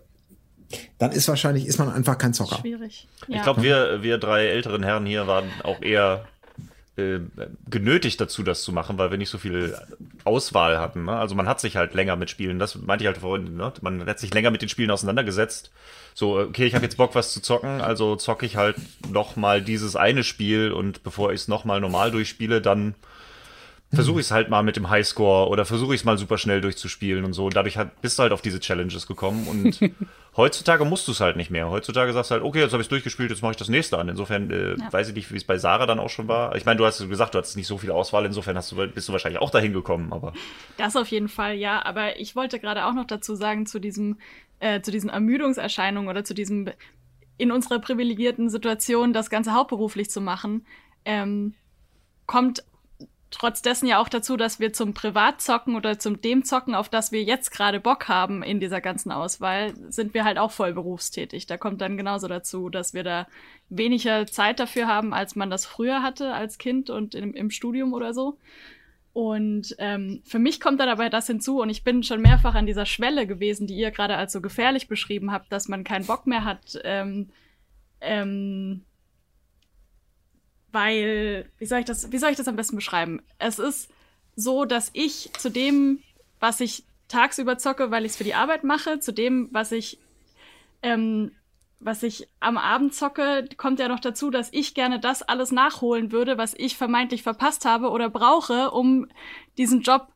dann 0.96 1.12
ist 1.12 1.28
wahrscheinlich, 1.28 1.66
ist 1.66 1.78
man 1.78 1.92
einfach 1.92 2.16
kein 2.16 2.32
Zocker. 2.32 2.56
Schwierig. 2.56 3.06
Ja. 3.28 3.36
Ich 3.36 3.42
glaube, 3.42 3.62
wir, 3.62 4.02
wir 4.02 4.16
drei 4.16 4.46
älteren 4.46 4.82
Herren 4.82 5.04
hier 5.04 5.26
waren 5.26 5.50
auch 5.62 5.82
eher 5.82 6.24
äh, 6.96 7.20
genötigt 7.68 8.20
dazu, 8.20 8.42
das 8.42 8.62
zu 8.62 8.72
machen, 8.72 8.96
weil 8.96 9.10
wir 9.10 9.18
nicht 9.18 9.28
so 9.28 9.38
viel 9.38 9.76
Auswahl 10.24 10.78
hatten. 10.78 11.04
Ne? 11.04 11.12
Also 11.12 11.34
man 11.34 11.48
hat 11.48 11.60
sich 11.60 11.76
halt 11.76 11.94
länger 11.94 12.16
mit 12.16 12.30
Spielen, 12.30 12.58
das 12.58 12.74
meinte 12.76 13.04
ich 13.04 13.06
halt 13.06 13.18
vorhin, 13.18 13.56
ne? 13.56 13.72
man 13.82 14.06
hat 14.06 14.18
sich 14.18 14.32
länger 14.32 14.50
mit 14.50 14.62
den 14.62 14.68
Spielen 14.68 14.90
auseinandergesetzt. 14.90 15.70
So, 16.14 16.38
okay, 16.38 16.64
ich 16.64 16.74
habe 16.74 16.84
jetzt 16.84 16.96
Bock, 16.96 17.14
was 17.14 17.32
zu 17.32 17.42
zocken, 17.42 17.82
also 17.82 18.16
zocke 18.16 18.46
ich 18.46 18.56
halt 18.56 18.76
noch 19.10 19.36
mal 19.36 19.60
dieses 19.60 19.96
eine 19.96 20.24
Spiel 20.24 20.72
und 20.72 21.02
bevor 21.02 21.32
ich 21.32 21.42
es 21.42 21.48
noch 21.48 21.66
mal 21.66 21.80
normal 21.80 22.10
durchspiele, 22.10 22.62
dann 22.62 22.94
versuche 23.92 24.20
ich 24.20 24.26
es 24.26 24.30
halt 24.32 24.50
mal 24.50 24.62
mit 24.62 24.76
dem 24.76 24.90
Highscore 24.90 25.48
oder 25.48 25.64
versuche 25.64 25.94
ich 25.94 26.00
es 26.00 26.04
mal 26.04 26.18
super 26.18 26.38
schnell 26.38 26.60
durchzuspielen 26.60 27.24
und 27.24 27.32
so. 27.32 27.46
Und 27.46 27.56
dadurch 27.56 27.76
hat, 27.76 28.00
bist 28.02 28.18
du 28.18 28.24
halt 28.24 28.32
auf 28.32 28.42
diese 28.42 28.58
Challenges 28.58 29.06
gekommen 29.06 29.46
und 29.46 29.80
heutzutage 30.36 30.84
musst 30.84 31.06
du 31.06 31.12
es 31.12 31.20
halt 31.20 31.36
nicht 31.36 31.50
mehr. 31.50 31.70
Heutzutage 31.70 32.12
sagst 32.12 32.30
du 32.30 32.34
halt, 32.34 32.44
okay, 32.44 32.60
jetzt 32.60 32.72
habe 32.72 32.82
ich 32.82 32.86
es 32.86 32.90
durchgespielt, 32.90 33.30
jetzt 33.30 33.42
mache 33.42 33.52
ich 33.52 33.56
das 33.56 33.68
nächste 33.68 33.98
an. 33.98 34.08
Insofern 34.08 34.50
äh, 34.50 34.76
ja. 34.76 34.92
weiß 34.92 35.08
ich 35.08 35.14
nicht, 35.14 35.32
wie 35.32 35.36
es 35.36 35.44
bei 35.44 35.58
Sarah 35.58 35.86
dann 35.86 36.00
auch 36.00 36.10
schon 36.10 36.26
war. 36.26 36.56
Ich 36.56 36.64
meine, 36.64 36.78
du 36.78 36.84
hast 36.84 36.98
gesagt, 37.08 37.34
du 37.34 37.38
hattest 37.38 37.56
nicht 37.56 37.68
so 37.68 37.78
viel 37.78 37.92
Auswahl, 37.92 38.24
insofern 38.24 38.56
hast 38.56 38.72
du, 38.72 38.76
bist 38.88 39.08
du 39.08 39.12
wahrscheinlich 39.12 39.40
auch 39.40 39.50
dahin 39.50 39.72
gekommen, 39.72 40.12
aber. 40.12 40.32
Das 40.78 40.96
auf 40.96 41.08
jeden 41.08 41.28
Fall, 41.28 41.54
ja. 41.54 41.84
Aber 41.84 42.18
ich 42.18 42.34
wollte 42.34 42.58
gerade 42.58 42.86
auch 42.86 42.94
noch 42.94 43.06
dazu 43.06 43.36
sagen, 43.36 43.66
zu 43.66 43.78
diesem, 43.78 44.18
äh, 44.58 44.80
zu 44.80 44.90
diesen 44.90 45.10
Ermüdungserscheinungen 45.10 46.08
oder 46.08 46.24
zu 46.24 46.34
diesem 46.34 46.70
in 47.38 47.52
unserer 47.52 47.78
privilegierten 47.78 48.48
Situation 48.48 49.12
das 49.12 49.30
Ganze 49.30 49.52
hauptberuflich 49.52 50.10
zu 50.10 50.20
machen, 50.20 50.64
ähm, 51.04 51.54
kommt 52.26 52.64
trotz 53.36 53.60
dessen 53.60 53.86
ja 53.86 53.98
auch 53.98 54.08
dazu, 54.08 54.38
dass 54.38 54.60
wir 54.60 54.72
zum 54.72 54.94
Privatzocken 54.94 55.76
oder 55.76 55.98
zum 55.98 56.22
dem 56.22 56.42
Zocken, 56.42 56.74
auf 56.74 56.88
das 56.88 57.12
wir 57.12 57.22
jetzt 57.22 57.50
gerade 57.50 57.80
Bock 57.80 58.08
haben 58.08 58.42
in 58.42 58.60
dieser 58.60 58.80
ganzen 58.80 59.12
Auswahl, 59.12 59.74
sind 59.90 60.14
wir 60.14 60.24
halt 60.24 60.38
auch 60.38 60.52
voll 60.52 60.72
berufstätig. 60.72 61.46
Da 61.46 61.58
kommt 61.58 61.82
dann 61.82 61.98
genauso 61.98 62.28
dazu, 62.28 62.70
dass 62.70 62.94
wir 62.94 63.04
da 63.04 63.26
weniger 63.68 64.26
Zeit 64.26 64.58
dafür 64.58 64.86
haben, 64.86 65.12
als 65.12 65.36
man 65.36 65.50
das 65.50 65.66
früher 65.66 66.02
hatte 66.02 66.32
als 66.32 66.56
Kind 66.56 66.88
und 66.88 67.14
im, 67.14 67.34
im 67.34 67.50
Studium 67.50 67.92
oder 67.92 68.14
so. 68.14 68.38
Und 69.12 69.76
ähm, 69.78 70.22
für 70.24 70.38
mich 70.38 70.58
kommt 70.58 70.80
da 70.80 70.86
dabei 70.86 71.10
das 71.10 71.26
hinzu, 71.26 71.60
und 71.60 71.68
ich 71.68 71.84
bin 71.84 72.02
schon 72.02 72.22
mehrfach 72.22 72.54
an 72.54 72.66
dieser 72.66 72.86
Schwelle 72.86 73.26
gewesen, 73.26 73.66
die 73.66 73.76
ihr 73.76 73.90
gerade 73.90 74.16
als 74.16 74.32
so 74.32 74.40
gefährlich 74.40 74.88
beschrieben 74.88 75.30
habt, 75.30 75.52
dass 75.52 75.68
man 75.68 75.84
keinen 75.84 76.06
Bock 76.06 76.26
mehr 76.26 76.44
hat, 76.44 76.78
ähm, 76.84 77.28
ähm, 78.00 78.85
weil, 80.72 81.50
wie 81.58 81.66
soll 81.66 81.80
ich 81.80 81.84
das, 81.84 82.12
wie 82.12 82.18
soll 82.18 82.30
ich 82.30 82.36
das 82.36 82.48
am 82.48 82.56
besten 82.56 82.76
beschreiben? 82.76 83.22
Es 83.38 83.58
ist 83.58 83.90
so, 84.34 84.64
dass 84.64 84.90
ich 84.92 85.30
zu 85.38 85.50
dem, 85.50 86.02
was 86.40 86.60
ich 86.60 86.84
tagsüber 87.08 87.58
zocke, 87.58 87.90
weil 87.90 88.04
ich 88.04 88.12
es 88.12 88.16
für 88.16 88.24
die 88.24 88.34
Arbeit 88.34 88.64
mache, 88.64 88.98
zu 89.00 89.12
dem, 89.12 89.48
was 89.52 89.72
ich, 89.72 89.98
ähm, 90.82 91.32
was 91.78 92.02
ich 92.02 92.28
am 92.40 92.58
Abend 92.58 92.94
zocke, 92.94 93.48
kommt 93.56 93.78
ja 93.78 93.88
noch 93.88 94.00
dazu, 94.00 94.30
dass 94.30 94.52
ich 94.52 94.74
gerne 94.74 94.98
das 94.98 95.22
alles 95.22 95.52
nachholen 95.52 96.12
würde, 96.12 96.38
was 96.38 96.54
ich 96.54 96.76
vermeintlich 96.76 97.22
verpasst 97.22 97.64
habe 97.64 97.90
oder 97.90 98.10
brauche, 98.10 98.70
um 98.70 99.06
diesen 99.56 99.82
Job 99.82 100.08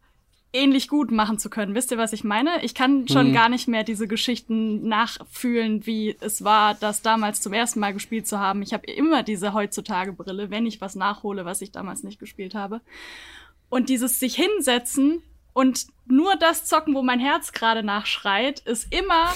ähnlich 0.53 0.89
gut 0.89 1.11
machen 1.11 1.39
zu 1.39 1.49
können. 1.49 1.75
Wisst 1.75 1.93
ihr, 1.93 1.99
was 1.99 2.13
ich 2.13 2.25
meine? 2.25 2.65
Ich 2.65 2.75
kann 2.75 3.07
schon 3.07 3.29
mhm. 3.29 3.35
gar 3.35 3.49
nicht 3.49 3.69
mehr 3.69 3.85
diese 3.85 4.09
Geschichten 4.09 4.89
nachfühlen, 4.89 5.87
wie 5.87 6.17
es 6.21 6.43
war, 6.43 6.75
das 6.75 7.03
damals 7.03 7.41
zum 7.41 7.53
ersten 7.53 7.81
Mal 7.81 7.93
gespielt 7.93 8.27
zu 8.27 8.41
haben. 8.41 8.63
Ich 8.63 8.73
habe 8.73 8.87
immer 8.91 9.23
diese 9.23 9.53
heutzutage 9.53 10.13
Brille, 10.13 10.51
wenn 10.51 10.67
ich 10.67 10.81
was 10.81 10.97
nachhole, 10.97 11.45
was 11.45 11.63
ich 11.63 11.71
damals 11.71 12.03
nicht 12.03 12.19
gespielt 12.19 12.55
habe. 12.55 12.81
Und 13.69 13.89
dieses 13.89 14.19
sich 14.19 14.35
hinsetzen 14.35 15.23
und 15.53 15.87
nur 16.07 16.35
das 16.37 16.65
zocken, 16.65 16.95
wo 16.95 17.03
mein 17.03 17.21
Herz 17.21 17.53
gerade 17.53 17.85
nachschreit, 17.85 18.61
ist 18.61 18.93
immer 18.93 19.33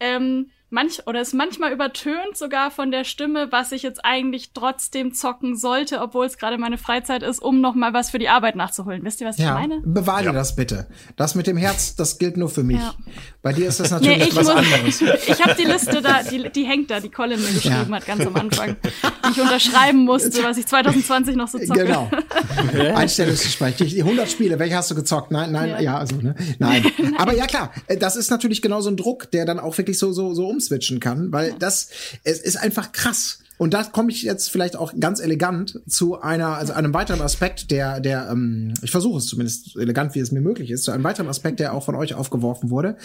ähm, 0.00 0.50
manch 0.70 1.06
oder 1.06 1.20
ist 1.20 1.34
manchmal 1.34 1.72
übertönt 1.72 2.36
sogar 2.36 2.70
von 2.70 2.90
der 2.90 3.04
Stimme, 3.04 3.50
was 3.50 3.72
ich 3.72 3.82
jetzt 3.82 4.04
eigentlich 4.04 4.52
trotzdem 4.52 5.14
zocken 5.14 5.56
sollte, 5.56 6.00
obwohl 6.00 6.26
es 6.26 6.38
gerade 6.38 6.58
meine 6.58 6.78
Freizeit 6.78 7.22
ist, 7.22 7.40
um 7.40 7.60
noch 7.60 7.74
mal 7.74 7.92
was 7.92 8.10
für 8.10 8.18
die 8.18 8.28
Arbeit 8.28 8.56
nachzuholen. 8.56 9.04
Wisst 9.04 9.20
ihr, 9.20 9.26
was 9.26 9.38
ja, 9.38 9.48
ich 9.48 9.68
meine? 9.68 9.80
Bewahle 9.84 10.26
ja. 10.26 10.32
das 10.32 10.56
bitte. 10.56 10.86
Das 11.16 11.34
mit 11.34 11.46
dem 11.46 11.56
Herz, 11.56 11.96
das 11.96 12.18
gilt 12.18 12.36
nur 12.36 12.48
für 12.48 12.62
mich. 12.62 12.78
Ja. 12.78 12.94
Bei 13.42 13.52
dir 13.52 13.68
ist 13.68 13.80
das 13.80 13.90
natürlich 13.90 14.18
nee, 14.18 14.36
was 14.36 14.46
muss, 14.46 14.48
anderes. 14.48 15.00
Ich 15.28 15.44
habe 15.44 15.54
die 15.54 15.64
Liste 15.64 16.02
da, 16.02 16.22
die, 16.22 16.50
die 16.50 16.64
hängt 16.64 16.90
da, 16.90 17.00
die 17.00 17.08
Colin 17.08 17.40
mir 17.40 17.52
geschrieben 17.52 17.94
hat 17.94 18.06
ganz 18.06 18.26
am 18.26 18.36
Anfang, 18.36 18.76
die 18.82 19.30
ich 19.30 19.40
unterschreiben 19.40 20.04
musste, 20.04 20.42
was 20.42 20.58
ich 20.58 20.66
2020 20.66 21.36
noch 21.36 21.48
so 21.48 21.58
zocke. 21.58 21.84
Genau. 21.84 22.10
Einstellungsgespräch. 22.94 23.76
Die 23.76 24.02
100 24.02 24.30
Spiele, 24.30 24.58
welche 24.58 24.76
hast 24.76 24.90
du 24.90 24.94
gezockt? 24.94 25.30
Nein, 25.30 25.52
nein, 25.52 25.82
ja, 25.82 25.98
also 25.98 26.16
ne, 26.16 26.34
nein. 26.58 26.84
Aber 27.16 27.34
ja 27.34 27.46
klar, 27.46 27.72
äh, 27.86 27.96
das 27.96 28.16
ist 28.16 28.30
natürlich 28.30 28.62
genau 28.62 28.80
so 28.80 28.90
ein 28.90 28.96
Druck, 28.96 29.30
der 29.30 29.44
dann 29.44 29.58
auch 29.58 29.76
wirklich 29.78 29.98
so 29.98 30.12
so 30.12 30.34
so 30.34 30.48
um 30.48 30.57
umswitchen 30.58 30.98
kann, 30.98 31.30
weil 31.32 31.54
das, 31.58 31.88
es 32.24 32.40
ist 32.40 32.56
einfach 32.56 32.90
krass. 32.90 33.38
Und 33.58 33.74
da 33.74 33.82
komme 33.84 34.10
ich 34.10 34.22
jetzt 34.22 34.50
vielleicht 34.50 34.76
auch 34.76 34.92
ganz 34.98 35.20
elegant 35.20 35.80
zu 35.88 36.20
einer, 36.20 36.56
also 36.56 36.72
einem 36.72 36.94
weiteren 36.94 37.20
Aspekt, 37.20 37.70
der, 37.70 38.00
der, 38.00 38.28
ähm, 38.30 38.74
ich 38.82 38.90
versuche 38.90 39.18
es 39.18 39.26
zumindest 39.26 39.76
elegant, 39.76 40.14
wie 40.14 40.20
es 40.20 40.32
mir 40.32 40.40
möglich 40.40 40.70
ist, 40.70 40.84
zu 40.84 40.92
einem 40.92 41.04
weiteren 41.04 41.28
Aspekt, 41.28 41.60
der 41.60 41.74
auch 41.74 41.84
von 41.84 41.96
euch 41.96 42.14
aufgeworfen 42.14 42.70
wurde. 42.70 42.96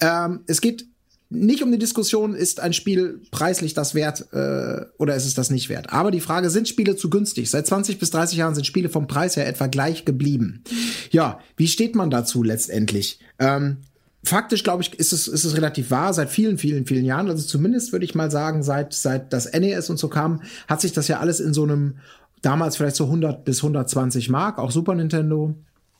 Ähm, 0.00 0.40
es 0.46 0.60
geht 0.60 0.86
nicht 1.30 1.62
um 1.62 1.72
die 1.72 1.78
Diskussion, 1.78 2.34
ist 2.34 2.60
ein 2.60 2.74
Spiel 2.74 3.22
preislich 3.30 3.72
das 3.72 3.94
wert 3.94 4.26
äh, 4.32 4.84
oder 4.98 5.16
ist 5.16 5.24
es 5.24 5.32
das 5.32 5.50
nicht 5.50 5.70
wert. 5.70 5.90
Aber 5.90 6.10
die 6.10 6.20
Frage, 6.20 6.50
sind 6.50 6.68
Spiele 6.68 6.94
zu 6.94 7.08
günstig? 7.08 7.50
Seit 7.50 7.66
20 7.66 7.98
bis 7.98 8.10
30 8.10 8.36
Jahren 8.36 8.54
sind 8.54 8.66
Spiele 8.66 8.90
vom 8.90 9.06
Preis 9.06 9.36
her 9.36 9.46
etwa 9.46 9.66
gleich 9.66 10.04
geblieben. 10.04 10.62
Ja, 11.10 11.40
wie 11.56 11.68
steht 11.68 11.94
man 11.94 12.10
dazu 12.10 12.42
letztendlich? 12.42 13.18
Ähm, 13.38 13.78
faktisch, 14.24 14.62
glaube 14.62 14.82
ich, 14.82 14.94
ist 14.94 15.12
es, 15.12 15.28
ist 15.28 15.44
es 15.44 15.56
relativ 15.56 15.90
wahr. 15.90 16.14
Seit 16.14 16.30
vielen, 16.30 16.58
vielen, 16.58 16.86
vielen 16.86 17.04
Jahren, 17.04 17.28
also 17.28 17.46
zumindest 17.46 17.92
würde 17.92 18.04
ich 18.04 18.14
mal 18.14 18.30
sagen, 18.30 18.62
seit, 18.62 18.92
seit 18.92 19.32
das 19.32 19.52
NES 19.52 19.90
und 19.90 19.98
so 19.98 20.08
kam, 20.08 20.42
hat 20.68 20.80
sich 20.80 20.92
das 20.92 21.08
ja 21.08 21.18
alles 21.20 21.40
in 21.40 21.54
so 21.54 21.64
einem, 21.64 21.96
damals 22.40 22.76
vielleicht 22.76 22.96
so 22.96 23.04
100 23.04 23.44
bis 23.44 23.58
120 23.58 24.28
Mark, 24.28 24.58
auch 24.58 24.70
Super 24.70 24.94
Nintendo. 24.94 25.54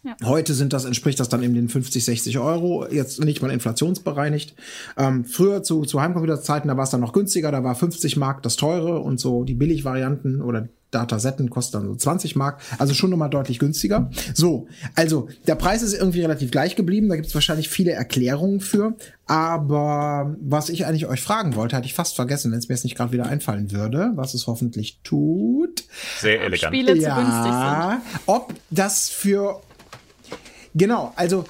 Ja. 0.04 0.16
Heute 0.24 0.54
sind 0.54 0.72
das, 0.72 0.84
entspricht 0.84 1.20
das 1.20 1.28
dann 1.28 1.44
eben 1.44 1.54
den 1.54 1.68
50, 1.68 2.04
60 2.04 2.38
Euro, 2.40 2.88
jetzt 2.90 3.24
nicht 3.24 3.40
mal 3.40 3.52
inflationsbereinigt. 3.52 4.56
Ähm, 4.96 5.24
früher 5.24 5.62
zu, 5.62 5.82
zu 5.82 6.00
Heimcomputerzeiten, 6.00 6.66
da 6.66 6.76
war 6.76 6.84
es 6.84 6.90
dann 6.90 7.00
noch 7.00 7.12
günstiger, 7.12 7.52
da 7.52 7.62
war 7.62 7.76
50 7.76 8.16
Mark 8.16 8.42
das 8.42 8.56
teure 8.56 8.98
und 8.98 9.20
so 9.20 9.44
die 9.44 9.54
Billigvarianten 9.54 10.42
oder 10.42 10.68
Datasetten 10.92 11.50
kosten 11.50 11.78
dann 11.78 11.86
so 11.88 11.94
20 11.96 12.36
Mark, 12.36 12.60
also 12.78 12.94
schon 12.94 13.10
nochmal 13.10 13.30
deutlich 13.30 13.58
günstiger. 13.58 14.10
So, 14.34 14.68
also 14.94 15.28
der 15.46 15.56
Preis 15.56 15.82
ist 15.82 15.94
irgendwie 15.94 16.20
relativ 16.20 16.50
gleich 16.50 16.76
geblieben, 16.76 17.08
da 17.08 17.16
gibt 17.16 17.26
es 17.26 17.34
wahrscheinlich 17.34 17.68
viele 17.68 17.92
Erklärungen 17.92 18.60
für, 18.60 18.94
aber 19.26 20.36
was 20.40 20.68
ich 20.68 20.86
eigentlich 20.86 21.06
euch 21.06 21.20
fragen 21.20 21.56
wollte, 21.56 21.76
hatte 21.76 21.86
ich 21.86 21.94
fast 21.94 22.14
vergessen, 22.14 22.52
wenn 22.52 22.58
es 22.58 22.68
mir 22.68 22.74
jetzt 22.74 22.84
nicht 22.84 22.96
gerade 22.96 23.12
wieder 23.12 23.26
einfallen 23.26 23.72
würde, 23.72 24.12
was 24.14 24.34
es 24.34 24.46
hoffentlich 24.46 25.00
tut. 25.02 25.84
Sehr 26.20 26.40
elegant. 26.42 26.74
Spiele 26.74 26.96
ja, 26.96 27.16
zu 27.16 27.22
günstig 27.22 27.52
sind. 27.52 28.20
Ob 28.26 28.54
das 28.70 29.08
für 29.08 29.60
Genau, 30.74 31.12
also 31.16 31.44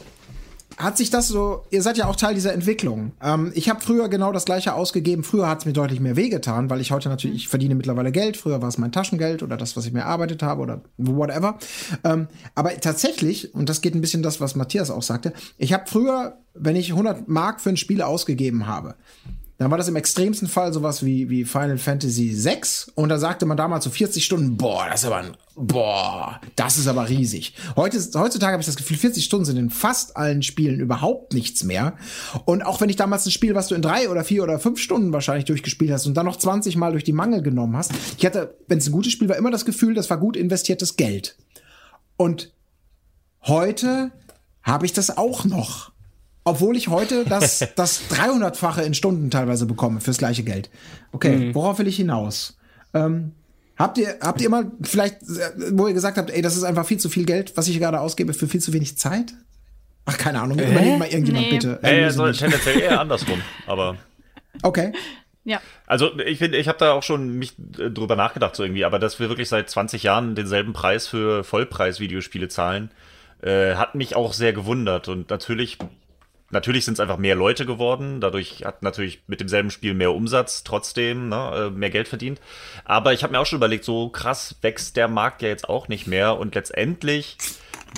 hat 0.83 0.97
sich 0.97 1.11
das 1.11 1.29
so, 1.29 1.65
ihr 1.71 1.83
seid 1.83 1.97
ja 1.97 2.07
auch 2.07 2.17
Teil 2.17 2.35
dieser 2.35 2.53
Entwicklung. 2.53 3.13
Ähm, 3.23 3.53
ich 3.55 3.69
habe 3.69 3.81
früher 3.81 4.09
genau 4.09 4.33
das 4.33 4.45
gleiche 4.45 4.75
ausgegeben. 4.75 5.23
Früher 5.23 5.49
hat 5.49 5.61
es 5.61 5.65
mir 5.67 5.73
deutlich 5.73 6.01
mehr 6.01 6.17
wehgetan, 6.17 6.71
weil 6.71 6.81
ich 6.81 6.91
heute 6.91 7.09
natürlich, 7.09 7.37
ich 7.37 7.49
verdiene 7.49 7.75
mittlerweile 7.75 8.13
Geld. 8.13 8.37
Früher 8.37 8.61
war 8.61 8.69
es 8.69 8.79
mein 8.79 8.93
Taschengeld 8.93 9.43
oder 9.43 9.57
das, 9.57 9.77
was 9.77 9.87
ich 9.87 9.93
mir 9.93 10.01
erarbeitet 10.01 10.43
habe 10.43 10.63
oder 10.63 10.83
whatever. 10.99 11.59
Ähm, 12.05 12.29
aber 12.55 12.75
tatsächlich, 12.81 13.55
und 13.55 13.69
das 13.69 13.81
geht 13.81 13.95
ein 13.95 14.01
bisschen 14.01 14.23
das, 14.23 14.41
was 14.41 14.57
Matthias 14.57 14.91
auch 14.91 15.03
sagte, 15.03 15.33
ich 15.59 15.73
habe 15.73 15.85
früher, 15.87 16.39
wenn 16.55 16.77
ich 16.77 16.91
100 16.91 17.29
Mark 17.29 17.61
für 17.61 17.71
ein 17.71 17.77
Spiel 17.77 18.03
ausgegeben 18.03 18.67
habe, 18.67 18.95
dann 19.63 19.71
war 19.71 19.79
das 19.79 19.87
im 19.87 19.95
extremsten 19.95 20.49
Fall 20.49 20.73
sowas 20.73 21.05
wie, 21.05 21.31
wie 21.31 21.45
Final 21.45 21.79
Fantasy 21.79 22.35
VI. 22.35 22.63
Und 22.97 23.11
da 23.11 23.19
sagte 23.19 23.47
man 23.47 23.57
damals 23.57 23.85
so 23.85 23.91
40 23.91 24.25
Stunden, 24.25 24.57
boah, 24.57 24.87
das 24.91 25.03
ist 25.03 25.07
aber 25.07 25.19
ein, 25.19 25.37
boah, 25.55 26.41
das 26.57 26.79
ist 26.79 26.89
aber 26.89 27.09
riesig. 27.09 27.55
Heute, 27.77 27.99
heutzutage 28.15 28.55
habe 28.55 28.61
ich 28.61 28.67
das 28.67 28.75
Gefühl, 28.75 28.97
40 28.97 29.25
Stunden 29.25 29.45
sind 29.45 29.59
in 29.59 29.71
fast 29.71 30.17
allen 30.17 30.43
Spielen 30.43 30.81
überhaupt 30.81 31.33
nichts 31.33 31.63
mehr. 31.63 31.95
Und 32.45 32.63
auch 32.67 32.81
wenn 32.81 32.89
ich 32.89 32.97
damals 32.97 33.25
ein 33.25 33.31
Spiel, 33.31 33.55
was 33.55 33.69
du 33.69 33.77
in 33.77 33.83
drei 33.83 34.09
oder 34.09 34.25
vier 34.25 34.43
oder 34.43 34.59
fünf 34.59 34.81
Stunden 34.81 35.13
wahrscheinlich 35.13 35.45
durchgespielt 35.45 35.93
hast 35.93 36.07
und 36.07 36.15
dann 36.15 36.27
noch 36.27 36.37
20 36.37 36.75
Mal 36.77 36.91
durch 36.91 37.05
die 37.05 37.13
Mangel 37.13 37.41
genommen 37.41 37.77
hast, 37.77 37.93
ich 38.19 38.27
hatte, 38.27 38.57
wenn 38.67 38.79
es 38.79 38.89
ein 38.89 38.93
gutes 38.93 39.13
Spiel 39.13 39.29
war, 39.29 39.37
immer 39.37 39.53
das 39.53 39.65
Gefühl, 39.65 39.95
das 39.95 40.11
war 40.11 40.19
gut 40.19 40.37
investiertes 40.37 40.97
Geld. 40.97 41.37
Und 42.17 42.53
heute 43.43 44.11
habe 44.65 44.87
ich 44.87 44.93
das 44.93 45.17
auch 45.17 45.45
noch. 45.45 45.92
Obwohl 46.45 46.77
ich 46.77 46.89
heute 46.89 47.25
das, 47.25 47.67
das 47.77 48.11
300-fache 48.11 48.83
in 48.83 48.95
Stunden 48.95 49.31
teilweise 49.31 49.67
bekomme 49.67 50.01
fürs 50.01 50.19
gleiche 50.19 50.43
Geld. 50.43 50.71
Okay, 51.13 51.37
mhm. 51.37 51.55
worauf 51.55 51.79
will 51.79 51.89
ich 51.89 51.97
hinaus? 51.97 52.59
Ähm, 52.95 53.33
habt 53.77 53.99
ihr, 53.99 54.17
habt 54.21 54.41
ihr 54.41 54.51
mal 54.51 54.71
vielleicht, 54.83 55.19
wo 55.73 55.87
ihr 55.87 55.95
gesagt 55.95 56.19
habt, 56.19 56.31
ey, 56.31 56.43
das 56.43 56.57
ist 56.57 56.65
einfach 56.65 56.87
viel 56.87 56.99
zu 56.99 57.09
viel 57.09 57.25
Geld, 57.25 57.57
was 57.57 57.69
ich 57.69 57.79
gerade 57.79 58.01
ausgebe 58.01 58.35
für 58.35 58.49
viel 58.49 58.61
zu 58.61 58.73
wenig 58.73 58.99
Zeit? 58.99 59.35
Ach, 60.05 60.19
keine 60.19 60.41
Ahnung. 60.41 60.59
Äh? 60.59 60.71
Überlegt 60.71 60.99
mal 60.99 61.09
irgendjemand 61.09 61.47
nee. 61.47 61.53
bitte. 61.53 61.83
Äh, 61.83 62.11
so 62.11 62.31
tendenziell 62.33 62.81
eher 62.81 63.01
andersrum, 63.01 63.41
aber. 63.67 63.97
Okay. 64.63 64.93
Ja. 65.45 65.61
Also 65.87 66.17
ich 66.19 66.39
finde, 66.39 66.59
ich 66.59 66.69
habe 66.69 66.79
da 66.79 66.93
auch 66.93 67.03
schon 67.03 67.39
mich 67.39 67.55
äh, 67.79 67.91
drüber 67.91 68.17
nachgedacht 68.17 68.55
so 68.55 68.63
irgendwie, 68.63 68.85
aber 68.85 68.99
dass 68.99 69.19
wir 69.19 69.29
wirklich 69.29 69.49
seit 69.49 69.69
20 69.69 70.05
Jahren 70.05 70.35
denselben 70.35 70.73
Preis 70.73 71.09
für 71.09 71.43
Vollpreis-Videospiele 71.43 72.49
zahlen, 72.49 72.91
äh, 73.43 73.75
hat 73.75 73.95
mich 73.95 74.15
auch 74.15 74.33
sehr 74.33 74.53
gewundert 74.53 75.09
und 75.09 75.31
natürlich 75.31 75.79
Natürlich 76.53 76.85
sind 76.85 76.95
es 76.95 77.01
einfach 77.01 77.17
mehr 77.17 77.35
Leute 77.35 77.65
geworden, 77.65 78.21
dadurch 78.21 78.65
hat 78.65 78.83
natürlich 78.83 79.23
mit 79.27 79.41
demselben 79.41 79.71
Spiel 79.71 79.95
mehr 79.95 80.13
Umsatz 80.13 80.65
trotzdem, 80.65 81.31
ne, 81.31 81.69
äh, 81.69 81.71
mehr 81.71 81.89
Geld 81.89 82.09
verdient. 82.09 82.41
Aber 82.85 83.15
ich 83.15 83.23
habe 83.23 83.33
mir 83.33 83.41
auch 83.41 83.47
schon 83.47 83.57
überlegt, 83.57 83.85
so 83.85 84.11
krass 84.11 84.57
wächst 84.61 84.97
der 84.97 85.09
Markt 85.09 85.41
ja 85.41 85.49
jetzt 85.49 85.69
auch 85.69 85.89
nicht 85.89 86.07
mehr 86.07 86.39
und 86.39 86.55
letztendlich 86.55 87.39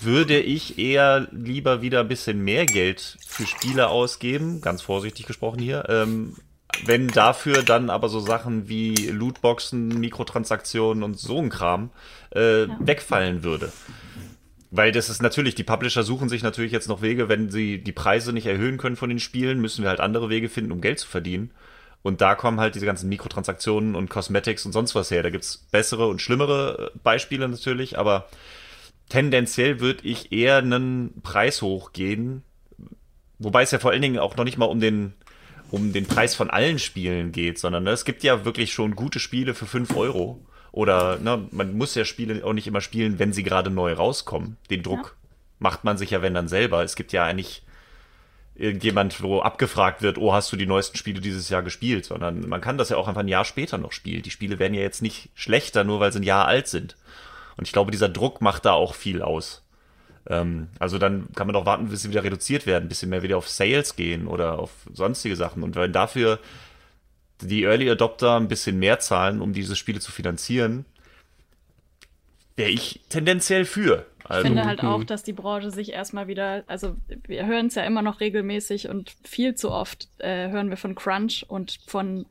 würde 0.02 0.38
ich 0.38 0.78
eher 0.78 1.26
lieber 1.32 1.82
wieder 1.82 2.00
ein 2.00 2.09
bisschen 2.09 2.40
mehr 2.42 2.64
Geld 2.64 3.16
für 3.26 3.46
Spiele 3.46 3.88
ausgeben, 3.88 4.61
ganz 4.61 4.82
vorsichtig 4.82 5.26
gesprochen 5.26 5.59
hier, 5.59 5.86
ähm, 5.88 6.36
wenn 6.84 7.09
dafür 7.09 7.62
dann 7.62 7.90
aber 7.90 8.09
so 8.09 8.20
Sachen 8.20 8.68
wie 8.68 8.94
Lootboxen, 8.94 9.88
Mikrotransaktionen 10.00 11.02
und 11.02 11.18
so 11.18 11.38
ein 11.38 11.48
Kram 11.48 11.90
äh, 12.34 12.66
ja. 12.66 12.76
wegfallen 12.78 13.42
würde. 13.42 13.72
Weil 14.77 14.91
das 14.91 15.09
ist 15.09 15.22
natürlich, 15.22 15.55
die 15.55 15.62
Publisher 15.62 16.03
suchen 16.03 16.29
sich 16.29 16.43
natürlich 16.43 16.72
jetzt 16.72 16.89
noch 16.89 17.01
Wege, 17.01 17.29
wenn 17.29 17.49
sie 17.49 17.79
die 17.79 17.93
Preise 17.93 18.33
nicht 18.33 18.47
erhöhen 18.47 18.77
können 18.77 18.97
von 18.97 19.09
den 19.09 19.20
Spielen, 19.20 19.61
müssen 19.61 19.85
wir 19.85 19.89
halt 19.89 20.01
andere 20.01 20.31
Wege 20.31 20.49
finden, 20.49 20.72
um 20.72 20.81
Geld 20.81 20.99
zu 20.99 21.07
verdienen. 21.07 21.53
Und 22.03 22.20
da 22.20 22.35
kommen 22.35 22.59
halt 22.59 22.75
diese 22.75 22.85
ganzen 22.85 23.09
Mikrotransaktionen 23.09 23.95
und 23.95 24.11
Cosmetics 24.11 24.66
und 24.66 24.72
sonst 24.72 24.97
was 24.97 25.12
her. 25.12 25.22
Da 25.22 25.31
gibt's 25.31 25.59
bessere 25.70 26.09
und 26.09 26.20
schlimmere 26.20 26.91
äh, 26.93 26.99
Beispiele 27.05 27.49
natürlich, 27.49 28.01
aber 28.01 28.29
tendenziell 29.09 29.79
würde 29.79 30.09
ich 30.09 30.33
eher 30.33 30.57
einen 30.57 31.22
Preis 31.22 31.62
hochgehen. 31.62 32.43
Wobei 33.39 33.62
es 33.62 33.70
ja 33.70 33.79
vor 33.79 33.93
allen 33.93 34.03
Dingen 34.03 34.18
auch 34.18 34.37
noch 34.37 34.45
nicht 34.45 34.59
mal 34.59 34.64
um 34.64 34.81
den, 34.81 35.12
um 35.70 35.93
den 35.93 36.07
Preis 36.07 36.35
von 36.35 36.51
allen 36.51 36.81
Spielen 36.81 37.31
geht, 37.31 37.61
sondern 37.61 37.85
ne, 37.85 37.91
es 37.91 38.05
gibt 38.05 38.25
ja 38.25 38.45
wirklich 38.45 38.72
schon 38.72 38.97
gute 38.97 39.20
Spiele 39.20 39.55
für 39.55 39.66
5 39.66 39.97
Euro. 39.97 40.45
Oder 40.75 41.20
ne, 41.20 41.47
man 41.53 41.77
muss 41.77 41.95
ja 41.95 42.05
Spiele 42.05 42.45
auch 42.45 42.53
nicht 42.53 42.66
immer 42.66 42.81
spielen, 42.81 43.20
wenn 43.20 43.33
sie 43.33 43.45
gerade 43.45 43.70
neu 43.70 43.93
rauskommen. 43.93 44.57
Den 44.70 44.83
Druck 44.83 45.16
ja. 45.16 45.29
macht 45.61 45.85
man 45.85 45.97
sich 45.97 46.11
ja, 46.11 46.20
wenn 46.20 46.35
dann 46.35 46.49
selber. 46.49 46.83
Es 46.83 46.97
gibt 46.97 47.12
ja 47.12 47.25
eigentlich 47.25 47.62
irgendjemand, 48.57 49.22
wo 49.22 49.41
abgefragt 49.41 50.03
wird, 50.03 50.18
oh, 50.18 50.33
hast 50.33 50.51
du 50.51 50.57
die 50.57 50.66
neuesten 50.66 50.97
Spiele 50.97 51.20
dieses 51.20 51.49
Jahr 51.49 51.62
gespielt? 51.62 52.05
Sondern 52.05 52.49
man 52.49 52.61
kann 52.61 52.77
das 52.77 52.89
ja 52.89 52.97
auch 52.97 53.07
einfach 53.07 53.20
ein 53.20 53.29
Jahr 53.29 53.45
später 53.45 53.79
noch 53.79 53.93
spielen. 53.93 54.22
Die 54.22 54.33
Spiele 54.33 54.59
werden 54.59 54.75
ja 54.75 54.81
jetzt 54.81 55.01
nicht 55.01 55.29
schlechter, 55.37 55.85
nur 55.85 56.01
weil 56.01 56.12
sie 56.12 56.18
ein 56.18 56.25
Jahr 56.25 56.49
alt 56.49 56.66
sind. 56.66 56.97
Und 57.57 57.68
ich 57.68 57.72
glaube, 57.72 57.93
dieser 57.93 58.09
Druck 58.09 58.41
macht 58.41 58.64
da 58.64 58.72
auch 58.72 58.97
viel 58.97 59.22
aus. 59.22 59.62
Ähm, 60.29 60.70
also 60.81 60.99
dann 60.99 61.29
kann 61.37 61.47
man 61.47 61.55
doch 61.55 61.66
warten, 61.66 61.87
bis 61.87 62.03
sie 62.03 62.11
wieder 62.11 62.25
reduziert 62.25 62.66
werden, 62.66 62.87
ein 62.87 62.89
bisschen 62.89 63.11
mehr 63.11 63.22
wieder 63.22 63.39
auf 63.39 63.49
Sales 63.49 63.95
gehen 63.95 64.27
oder 64.27 64.59
auf 64.59 64.72
sonstige 64.93 65.37
Sachen. 65.37 65.62
Und 65.62 65.77
wenn 65.77 65.93
dafür 65.93 66.41
die 67.47 67.64
Early 67.64 67.90
Adopter 67.90 68.36
ein 68.36 68.49
bisschen 68.49 68.78
mehr 68.78 68.99
zahlen, 68.99 69.40
um 69.40 69.53
diese 69.53 69.76
Spiele 69.76 70.01
zu 70.01 70.12
finanzieren, 70.12 70.84
wäre 72.57 72.70
ich 72.70 73.01
tendenziell 73.09 73.64
für. 73.64 74.07
Also, 74.26 74.42
ich 74.42 74.47
finde 74.47 74.64
halt 74.64 74.82
auch, 74.82 75.05
dass 75.05 75.22
die 75.22 75.34
Branche 75.34 75.70
sich 75.70 75.92
erstmal 75.92 76.28
wieder, 76.28 76.64
also 76.66 76.97
wir 77.26 77.45
hören 77.45 77.66
es 77.66 77.74
ja 77.74 77.82
immer 77.82 78.01
noch 78.01 78.20
regelmäßig 78.20 78.88
und 78.88 79.14
viel 79.22 79.55
zu 79.55 79.70
oft 79.70 80.09
äh, 80.18 80.49
hören 80.49 80.70
wir 80.70 80.78
von 80.78 80.95
Crunch 80.95 81.45
und 81.47 81.78
von 81.86 82.24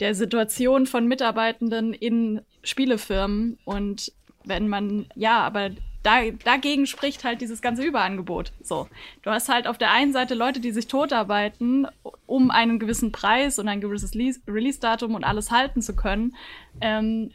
der 0.00 0.14
Situation 0.14 0.86
von 0.86 1.06
Mitarbeitenden 1.06 1.92
in 1.92 2.40
Spielefirmen 2.64 3.58
und 3.64 4.12
wenn 4.44 4.68
man, 4.68 5.06
ja, 5.14 5.40
aber 5.40 5.70
da, 6.08 6.30
dagegen 6.30 6.86
spricht 6.86 7.22
halt 7.24 7.42
dieses 7.42 7.60
ganze 7.60 7.82
Überangebot. 7.82 8.52
So, 8.62 8.88
du 9.20 9.30
hast 9.30 9.50
halt 9.50 9.66
auf 9.66 9.76
der 9.76 9.90
einen 9.90 10.14
Seite 10.14 10.34
Leute, 10.34 10.58
die 10.58 10.72
sich 10.72 10.86
totarbeiten, 10.86 11.86
um 12.24 12.50
einen 12.50 12.78
gewissen 12.78 13.12
Preis 13.12 13.58
und 13.58 13.68
ein 13.68 13.82
gewisses 13.82 14.14
Release-Datum 14.14 15.14
und 15.14 15.24
alles 15.24 15.50
halten 15.50 15.82
zu 15.82 15.94
können. 15.94 16.34
Ähm, 16.80 17.32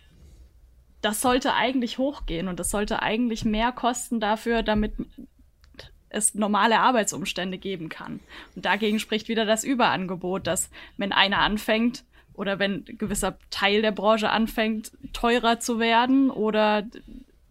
das 1.01 1.21
sollte 1.21 1.53
eigentlich 1.53 1.99
hochgehen 1.99 2.47
und 2.47 2.59
das 2.59 2.71
sollte 2.71 3.03
eigentlich 3.03 3.45
mehr 3.45 3.71
kosten 3.71 4.19
dafür, 4.19 4.63
damit 4.63 4.93
es 6.09 6.33
normale 6.33 6.79
Arbeitsumstände 6.79 7.59
geben 7.59 7.89
kann. 7.89 8.21
Und 8.55 8.65
dagegen 8.65 8.97
spricht 8.99 9.27
wieder 9.27 9.45
das 9.45 9.63
Überangebot, 9.63 10.47
dass 10.47 10.71
wenn 10.97 11.11
einer 11.11 11.39
anfängt 11.39 12.05
oder 12.33 12.57
wenn 12.57 12.85
ein 12.87 12.97
gewisser 12.97 13.37
Teil 13.51 13.83
der 13.83 13.91
Branche 13.91 14.31
anfängt, 14.31 14.93
teurer 15.11 15.59
zu 15.59 15.77
werden 15.77 16.31
oder 16.31 16.83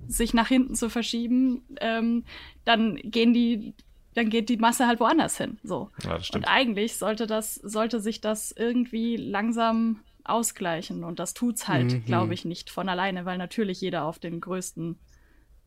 sich 0.08 0.34
nach 0.34 0.48
hinten 0.48 0.74
zu 0.74 0.88
verschieben, 0.88 1.62
ähm, 1.80 2.24
dann 2.64 2.96
gehen 2.96 3.32
die, 3.32 3.74
dann 4.14 4.30
geht 4.30 4.48
die 4.48 4.56
Masse 4.56 4.86
halt 4.86 5.00
woanders 5.00 5.36
hin. 5.36 5.58
So. 5.62 5.90
Ja. 6.04 6.18
Und 6.34 6.44
eigentlich 6.44 6.96
sollte 6.96 7.26
das, 7.26 7.54
sollte 7.54 8.00
sich 8.00 8.20
das 8.20 8.52
irgendwie 8.52 9.16
langsam 9.16 10.00
ausgleichen. 10.24 11.04
Und 11.04 11.18
das 11.18 11.34
tut's 11.34 11.68
halt, 11.68 11.92
mhm. 11.92 12.04
glaube 12.04 12.34
ich, 12.34 12.44
nicht 12.44 12.70
von 12.70 12.88
alleine, 12.88 13.24
weil 13.24 13.38
natürlich 13.38 13.80
jeder 13.80 14.04
auf 14.04 14.18
den 14.18 14.40
größten 14.40 14.96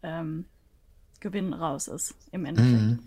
ähm, 0.04 0.46
Gewinn 1.20 1.54
raus 1.54 1.88
ist 1.88 2.16
im 2.32 2.46
Endeffekt. 2.46 2.82
Mhm. 2.82 3.00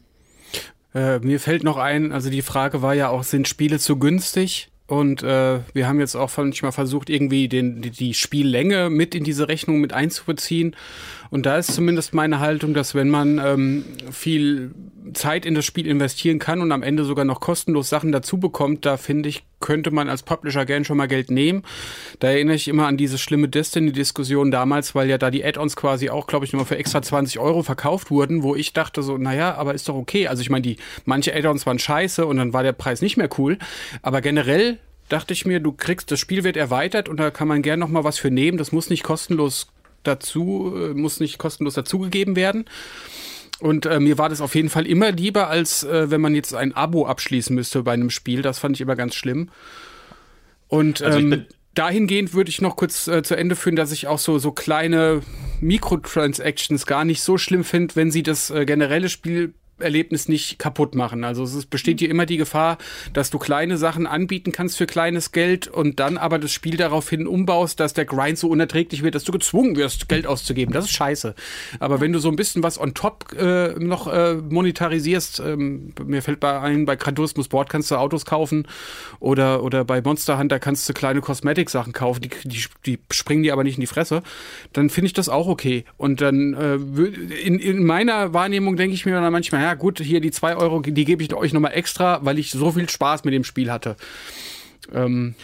Äh, 0.95 1.19
mir 1.21 1.39
fällt 1.39 1.65
noch 1.65 1.77
ein, 1.77 2.13
also 2.13 2.31
die 2.31 2.43
Frage 2.43 2.83
war 2.83 2.95
ja 2.95 3.09
auch, 3.11 3.23
sind 3.23 3.47
Spiele 3.47 3.79
zu 3.79 3.99
günstig? 3.99 4.71
Und 4.89 5.23
äh, 5.23 5.61
wir 5.75 5.87
haben 5.87 6.01
jetzt 6.01 6.15
auch 6.15 6.35
manchmal 6.39 6.73
versucht, 6.73 7.11
irgendwie 7.11 7.47
den, 7.47 7.83
die, 7.83 7.91
die 7.91 8.15
Spiellänge 8.15 8.89
mit 8.89 9.15
in 9.15 9.23
diese 9.23 9.47
Rechnung 9.47 9.83
mit 9.83 9.93
einzubeziehen. 9.93 10.75
Und 11.29 11.45
da 11.45 11.59
ist 11.59 11.75
zumindest 11.75 12.15
meine 12.15 12.41
Haltung, 12.41 12.73
dass 12.73 12.95
wenn 12.95 13.11
man 13.11 13.39
ähm, 13.39 13.85
viel 14.11 14.71
Zeit 15.13 15.45
in 15.45 15.55
das 15.55 15.67
Spiel 15.67 15.87
investieren 15.87 16.39
kann 16.39 16.63
und 16.63 16.73
am 16.73 16.83
Ende 16.83 17.05
sogar 17.05 17.27
noch 17.27 17.41
kostenlos 17.41 17.91
Sachen 17.91 18.13
dazu 18.13 18.39
bekommt, 18.39 18.87
da 18.87 18.97
finde 18.97 19.29
ich, 19.29 19.45
könnte 19.61 19.91
man 19.91 20.09
als 20.09 20.23
Publisher 20.23 20.65
gern 20.65 20.85
schon 20.85 20.97
mal 20.97 21.09
Geld 21.09 21.31
nehmen. 21.31 21.63
Da 22.19 22.29
erinnere 22.29 22.57
ich 22.57 22.69
immer 22.69 22.87
an 22.87 22.97
diese 22.97 23.19
schlimme 23.19 23.49
Destiny-Diskussion 23.49 24.51
damals, 24.51 24.95
weil 24.95 25.09
ja 25.09 25.19
da 25.19 25.31
die 25.31 25.45
Add-ons 25.45 25.77
quasi 25.77 26.11
auch, 26.11 26.27
glaube 26.27 26.45
ich, 26.45 26.53
nur 26.53 26.67
für 26.67 26.79
extra 26.79 27.03
20 27.03 27.39
Euro 27.39 27.63
verkauft 27.63 28.11
wurden, 28.11 28.43
wo 28.43 28.55
ich 28.55 28.73
dachte 28.73 29.03
so, 29.03 29.19
naja, 29.19 29.55
aber 29.55 29.75
ist 29.75 29.89
doch 29.89 29.97
okay. 29.97 30.29
Also 30.29 30.43
ich 30.43 30.51
meine, 30.51 30.63
die 30.63 30.77
manche 31.05 31.35
Add-ons 31.35 31.67
waren 31.67 31.79
scheiße 31.79 32.27
und 32.27 32.37
dann 32.37 32.53
war 32.53 32.63
der 32.63 32.73
Preis 32.73 33.03
nicht 33.03 33.17
mehr 33.17 33.29
cool. 33.39 33.59
Aber 34.03 34.21
generell 34.21 34.79
dachte 35.09 35.33
ich 35.33 35.47
mir, 35.47 35.61
du 35.61 35.73
kriegst, 35.73 36.11
das 36.11 36.21
Spiel 36.21 36.45
wird 36.45 36.57
erweitert 36.57 37.09
und 37.09 37.19
da 37.19 37.31
kann 37.31 37.49
man 37.49 37.63
gern 37.63 37.81
noch 37.81 37.89
mal 37.89 38.05
was 38.05 38.19
für 38.19 38.31
nehmen. 38.31 38.59
Das 38.59 38.73
muss 38.73 38.91
nicht 38.91 39.03
kostenlos 39.03 39.69
dazu, 40.03 40.73
äh, 40.77 40.95
muss 40.95 41.21
nicht 41.21 41.39
kostenlos 41.39 41.75
dazugegeben 41.75 42.37
werden. 42.37 42.67
Und 43.61 43.87
äh, 43.87 43.99
mir 43.99 44.19
war 44.19 44.29
das 44.29 44.41
auf 44.41 44.55
jeden 44.55 44.69
Fall 44.69 44.87
immer 44.87 45.11
lieber, 45.11 45.49
als 45.49 45.83
äh, 45.83 46.11
wenn 46.11 46.21
man 46.21 46.35
jetzt 46.35 46.55
ein 46.55 46.75
Abo 46.77 47.07
abschließen 47.07 47.55
müsste 47.55 47.83
bei 47.83 47.93
einem 47.93 48.11
Spiel. 48.11 48.43
Das 48.43 48.59
fand 48.59 48.77
ich 48.77 48.81
immer 48.81 48.95
ganz 48.95 49.15
schlimm. 49.15 49.51
Und 50.69 51.03
also 51.03 51.19
ähm, 51.19 51.47
dahingehend 51.75 52.35
würde 52.35 52.51
ich 52.51 52.61
noch 52.61 52.77
kurz 52.77 53.09
äh, 53.09 53.23
zu 53.23 53.37
Ende 53.37 53.57
führen, 53.57 53.77
dass 53.77 53.91
ich 53.91 54.07
auch 54.07 54.19
so, 54.19 54.39
so 54.39 54.53
kleine 54.53 55.23
Mikrotransactions 55.61 56.87
gar 56.87 57.05
nicht 57.05 57.23
so 57.23 57.37
schlimm 57.39 57.65
finde, 57.65 57.97
wenn 57.97 58.11
sie 58.11 58.23
das 58.23 58.51
äh, 58.51 58.65
generelle 58.65 59.09
Spiel 59.09 59.55
Spielerlebnis 59.79 60.29
nicht 60.29 60.59
kaputt 60.59 60.95
machen. 60.95 61.25
Also 61.25 61.45
es 61.45 61.67
besteht 61.67 62.01
hier 62.01 62.11
immer 62.11 62.27
die 62.27 62.37
Gefahr, 62.37 62.79
dass 63.13 63.31
du 63.31 63.39
kleine 63.39 63.79
Sachen 63.79 64.07
anbieten 64.07 64.53
kannst 64.53 64.77
für 64.77 64.87
kleines 64.87 65.33
Geld 65.33 65.69
und 65.69 66.01
dann 66.01 66.19
aber 66.19 66.39
das 66.39 66.53
Spiel 66.53 66.77
daraufhin 66.77 67.27
umbaust, 67.27 67.79
dass 67.81 67.95
der 67.95 68.05
Grind 68.05 68.39
so 68.39 68.49
unerträglich 68.49 69.03
wird, 69.03 69.15
dass 69.15 69.25
du 69.25 69.33
gezwungen 69.33 69.77
wirst, 69.77 70.09
Geld 70.09 70.27
auszugeben. 70.27 70.73
Das 70.73 70.87
ist 70.87 70.93
scheiße. 70.93 71.35
Aber 71.79 72.01
wenn 72.01 72.13
du 72.13 72.19
so 72.19 72.29
ein 72.29 72.37
bisschen 72.37 72.63
was 72.63 72.81
on 72.81 72.95
top 72.95 73.33
äh, 73.39 73.75
noch 73.79 74.09
äh, 74.09 74.35
monetarisierst, 74.35 75.41
ähm, 75.41 75.93
mir 76.05 76.23
fällt 76.23 76.41
bei 76.41 76.59
ein, 76.61 76.85
bei 76.85 76.97
Gran 76.97 77.15
Turismo 77.15 77.43
Sport 77.43 77.71
kannst 77.71 77.91
du 77.91 77.97
Autos 77.97 78.25
kaufen 78.25 78.67
oder, 79.21 79.63
oder 79.63 79.85
bei 79.85 80.03
Monster 80.03 80.39
Hunter 80.39 80.59
kannst 80.59 80.89
du 80.89 80.93
kleine 80.93 81.21
Cosmetic-Sachen 81.21 81.93
kaufen, 81.93 82.23
die, 82.23 82.31
die, 82.45 82.65
die 82.85 82.99
springen 83.13 83.43
dir 83.43 83.53
aber 83.53 83.65
nicht 83.65 83.77
in 83.77 83.81
die 83.81 83.87
Fresse, 83.87 84.23
dann 84.73 84.91
finde 84.91 85.07
ich 85.07 85.13
das 85.13 85.29
auch 85.29 85.47
okay. 85.47 85.85
Und 85.97 86.21
dann 86.21 86.55
äh, 86.55 86.75
in, 87.35 87.59
in 87.59 87.85
meiner 87.85 88.35
Wahrnehmung 88.35 88.77
denke 88.77 88.95
ich 88.95 89.07
mir 89.07 89.13
dann 89.21 89.33
manchmal, 89.33 89.63
ja 89.63 89.68
gut, 89.75 90.01
hier 90.01 90.21
die 90.21 90.31
zwei 90.31 90.57
Euro, 90.57 90.81
die 90.81 91.05
gebe 91.05 91.23
ich 91.23 91.35
euch 91.35 91.53
nochmal 91.53 91.73
extra, 91.75 92.25
weil 92.25 92.39
ich 92.39 92.51
so 92.51 92.73
viel 92.73 92.89
Spaß 92.89 93.25
mit 93.25 93.35
dem 93.35 93.45
Spiel 93.45 93.71
hatte. 93.71 93.97
Ähm, 94.93 95.35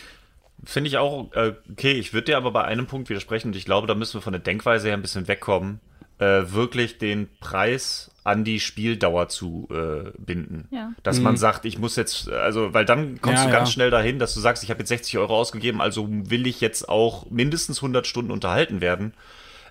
Finde 0.64 0.88
ich 0.88 0.98
auch 0.98 1.32
äh, 1.32 1.54
okay. 1.70 1.92
Ich 1.92 2.12
würde 2.12 2.26
dir 2.26 2.36
aber 2.36 2.50
bei 2.50 2.64
einem 2.64 2.86
Punkt 2.86 3.08
widersprechen 3.08 3.48
und 3.48 3.56
ich 3.56 3.64
glaube, 3.64 3.86
da 3.86 3.94
müssen 3.94 4.14
wir 4.14 4.22
von 4.22 4.32
der 4.32 4.40
Denkweise 4.40 4.88
her 4.88 4.96
ein 4.96 5.02
bisschen 5.02 5.28
wegkommen, 5.28 5.80
äh, 6.18 6.42
wirklich 6.46 6.98
den 6.98 7.28
Preis 7.40 8.10
an 8.24 8.42
die 8.42 8.58
Spieldauer 8.58 9.28
zu 9.28 9.68
äh, 9.70 10.10
binden. 10.18 10.68
Ja. 10.70 10.92
Dass 11.02 11.18
mhm. 11.18 11.24
man 11.24 11.36
sagt, 11.36 11.66
ich 11.66 11.78
muss 11.78 11.96
jetzt, 11.96 12.30
also, 12.30 12.72
weil 12.72 12.86
dann 12.86 13.20
kommst 13.20 13.44
ja, 13.44 13.50
du 13.50 13.52
ganz 13.52 13.68
ja. 13.68 13.72
schnell 13.74 13.90
dahin, 13.90 14.18
dass 14.18 14.32
du 14.32 14.40
sagst, 14.40 14.64
ich 14.64 14.70
habe 14.70 14.80
jetzt 14.80 14.88
60 14.88 15.18
Euro 15.18 15.36
ausgegeben, 15.36 15.82
also 15.82 16.08
will 16.08 16.46
ich 16.46 16.62
jetzt 16.62 16.88
auch 16.88 17.30
mindestens 17.30 17.78
100 17.78 18.06
Stunden 18.06 18.30
unterhalten 18.30 18.80
werden. 18.80 19.12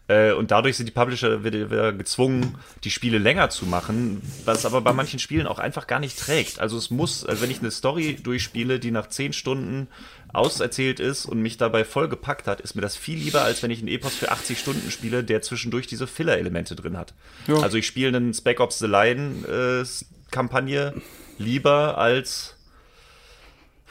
Äh, 0.07 0.33
und 0.33 0.51
dadurch 0.51 0.75
sind 0.75 0.87
die 0.87 0.91
Publisher 0.91 1.43
wieder, 1.43 1.93
gezwungen, 1.93 2.57
die 2.83 2.91
Spiele 2.91 3.17
länger 3.17 3.49
zu 3.49 3.65
machen, 3.65 4.21
was 4.43 4.65
aber 4.65 4.81
bei 4.81 4.91
manchen 4.91 5.19
Spielen 5.19 5.47
auch 5.47 5.59
einfach 5.59 5.87
gar 5.87 5.99
nicht 5.99 6.19
trägt. 6.19 6.59
Also 6.59 6.77
es 6.77 6.91
muss, 6.91 7.25
also 7.25 7.41
wenn 7.41 7.49
ich 7.49 7.59
eine 7.59 7.71
Story 7.71 8.17
durchspiele, 8.21 8.79
die 8.79 8.91
nach 8.91 9.07
10 9.07 9.33
Stunden 9.33 9.87
auserzählt 10.33 10.99
ist 10.99 11.25
und 11.25 11.41
mich 11.41 11.57
dabei 11.57 11.85
voll 11.85 12.09
gepackt 12.09 12.47
hat, 12.47 12.59
ist 12.59 12.75
mir 12.75 12.81
das 12.81 12.97
viel 12.97 13.17
lieber, 13.17 13.43
als 13.43 13.63
wenn 13.63 13.71
ich 13.71 13.79
einen 13.79 13.87
Epos 13.87 14.15
für 14.15 14.31
80 14.31 14.59
Stunden 14.59 14.91
spiele, 14.91 15.23
der 15.23 15.41
zwischendurch 15.41 15.87
diese 15.87 16.07
Filler-Elemente 16.07 16.75
drin 16.75 16.97
hat. 16.97 17.13
Ja. 17.47 17.59
Also 17.59 17.77
ich 17.77 17.87
spiele 17.87 18.09
einen 18.09 18.33
Spec 18.33 18.59
Ops 18.59 18.79
The 18.79 18.87
Line-Kampagne 18.87 20.93
äh, 20.95 21.01
lieber 21.37 21.97
als 21.97 22.57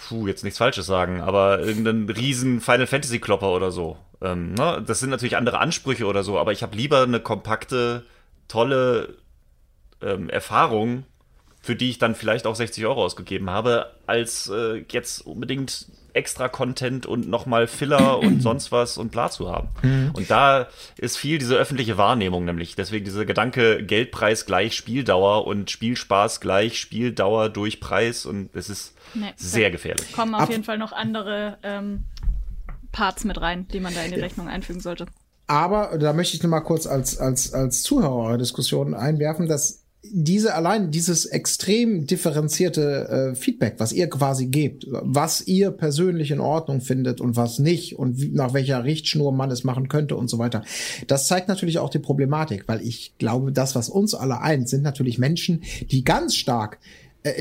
puh, 0.08 0.26
jetzt 0.26 0.44
nichts 0.44 0.58
Falsches 0.58 0.86
sagen, 0.86 1.20
aber 1.20 1.60
irgendeinen 1.60 2.08
riesen 2.10 2.60
Final 2.60 2.86
Fantasy 2.86 3.18
Klopper 3.18 3.52
oder 3.52 3.70
so. 3.70 3.96
Ähm, 4.22 4.54
ne? 4.54 4.82
Das 4.86 5.00
sind 5.00 5.10
natürlich 5.10 5.36
andere 5.36 5.58
Ansprüche 5.58 6.06
oder 6.06 6.22
so, 6.22 6.38
aber 6.38 6.52
ich 6.52 6.62
habe 6.62 6.76
lieber 6.76 7.02
eine 7.02 7.20
kompakte, 7.20 8.04
tolle 8.48 9.16
ähm, 10.00 10.30
Erfahrung, 10.30 11.04
für 11.60 11.76
die 11.76 11.90
ich 11.90 11.98
dann 11.98 12.14
vielleicht 12.14 12.46
auch 12.46 12.56
60 12.56 12.84
Euro 12.86 13.04
ausgegeben 13.04 13.50
habe, 13.50 13.92
als 14.06 14.48
äh, 14.48 14.84
jetzt 14.90 15.20
unbedingt 15.26 15.86
extra 16.12 16.48
Content 16.48 17.06
und 17.06 17.28
nochmal 17.28 17.66
Filler 17.66 18.18
und 18.20 18.40
sonst 18.42 18.72
was 18.72 18.98
und 18.98 19.12
bla 19.12 19.30
zu 19.30 19.50
haben. 19.50 19.68
Mhm. 19.82 20.10
Und 20.12 20.30
da 20.30 20.68
ist 20.98 21.16
viel 21.16 21.38
diese 21.38 21.56
öffentliche 21.56 21.96
Wahrnehmung 21.98 22.44
nämlich. 22.44 22.74
Deswegen 22.76 23.04
dieser 23.04 23.24
Gedanke 23.24 23.84
Geldpreis 23.84 24.46
gleich 24.46 24.76
Spieldauer 24.76 25.46
und 25.46 25.70
Spielspaß 25.70 26.40
gleich 26.40 26.78
Spieldauer 26.78 27.48
durch 27.48 27.80
Preis 27.80 28.26
und 28.26 28.54
es 28.54 28.68
ist 28.68 28.94
nee, 29.14 29.32
sehr 29.36 29.70
gefährlich. 29.70 30.12
Kommen 30.12 30.34
auf 30.34 30.42
Ab 30.42 30.50
jeden 30.50 30.64
Fall 30.64 30.78
noch 30.78 30.92
andere 30.92 31.58
ähm, 31.62 32.04
Parts 32.92 33.24
mit 33.24 33.40
rein, 33.40 33.66
die 33.72 33.80
man 33.80 33.94
da 33.94 34.02
in 34.02 34.12
die 34.12 34.20
Rechnung 34.20 34.48
einfügen 34.48 34.80
sollte. 34.80 35.06
Aber 35.46 35.98
da 35.98 36.12
möchte 36.12 36.36
ich 36.36 36.42
noch 36.42 36.50
mal 36.50 36.60
kurz 36.60 36.86
als, 36.86 37.18
als, 37.18 37.52
als 37.52 37.82
Zuhörer 37.82 38.38
Diskussion 38.38 38.94
einwerfen, 38.94 39.48
dass 39.48 39.82
diese 40.04 40.54
allein 40.54 40.90
dieses 40.90 41.26
extrem 41.26 42.06
differenzierte 42.06 43.08
äh, 43.08 43.34
Feedback, 43.36 43.74
was 43.78 43.92
ihr 43.92 44.08
quasi 44.10 44.46
gebt, 44.46 44.86
was 44.90 45.46
ihr 45.46 45.70
persönlich 45.70 46.32
in 46.32 46.40
Ordnung 46.40 46.80
findet 46.80 47.20
und 47.20 47.36
was 47.36 47.60
nicht 47.60 47.98
und 47.98 48.20
wie, 48.20 48.30
nach 48.30 48.52
welcher 48.52 48.82
Richtschnur 48.82 49.30
man 49.30 49.52
es 49.52 49.62
machen 49.62 49.88
könnte 49.88 50.16
und 50.16 50.28
so 50.28 50.38
weiter, 50.38 50.64
das 51.06 51.28
zeigt 51.28 51.46
natürlich 51.46 51.78
auch 51.78 51.90
die 51.90 52.00
Problematik, 52.00 52.64
weil 52.66 52.80
ich 52.80 53.16
glaube, 53.18 53.52
das, 53.52 53.76
was 53.76 53.88
uns 53.88 54.14
alle 54.14 54.40
eint, 54.40 54.68
sind 54.68 54.82
natürlich 54.82 55.18
Menschen, 55.18 55.62
die 55.90 56.02
ganz 56.02 56.34
stark 56.34 56.78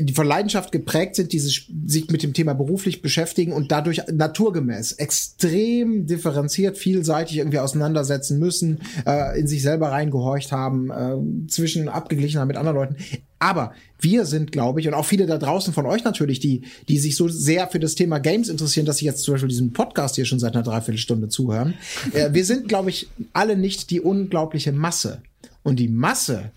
die 0.00 0.12
von 0.12 0.26
Leidenschaft 0.26 0.70
geprägt 0.70 1.16
sind, 1.16 1.32
die 1.32 1.40
sich, 1.40 1.68
sich 1.86 2.08
mit 2.10 2.22
dem 2.22 2.34
Thema 2.34 2.54
beruflich 2.54 3.02
beschäftigen 3.02 3.52
und 3.52 3.72
dadurch 3.72 4.02
naturgemäß 4.12 4.92
extrem 4.92 6.06
differenziert, 6.06 6.78
vielseitig 6.78 7.38
irgendwie 7.38 7.58
auseinandersetzen 7.58 8.38
müssen, 8.38 8.80
äh, 9.06 9.38
in 9.38 9.48
sich 9.48 9.62
selber 9.62 9.88
reingehorcht 9.88 10.52
haben, 10.52 10.90
äh, 10.90 11.48
zwischen 11.48 11.88
abgeglichen 11.88 12.40
haben 12.40 12.48
mit 12.48 12.56
anderen 12.56 12.76
Leuten. 12.76 12.96
Aber 13.40 13.72
wir 13.98 14.24
sind, 14.24 14.52
glaube 14.52 14.80
ich, 14.80 14.86
und 14.86 14.94
auch 14.94 15.04
viele 15.04 15.26
da 15.26 15.36
draußen 15.36 15.74
von 15.74 15.84
euch 15.86 16.04
natürlich, 16.04 16.38
die, 16.38 16.62
die 16.88 16.98
sich 16.98 17.16
so 17.16 17.26
sehr 17.26 17.66
für 17.66 17.80
das 17.80 17.96
Thema 17.96 18.20
Games 18.20 18.48
interessieren, 18.48 18.86
dass 18.86 18.98
sie 18.98 19.06
jetzt 19.06 19.24
zum 19.24 19.34
Beispiel 19.34 19.48
diesen 19.48 19.72
Podcast 19.72 20.14
hier 20.14 20.26
schon 20.26 20.38
seit 20.38 20.54
einer 20.54 20.62
Dreiviertelstunde 20.62 21.28
zuhören. 21.28 21.74
äh, 22.12 22.32
wir 22.32 22.44
sind, 22.44 22.68
glaube 22.68 22.90
ich, 22.90 23.08
alle 23.32 23.56
nicht 23.56 23.90
die 23.90 24.00
unglaubliche 24.00 24.70
Masse. 24.70 25.22
Und 25.64 25.80
die 25.80 25.88
Masse 25.88 26.52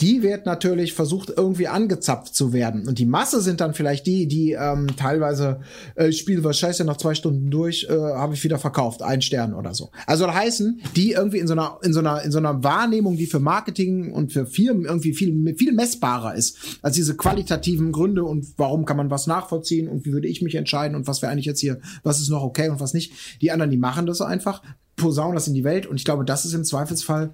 die 0.00 0.22
wird 0.22 0.46
natürlich 0.46 0.92
versucht, 0.92 1.32
irgendwie 1.36 1.68
angezapft 1.68 2.34
zu 2.34 2.52
werden. 2.52 2.88
Und 2.88 2.98
die 2.98 3.06
Masse 3.06 3.40
sind 3.40 3.60
dann 3.60 3.74
vielleicht 3.74 4.06
die, 4.06 4.26
die 4.26 4.52
ähm, 4.52 4.88
teilweise, 4.96 5.60
äh, 5.94 6.08
ich 6.08 6.18
spiele 6.18 6.42
was 6.42 6.58
scheiße 6.58 6.84
nach 6.84 6.96
zwei 6.96 7.14
Stunden 7.14 7.50
durch, 7.50 7.86
äh, 7.88 7.92
habe 7.92 8.34
ich 8.34 8.42
wieder 8.42 8.58
verkauft, 8.58 9.02
ein 9.02 9.22
Stern 9.22 9.54
oder 9.54 9.74
so. 9.74 9.90
Also 10.06 10.26
das 10.26 10.34
heißen, 10.34 10.80
die 10.96 11.12
irgendwie 11.12 11.38
in 11.38 11.46
so 11.46 11.52
einer, 11.52 11.78
in 11.82 11.92
so 11.92 12.00
einer, 12.00 12.22
in 12.22 12.32
so 12.32 12.38
einer 12.38 12.64
Wahrnehmung, 12.64 13.16
die 13.16 13.26
für 13.26 13.38
Marketing 13.40 14.12
und 14.12 14.32
für 14.32 14.46
Firmen 14.46 14.84
irgendwie 14.84 15.14
viel, 15.14 15.54
viel 15.56 15.72
messbarer 15.72 16.34
ist, 16.34 16.58
als 16.82 16.96
diese 16.96 17.16
qualitativen 17.16 17.92
Gründe 17.92 18.24
und 18.24 18.46
warum 18.56 18.84
kann 18.84 18.96
man 18.96 19.10
was 19.10 19.26
nachvollziehen 19.26 19.88
und 19.88 20.04
wie 20.04 20.12
würde 20.12 20.28
ich 20.28 20.42
mich 20.42 20.56
entscheiden 20.56 20.96
und 20.96 21.06
was 21.06 21.22
wäre 21.22 21.30
eigentlich 21.30 21.46
jetzt 21.46 21.60
hier, 21.60 21.80
was 22.02 22.20
ist 22.20 22.30
noch 22.30 22.42
okay 22.42 22.68
und 22.68 22.80
was 22.80 22.94
nicht. 22.94 23.12
Die 23.40 23.52
anderen, 23.52 23.70
die 23.70 23.76
machen 23.76 24.06
das 24.06 24.20
einfach, 24.20 24.62
posaunen 24.96 25.34
das 25.34 25.48
in 25.48 25.54
die 25.54 25.64
Welt 25.64 25.86
und 25.86 25.96
ich 25.96 26.04
glaube, 26.04 26.24
das 26.24 26.44
ist 26.44 26.52
im 26.52 26.64
Zweifelsfall 26.64 27.32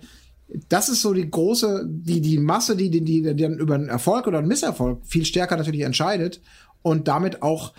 das 0.69 0.89
ist 0.89 1.03
so 1.03 1.13
die 1.13 1.31
große, 1.31 1.87
die, 1.89 2.21
die 2.21 2.39
Masse, 2.39 2.77
die, 2.77 2.91
die, 2.91 3.01
die 3.01 3.23
dann 3.23 3.59
über 3.59 3.75
einen 3.75 3.89
Erfolg 3.89 4.27
oder 4.27 4.39
einen 4.39 4.49
Misserfolg 4.49 5.01
viel 5.05 5.25
stärker 5.25 5.57
natürlich 5.57 5.83
entscheidet 5.83 6.41
und 6.83 7.09
damit 7.09 7.43
auch 7.43 7.73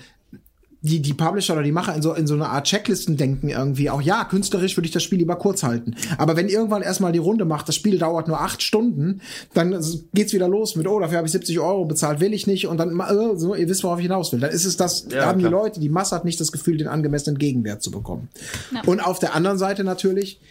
die, 0.83 0.99
die 0.99 1.13
Publisher 1.13 1.53
oder 1.53 1.61
die 1.61 1.71
Macher 1.71 1.95
in 1.95 2.01
so, 2.01 2.13
in 2.13 2.25
so 2.25 2.33
eine 2.33 2.49
Art 2.49 2.65
Checklisten 2.65 3.15
denken 3.15 3.49
irgendwie 3.49 3.91
auch, 3.91 4.01
ja, 4.01 4.23
künstlerisch 4.25 4.75
würde 4.77 4.87
ich 4.87 4.91
das 4.91 5.03
Spiel 5.03 5.19
lieber 5.19 5.35
kurz 5.35 5.61
halten. 5.61 5.95
Aber 6.17 6.35
wenn 6.35 6.49
irgendwann 6.49 6.81
erstmal 6.81 7.11
die 7.11 7.19
Runde 7.19 7.45
macht, 7.45 7.67
das 7.67 7.75
Spiel 7.75 7.99
dauert 7.99 8.27
nur 8.27 8.41
acht 8.41 8.63
Stunden, 8.63 9.21
dann 9.53 9.79
geht's 10.13 10.33
wieder 10.33 10.47
los 10.47 10.75
mit, 10.75 10.87
oh, 10.87 10.99
dafür 10.99 11.17
habe 11.17 11.27
ich 11.27 11.33
70 11.33 11.59
Euro 11.59 11.85
bezahlt, 11.85 12.19
will 12.19 12.33
ich 12.33 12.47
nicht 12.47 12.67
und 12.67 12.77
dann, 12.77 12.99
äh, 12.99 13.37
so, 13.37 13.53
ihr 13.53 13.69
wisst, 13.69 13.83
worauf 13.83 13.99
ich 13.99 14.05
hinaus 14.05 14.33
will. 14.33 14.39
Dann 14.39 14.49
ist 14.49 14.65
es 14.65 14.75
das, 14.75 15.05
ja, 15.11 15.25
haben 15.25 15.39
klar. 15.39 15.49
die 15.49 15.55
Leute, 15.55 15.79
die 15.79 15.89
Masse 15.89 16.15
hat 16.15 16.25
nicht 16.25 16.39
das 16.39 16.51
Gefühl, 16.51 16.77
den 16.77 16.87
angemessenen 16.87 17.37
Gegenwert 17.37 17.83
zu 17.83 17.91
bekommen. 17.91 18.29
Ja. 18.73 18.81
Und 18.87 19.01
auf 19.01 19.19
der 19.19 19.35
anderen 19.35 19.59
Seite 19.59 19.83
natürlich, 19.83 20.41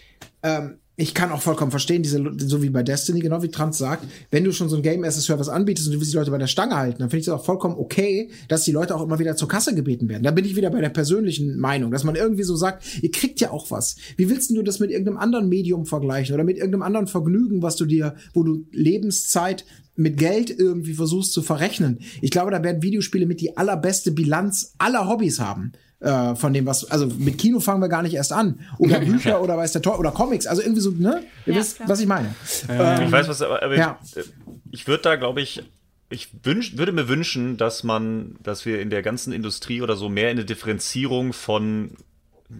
ähm, 0.44 0.76
ich 1.00 1.14
kann 1.14 1.32
auch 1.32 1.40
vollkommen 1.40 1.70
verstehen, 1.70 2.02
diese, 2.02 2.22
so 2.38 2.62
wie 2.62 2.70
bei 2.70 2.82
Destiny, 2.82 3.20
genau 3.20 3.42
wie 3.42 3.48
Trans 3.48 3.78
sagt, 3.78 4.04
wenn 4.30 4.44
du 4.44 4.52
schon 4.52 4.68
so 4.68 4.76
ein 4.76 4.82
Game 4.82 5.02
as 5.04 5.16
a 5.16 5.20
Service 5.20 5.48
anbietest 5.48 5.88
und 5.88 5.94
du 5.94 6.00
willst 6.00 6.12
die 6.12 6.16
Leute 6.16 6.30
bei 6.30 6.38
der 6.38 6.46
Stange 6.46 6.76
halten, 6.76 6.98
dann 6.98 7.10
finde 7.10 7.20
ich 7.20 7.26
es 7.26 7.32
auch 7.32 7.44
vollkommen 7.44 7.76
okay, 7.78 8.30
dass 8.48 8.64
die 8.64 8.72
Leute 8.72 8.94
auch 8.94 9.02
immer 9.02 9.18
wieder 9.18 9.36
zur 9.36 9.48
Kasse 9.48 9.74
gebeten 9.74 10.08
werden. 10.08 10.22
Da 10.22 10.30
bin 10.30 10.44
ich 10.44 10.56
wieder 10.56 10.70
bei 10.70 10.80
der 10.80 10.90
persönlichen 10.90 11.58
Meinung, 11.58 11.90
dass 11.90 12.04
man 12.04 12.16
irgendwie 12.16 12.42
so 12.42 12.54
sagt, 12.54 13.02
ihr 13.02 13.10
kriegt 13.10 13.40
ja 13.40 13.50
auch 13.50 13.70
was. 13.70 13.96
Wie 14.16 14.28
willst 14.28 14.50
du 14.50 14.62
das 14.62 14.78
mit 14.78 14.90
irgendeinem 14.90 15.18
anderen 15.18 15.48
Medium 15.48 15.86
vergleichen 15.86 16.34
oder 16.34 16.44
mit 16.44 16.58
irgendeinem 16.58 16.82
anderen 16.82 17.06
Vergnügen, 17.06 17.62
was 17.62 17.76
du 17.76 17.86
dir, 17.86 18.14
wo 18.34 18.42
du 18.42 18.66
Lebenszeit 18.72 19.64
mit 19.96 20.18
Geld 20.18 20.50
irgendwie 20.50 20.94
versuchst 20.94 21.32
zu 21.32 21.42
verrechnen? 21.42 22.00
Ich 22.20 22.30
glaube, 22.30 22.50
da 22.50 22.62
werden 22.62 22.82
Videospiele 22.82 23.26
mit 23.26 23.40
die 23.40 23.56
allerbeste 23.56 24.12
Bilanz 24.12 24.74
aller 24.78 25.08
Hobbys 25.08 25.40
haben 25.40 25.72
äh, 26.00 26.34
von 26.34 26.52
dem, 26.52 26.66
was, 26.66 26.90
also 26.90 27.06
mit 27.06 27.38
Kino 27.38 27.60
fangen 27.60 27.80
wir 27.80 27.88
gar 27.88 28.02
nicht 28.02 28.14
erst 28.14 28.32
an. 28.32 28.60
Oder 28.78 29.00
Bücher 29.00 29.42
oder 29.42 29.56
weiß 29.56 29.72
der 29.72 29.82
Tor 29.82 29.98
oder 29.98 30.10
Comics, 30.10 30.46
also 30.46 30.62
irgendwie 30.62 30.80
so, 30.80 30.90
ne? 30.90 31.22
Ihr 31.46 31.54
ja, 31.54 31.60
wisst, 31.60 31.76
klar. 31.76 31.88
was 31.88 32.00
ich 32.00 32.06
meine. 32.06 32.34
Ähm, 32.68 33.02
ich 33.04 33.12
weiß, 33.12 33.28
was, 33.28 33.42
aber 33.42 33.76
ja. 33.76 33.98
ich, 34.02 34.24
ich 34.72 34.88
würde 34.88 35.02
da, 35.02 35.16
glaube 35.16 35.40
ich, 35.40 35.62
ich 36.08 36.28
wünsch, 36.42 36.76
würde 36.76 36.92
mir 36.92 37.08
wünschen, 37.08 37.56
dass 37.56 37.84
man, 37.84 38.36
dass 38.42 38.66
wir 38.66 38.80
in 38.80 38.90
der 38.90 39.02
ganzen 39.02 39.32
Industrie 39.32 39.80
oder 39.82 39.96
so 39.96 40.08
mehr 40.08 40.30
in 40.30 40.38
eine 40.38 40.44
Differenzierung 40.44 41.32
von 41.32 41.96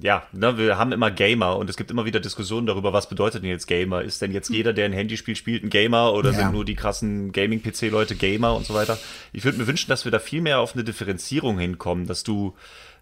ja, 0.01 0.23
ne, 0.33 0.57
wir 0.57 0.79
haben 0.79 0.93
immer 0.93 1.11
Gamer 1.11 1.57
und 1.57 1.69
es 1.69 1.77
gibt 1.77 1.91
immer 1.91 2.05
wieder 2.05 2.21
Diskussionen 2.21 2.67
darüber, 2.67 2.93
was 2.93 3.09
bedeutet 3.09 3.43
denn 3.43 3.51
jetzt 3.51 3.67
Gamer? 3.67 4.03
Ist 4.03 4.23
denn 4.23 4.33
jetzt 4.33 4.49
jeder, 4.49 4.73
der 4.73 4.85
ein 4.85 4.93
Handy 4.93 5.17
spielt, 5.17 5.37
spielt 5.37 5.65
ein 5.65 5.71
Gamer 5.71 6.13
oder 6.13 6.31
ja. 6.31 6.39
sind 6.39 6.53
nur 6.53 6.65
die 6.65 6.77
krassen 6.77 7.33
Gaming-PC-Leute 7.33 8.15
Gamer 8.15 8.55
und 8.55 8.67
so 8.67 8.75
weiter? 8.75 8.99
Ich 9.33 9.45
würde 9.45 9.59
mir 9.59 9.67
wünschen, 9.67 9.89
dass 9.89 10.05
wir 10.05 10.13
da 10.13 10.21
viel 10.21 10.43
mehr 10.43 10.61
auf 10.61 10.75
eine 10.75 10.85
Differenzierung 10.85 11.59
hinkommen, 11.59 12.07
dass 12.07 12.23
du 12.23 12.55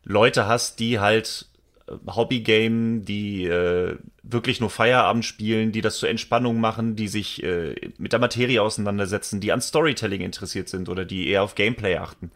Leute 0.04 0.46
hast, 0.46 0.80
die 0.80 0.98
halt 1.00 1.46
Hobbygame, 2.06 3.00
die 3.00 3.44
äh, 3.46 3.96
wirklich 4.22 4.60
nur 4.60 4.70
Feierabend 4.70 5.24
spielen, 5.24 5.72
die 5.72 5.80
das 5.80 5.98
zur 5.98 6.08
Entspannung 6.08 6.60
machen, 6.60 6.96
die 6.96 7.08
sich 7.08 7.42
äh, 7.42 7.74
mit 7.98 8.12
der 8.12 8.20
Materie 8.20 8.62
auseinandersetzen, 8.62 9.40
die 9.40 9.52
an 9.52 9.60
Storytelling 9.60 10.20
interessiert 10.20 10.68
sind 10.68 10.88
oder 10.88 11.04
die 11.04 11.28
eher 11.28 11.42
auf 11.42 11.54
Gameplay 11.54 11.96
achten. 11.96 12.30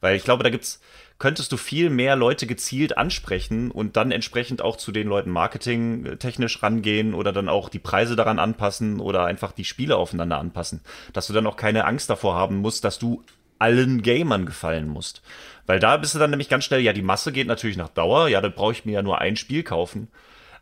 Weil 0.00 0.16
ich 0.16 0.24
glaube, 0.24 0.42
da 0.42 0.50
gibt's 0.50 0.80
könntest 1.18 1.50
du 1.52 1.56
viel 1.56 1.88
mehr 1.88 2.14
Leute 2.14 2.46
gezielt 2.46 2.98
ansprechen 2.98 3.70
und 3.70 3.96
dann 3.96 4.10
entsprechend 4.10 4.60
auch 4.60 4.76
zu 4.76 4.92
den 4.92 5.08
Leuten 5.08 5.30
marketingtechnisch 5.30 6.62
rangehen 6.62 7.14
oder 7.14 7.32
dann 7.32 7.48
auch 7.48 7.70
die 7.70 7.78
Preise 7.78 8.16
daran 8.16 8.38
anpassen 8.38 9.00
oder 9.00 9.24
einfach 9.24 9.52
die 9.52 9.64
Spiele 9.64 9.96
aufeinander 9.96 10.38
anpassen. 10.38 10.82
Dass 11.14 11.26
du 11.26 11.32
dann 11.32 11.46
auch 11.46 11.56
keine 11.56 11.86
Angst 11.86 12.10
davor 12.10 12.34
haben 12.34 12.56
musst, 12.56 12.84
dass 12.84 12.98
du 12.98 13.22
allen 13.58 14.02
Gamern 14.02 14.44
gefallen 14.44 14.88
musst. 14.88 15.22
Weil 15.66 15.80
da 15.80 15.96
bist 15.96 16.14
du 16.14 16.18
dann 16.18 16.30
nämlich 16.30 16.48
ganz 16.48 16.64
schnell, 16.64 16.80
ja, 16.80 16.92
die 16.92 17.02
Masse 17.02 17.32
geht 17.32 17.46
natürlich 17.46 17.76
nach 17.76 17.88
Dauer, 17.88 18.28
ja, 18.28 18.40
dann 18.40 18.54
brauche 18.54 18.72
ich 18.72 18.84
mir 18.84 18.92
ja 18.92 19.02
nur 19.02 19.20
ein 19.20 19.36
Spiel 19.36 19.62
kaufen. 19.62 20.08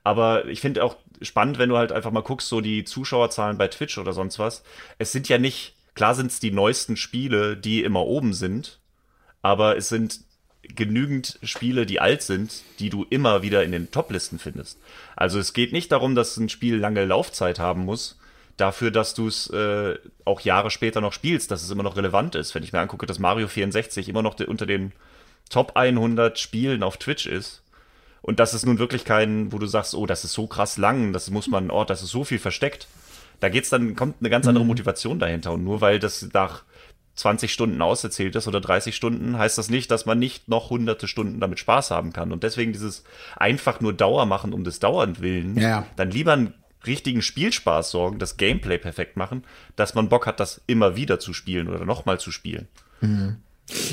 Aber 0.02 0.46
ich 0.46 0.60
finde 0.60 0.84
auch 0.84 0.96
spannend, 1.22 1.58
wenn 1.58 1.68
du 1.68 1.76
halt 1.76 1.92
einfach 1.92 2.10
mal 2.10 2.22
guckst, 2.22 2.48
so 2.48 2.60
die 2.60 2.84
Zuschauerzahlen 2.84 3.58
bei 3.58 3.68
Twitch 3.68 3.98
oder 3.98 4.12
sonst 4.12 4.38
was. 4.38 4.62
Es 4.98 5.12
sind 5.12 5.28
ja 5.28 5.38
nicht, 5.38 5.74
klar 5.94 6.14
sind 6.14 6.30
es 6.30 6.40
die 6.40 6.50
neuesten 6.50 6.96
Spiele, 6.96 7.56
die 7.56 7.82
immer 7.82 8.04
oben 8.06 8.34
sind, 8.34 8.80
aber 9.42 9.76
es 9.76 9.88
sind 9.88 10.20
genügend 10.62 11.38
Spiele, 11.42 11.84
die 11.84 12.00
alt 12.00 12.22
sind, 12.22 12.62
die 12.78 12.88
du 12.88 13.04
immer 13.08 13.42
wieder 13.42 13.64
in 13.64 13.72
den 13.72 13.90
Top-Listen 13.90 14.38
findest. 14.38 14.78
Also 15.16 15.38
es 15.38 15.52
geht 15.52 15.72
nicht 15.72 15.92
darum, 15.92 16.14
dass 16.14 16.36
ein 16.36 16.48
Spiel 16.48 16.76
lange 16.76 17.04
Laufzeit 17.04 17.58
haben 17.58 17.84
muss, 17.84 18.18
dafür, 18.56 18.90
dass 18.90 19.14
du 19.14 19.26
es 19.26 19.48
äh, 19.50 19.96
auch 20.24 20.40
Jahre 20.40 20.70
später 20.70 21.00
noch 21.00 21.12
spielst, 21.12 21.50
dass 21.50 21.62
es 21.62 21.70
immer 21.70 21.82
noch 21.82 21.96
relevant 21.96 22.34
ist. 22.34 22.54
Wenn 22.54 22.62
ich 22.62 22.72
mir 22.72 22.80
angucke, 22.80 23.06
dass 23.06 23.18
Mario 23.18 23.48
64 23.48 24.08
immer 24.08 24.22
noch 24.22 24.34
de 24.34 24.46
unter 24.46 24.66
den 24.66 24.92
Top 25.50 25.72
100 25.76 26.38
Spielen 26.38 26.82
auf 26.82 26.96
Twitch 26.96 27.26
ist 27.26 27.64
und 28.24 28.40
das 28.40 28.54
ist 28.54 28.64
nun 28.64 28.78
wirklich 28.78 29.04
kein, 29.04 29.52
wo 29.52 29.58
du 29.58 29.66
sagst, 29.66 29.94
oh, 29.94 30.06
das 30.06 30.24
ist 30.24 30.32
so 30.32 30.46
krass 30.46 30.78
lang, 30.78 31.12
das 31.12 31.28
muss 31.28 31.46
man, 31.46 31.70
oh, 31.70 31.84
das 31.84 32.02
ist 32.02 32.08
so 32.08 32.24
viel 32.24 32.38
versteckt. 32.38 32.88
Da 33.40 33.50
geht's 33.50 33.68
dann, 33.68 33.96
kommt 33.96 34.16
eine 34.20 34.30
ganz 34.30 34.46
andere 34.46 34.64
mhm. 34.64 34.68
Motivation 34.68 35.18
dahinter. 35.18 35.52
Und 35.52 35.62
nur 35.62 35.82
weil 35.82 35.98
das 35.98 36.26
nach 36.32 36.62
20 37.16 37.52
Stunden 37.52 37.82
auserzählt 37.82 38.34
ist 38.34 38.48
oder 38.48 38.62
30 38.62 38.96
Stunden, 38.96 39.36
heißt 39.36 39.58
das 39.58 39.68
nicht, 39.68 39.90
dass 39.90 40.06
man 40.06 40.18
nicht 40.18 40.48
noch 40.48 40.70
hunderte 40.70 41.06
Stunden 41.06 41.38
damit 41.38 41.58
Spaß 41.58 41.90
haben 41.90 42.14
kann. 42.14 42.32
Und 42.32 42.44
deswegen 42.44 42.72
dieses 42.72 43.04
einfach 43.36 43.82
nur 43.82 43.92
Dauer 43.92 44.24
machen 44.24 44.54
um 44.54 44.64
des 44.64 44.80
Dauernd 44.80 45.20
willen, 45.20 45.58
ja. 45.58 45.84
dann 45.96 46.10
lieber 46.10 46.32
einen 46.32 46.54
richtigen 46.86 47.22
Spielspaß 47.22 47.90
sorgen, 47.90 48.18
das 48.18 48.36
Gameplay 48.36 48.78
perfekt 48.78 49.16
machen, 49.16 49.44
dass 49.76 49.94
man 49.94 50.08
Bock 50.08 50.26
hat, 50.26 50.40
das 50.40 50.60
immer 50.66 50.96
wieder 50.96 51.18
zu 51.18 51.32
spielen 51.32 51.68
oder 51.68 51.84
nochmal 51.84 52.20
zu 52.20 52.30
spielen. 52.30 52.68
Mhm. 53.00 53.36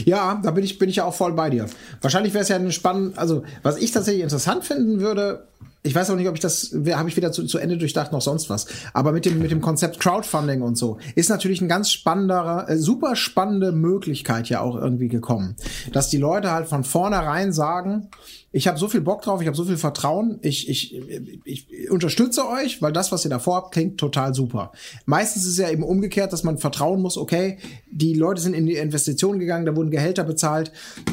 Ja, 0.04 0.42
da 0.44 0.52
bin 0.52 0.64
ich, 0.64 0.80
bin 0.80 0.90
ich 0.90 0.98
ja 0.98 1.06
auch 1.06 1.16
voll 1.16 1.34
bei 1.34 1.50
dir. 1.50 1.66
Wahrscheinlich 2.02 2.34
wäre 2.34 2.44
es 2.44 2.50
ja 2.50 2.58
eine 2.58 2.72
spannende, 2.72 3.18
also 3.18 3.44
was 3.64 3.78
ich 3.78 3.92
tatsächlich 3.92 4.24
interessant 4.24 4.66
finden 4.66 5.00
würde, 5.00 5.48
ich 5.84 5.96
weiß 5.96 6.12
auch 6.12 6.16
nicht, 6.16 6.28
ob 6.28 6.36
ich 6.36 6.42
das, 6.42 6.76
habe 6.92 7.10
ich 7.10 7.18
wieder 7.18 7.32
zu, 7.32 7.46
zu 7.46 7.58
Ende 7.58 7.78
durchdacht, 7.78 8.12
noch 8.12 8.22
sonst 8.22 8.50
was. 8.50 8.68
Aber 8.94 9.12
mit 9.12 9.26
dem, 9.26 9.40
mit 9.40 9.50
dem 9.50 9.62
Konzept 9.62 10.00
Crowdfunding 10.00 10.62
und 10.62 10.78
so 10.78 10.98
ist 11.16 11.30
natürlich 11.30 11.60
ein 11.62 11.68
ganz 11.68 11.90
spannender, 11.92 12.66
äh, 12.70 12.78
super 12.78 13.16
spannende 13.16 13.72
Möglichkeit 13.72 14.50
ja 14.50 14.62
auch 14.62 14.76
irgendwie 14.76 15.08
gekommen. 15.08 15.56
Dass 15.92 16.10
die 16.10 16.18
Leute 16.18 16.52
halt 16.52 16.68
von 16.68 16.84
vornherein 16.84 17.52
sagen, 17.52 18.10
ich 18.52 18.68
habe 18.68 18.78
so 18.78 18.90
viel 18.90 19.02
Bock 19.02 19.22
drauf, 19.22 19.42
ich 19.42 19.48
habe 19.48 19.58
so 19.58 19.64
viel 19.64 19.78
Vertrauen, 19.78 20.38
ich, 20.42 20.70
ich, 20.70 21.02
ich 21.46 21.90
unterstütze 21.90 22.48
euch, 22.48 22.82
weil 22.82 22.92
das, 22.92 23.12
was 23.12 23.24
ihr 23.24 23.30
davor 23.30 23.56
habt, 23.56 23.74
klingt 23.74 23.98
total 23.98 24.36
super. 24.36 24.74
Meistens 25.06 25.44
ist 25.44 25.54
es 25.54 25.58
ja 25.58 25.70
eben 25.70 25.84
umgekehrt, 25.84 26.34
dass 26.34 26.44
man 26.44 26.58
vertrauen 26.58 27.02
muss, 27.02 27.18
okay, 27.18 27.58
die 27.90 28.14
Leute 28.14 28.42
sind 28.42 28.54
in 28.54 28.66
die 28.66 28.76
Investition 28.76 29.40
gegangen, 29.40 29.66
da 29.66 29.76
wurden 29.76 29.90
Gehälter 29.90 30.26
bezahlt, 30.26 30.72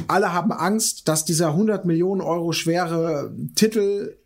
alle 0.08 0.32
haben 0.32 0.52
Angst, 0.52 1.08
dass 1.08 1.24
dieser 1.24 1.48
100 1.48 1.84
Millionen 1.84 2.20
Euro 2.20 2.52
schwere 2.52 3.32
Titel 3.54 4.16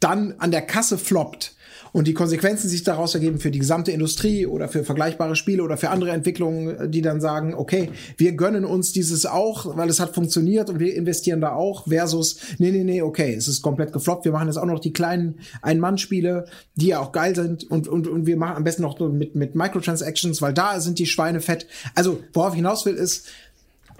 dann 0.00 0.34
an 0.38 0.50
der 0.50 0.62
Kasse 0.62 0.98
floppt 0.98 1.56
und 1.92 2.06
die 2.06 2.14
Konsequenzen 2.14 2.68
sich 2.68 2.84
daraus 2.84 3.14
ergeben 3.14 3.40
für 3.40 3.50
die 3.50 3.58
gesamte 3.58 3.92
Industrie 3.92 4.46
oder 4.46 4.68
für 4.68 4.84
vergleichbare 4.84 5.36
Spiele 5.36 5.62
oder 5.62 5.76
für 5.76 5.90
andere 5.90 6.10
Entwicklungen, 6.10 6.90
die 6.90 7.02
dann 7.02 7.20
sagen, 7.20 7.54
okay, 7.54 7.90
wir 8.16 8.32
gönnen 8.32 8.64
uns 8.64 8.92
dieses 8.92 9.26
auch, 9.26 9.76
weil 9.76 9.88
es 9.88 10.00
hat 10.00 10.14
funktioniert 10.14 10.70
und 10.70 10.78
wir 10.78 10.94
investieren 10.94 11.40
da 11.40 11.52
auch, 11.52 11.88
versus, 11.88 12.38
nee, 12.58 12.70
nee, 12.70 12.84
nee, 12.84 13.02
okay, 13.02 13.34
es 13.34 13.48
ist 13.48 13.62
komplett 13.62 13.92
gefloppt, 13.92 14.24
wir 14.24 14.32
machen 14.32 14.48
jetzt 14.48 14.58
auch 14.58 14.66
noch 14.66 14.80
die 14.80 14.92
kleinen 14.92 15.40
Ein-Mann-Spiele, 15.62 16.46
die 16.74 16.88
ja 16.88 17.00
auch 17.00 17.12
geil 17.12 17.34
sind 17.34 17.64
und, 17.70 17.88
und, 17.88 18.06
und 18.06 18.26
wir 18.26 18.36
machen 18.36 18.56
am 18.56 18.64
besten 18.64 18.82
noch 18.82 18.98
mit, 19.00 19.34
mit 19.34 19.54
Microtransactions, 19.54 20.42
weil 20.42 20.54
da 20.54 20.80
sind 20.80 20.98
die 20.98 21.06
Schweine 21.06 21.40
fett. 21.40 21.66
Also, 21.94 22.20
worauf 22.32 22.52
ich 22.52 22.58
hinaus 22.58 22.86
will, 22.86 22.94
ist, 22.94 23.26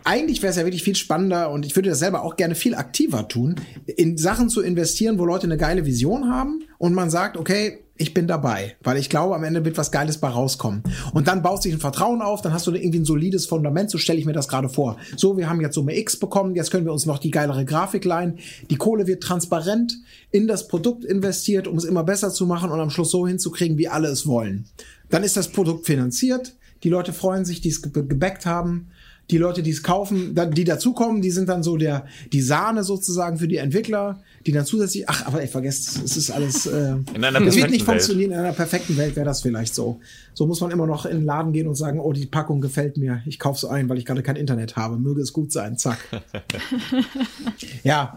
eigentlich 0.04 0.42
wäre 0.42 0.50
es 0.50 0.56
ja 0.56 0.64
wirklich 0.64 0.82
viel 0.82 0.96
spannender 0.96 1.50
und 1.50 1.66
ich 1.66 1.76
würde 1.76 1.90
das 1.90 1.98
selber 1.98 2.22
auch 2.22 2.36
gerne 2.36 2.54
viel 2.54 2.74
aktiver 2.74 3.28
tun, 3.28 3.56
in 3.86 4.16
Sachen 4.16 4.48
zu 4.48 4.60
investieren, 4.60 5.18
wo 5.18 5.24
Leute 5.24 5.46
eine 5.46 5.56
geile 5.56 5.84
Vision 5.84 6.30
haben 6.30 6.64
und 6.78 6.94
man 6.94 7.10
sagt, 7.10 7.36
okay, 7.36 7.80
ich 8.00 8.14
bin 8.14 8.28
dabei, 8.28 8.76
weil 8.82 8.96
ich 8.96 9.10
glaube, 9.10 9.34
am 9.34 9.42
Ende 9.42 9.64
wird 9.64 9.76
was 9.76 9.90
Geiles 9.90 10.18
bei 10.18 10.28
rauskommen. 10.28 10.84
Und 11.12 11.26
dann 11.26 11.42
baut 11.42 11.62
sich 11.62 11.72
ein 11.72 11.80
Vertrauen 11.80 12.22
auf, 12.22 12.40
dann 12.40 12.52
hast 12.52 12.66
du 12.66 12.72
irgendwie 12.72 13.00
ein 13.00 13.04
solides 13.04 13.46
Fundament, 13.46 13.90
so 13.90 13.98
stelle 13.98 14.20
ich 14.20 14.24
mir 14.24 14.32
das 14.32 14.46
gerade 14.46 14.68
vor. 14.68 14.98
So, 15.16 15.36
wir 15.36 15.48
haben 15.50 15.60
jetzt 15.60 15.74
Summe 15.74 15.98
X 15.98 16.16
bekommen, 16.16 16.54
jetzt 16.54 16.70
können 16.70 16.86
wir 16.86 16.92
uns 16.92 17.06
noch 17.06 17.18
die 17.18 17.32
geilere 17.32 17.64
Grafik 17.64 18.04
leihen. 18.04 18.38
Die 18.70 18.76
Kohle 18.76 19.08
wird 19.08 19.24
transparent 19.24 19.98
in 20.30 20.46
das 20.46 20.68
Produkt 20.68 21.04
investiert, 21.04 21.66
um 21.66 21.76
es 21.76 21.84
immer 21.84 22.04
besser 22.04 22.30
zu 22.30 22.46
machen 22.46 22.70
und 22.70 22.78
am 22.78 22.90
Schluss 22.90 23.10
so 23.10 23.26
hinzukriegen, 23.26 23.78
wie 23.78 23.88
alle 23.88 24.08
es 24.08 24.28
wollen. 24.28 24.66
Dann 25.10 25.24
ist 25.24 25.36
das 25.36 25.48
Produkt 25.48 25.86
finanziert, 25.86 26.54
die 26.84 26.90
Leute 26.90 27.12
freuen 27.12 27.44
sich, 27.44 27.60
die 27.60 27.70
es 27.70 27.82
gebackt 27.82 28.46
haben 28.46 28.90
die 29.30 29.38
Leute, 29.38 29.62
die 29.62 29.70
es 29.70 29.82
kaufen, 29.82 30.34
die 30.52 30.64
dazukommen, 30.64 31.20
die 31.20 31.30
sind 31.30 31.48
dann 31.48 31.62
so 31.62 31.76
der 31.76 32.06
die 32.32 32.40
Sahne 32.40 32.82
sozusagen 32.82 33.38
für 33.38 33.48
die 33.48 33.56
Entwickler, 33.56 34.22
die 34.46 34.52
dann 34.52 34.64
zusätzlich. 34.64 35.08
Ach, 35.08 35.26
aber 35.26 35.42
ich 35.42 35.50
vergesse, 35.50 36.02
es 36.02 36.16
ist 36.16 36.30
alles. 36.30 36.66
Äh, 36.66 36.96
in 37.14 37.24
einer 37.24 37.40
es 37.42 37.56
wird 37.56 37.70
nicht 37.70 37.84
funktionieren. 37.84 38.32
In 38.32 38.38
einer 38.38 38.52
perfekten 38.52 38.96
Welt 38.96 39.16
wäre 39.16 39.26
das 39.26 39.42
vielleicht 39.42 39.74
so. 39.74 40.00
So 40.32 40.46
muss 40.46 40.60
man 40.60 40.70
immer 40.70 40.86
noch 40.86 41.04
in 41.04 41.18
den 41.18 41.24
Laden 41.26 41.52
gehen 41.52 41.68
und 41.68 41.74
sagen, 41.74 42.00
oh, 42.00 42.12
die 42.12 42.26
Packung 42.26 42.60
gefällt 42.60 42.96
mir. 42.96 43.22
Ich 43.26 43.38
kaufe 43.38 43.66
es 43.66 43.70
ein, 43.70 43.88
weil 43.88 43.98
ich 43.98 44.06
gerade 44.06 44.22
kein 44.22 44.36
Internet 44.36 44.76
habe. 44.76 44.96
Möge 44.96 45.20
es 45.20 45.32
gut 45.32 45.52
sein. 45.52 45.76
Zack. 45.76 45.98
ja. 47.82 48.16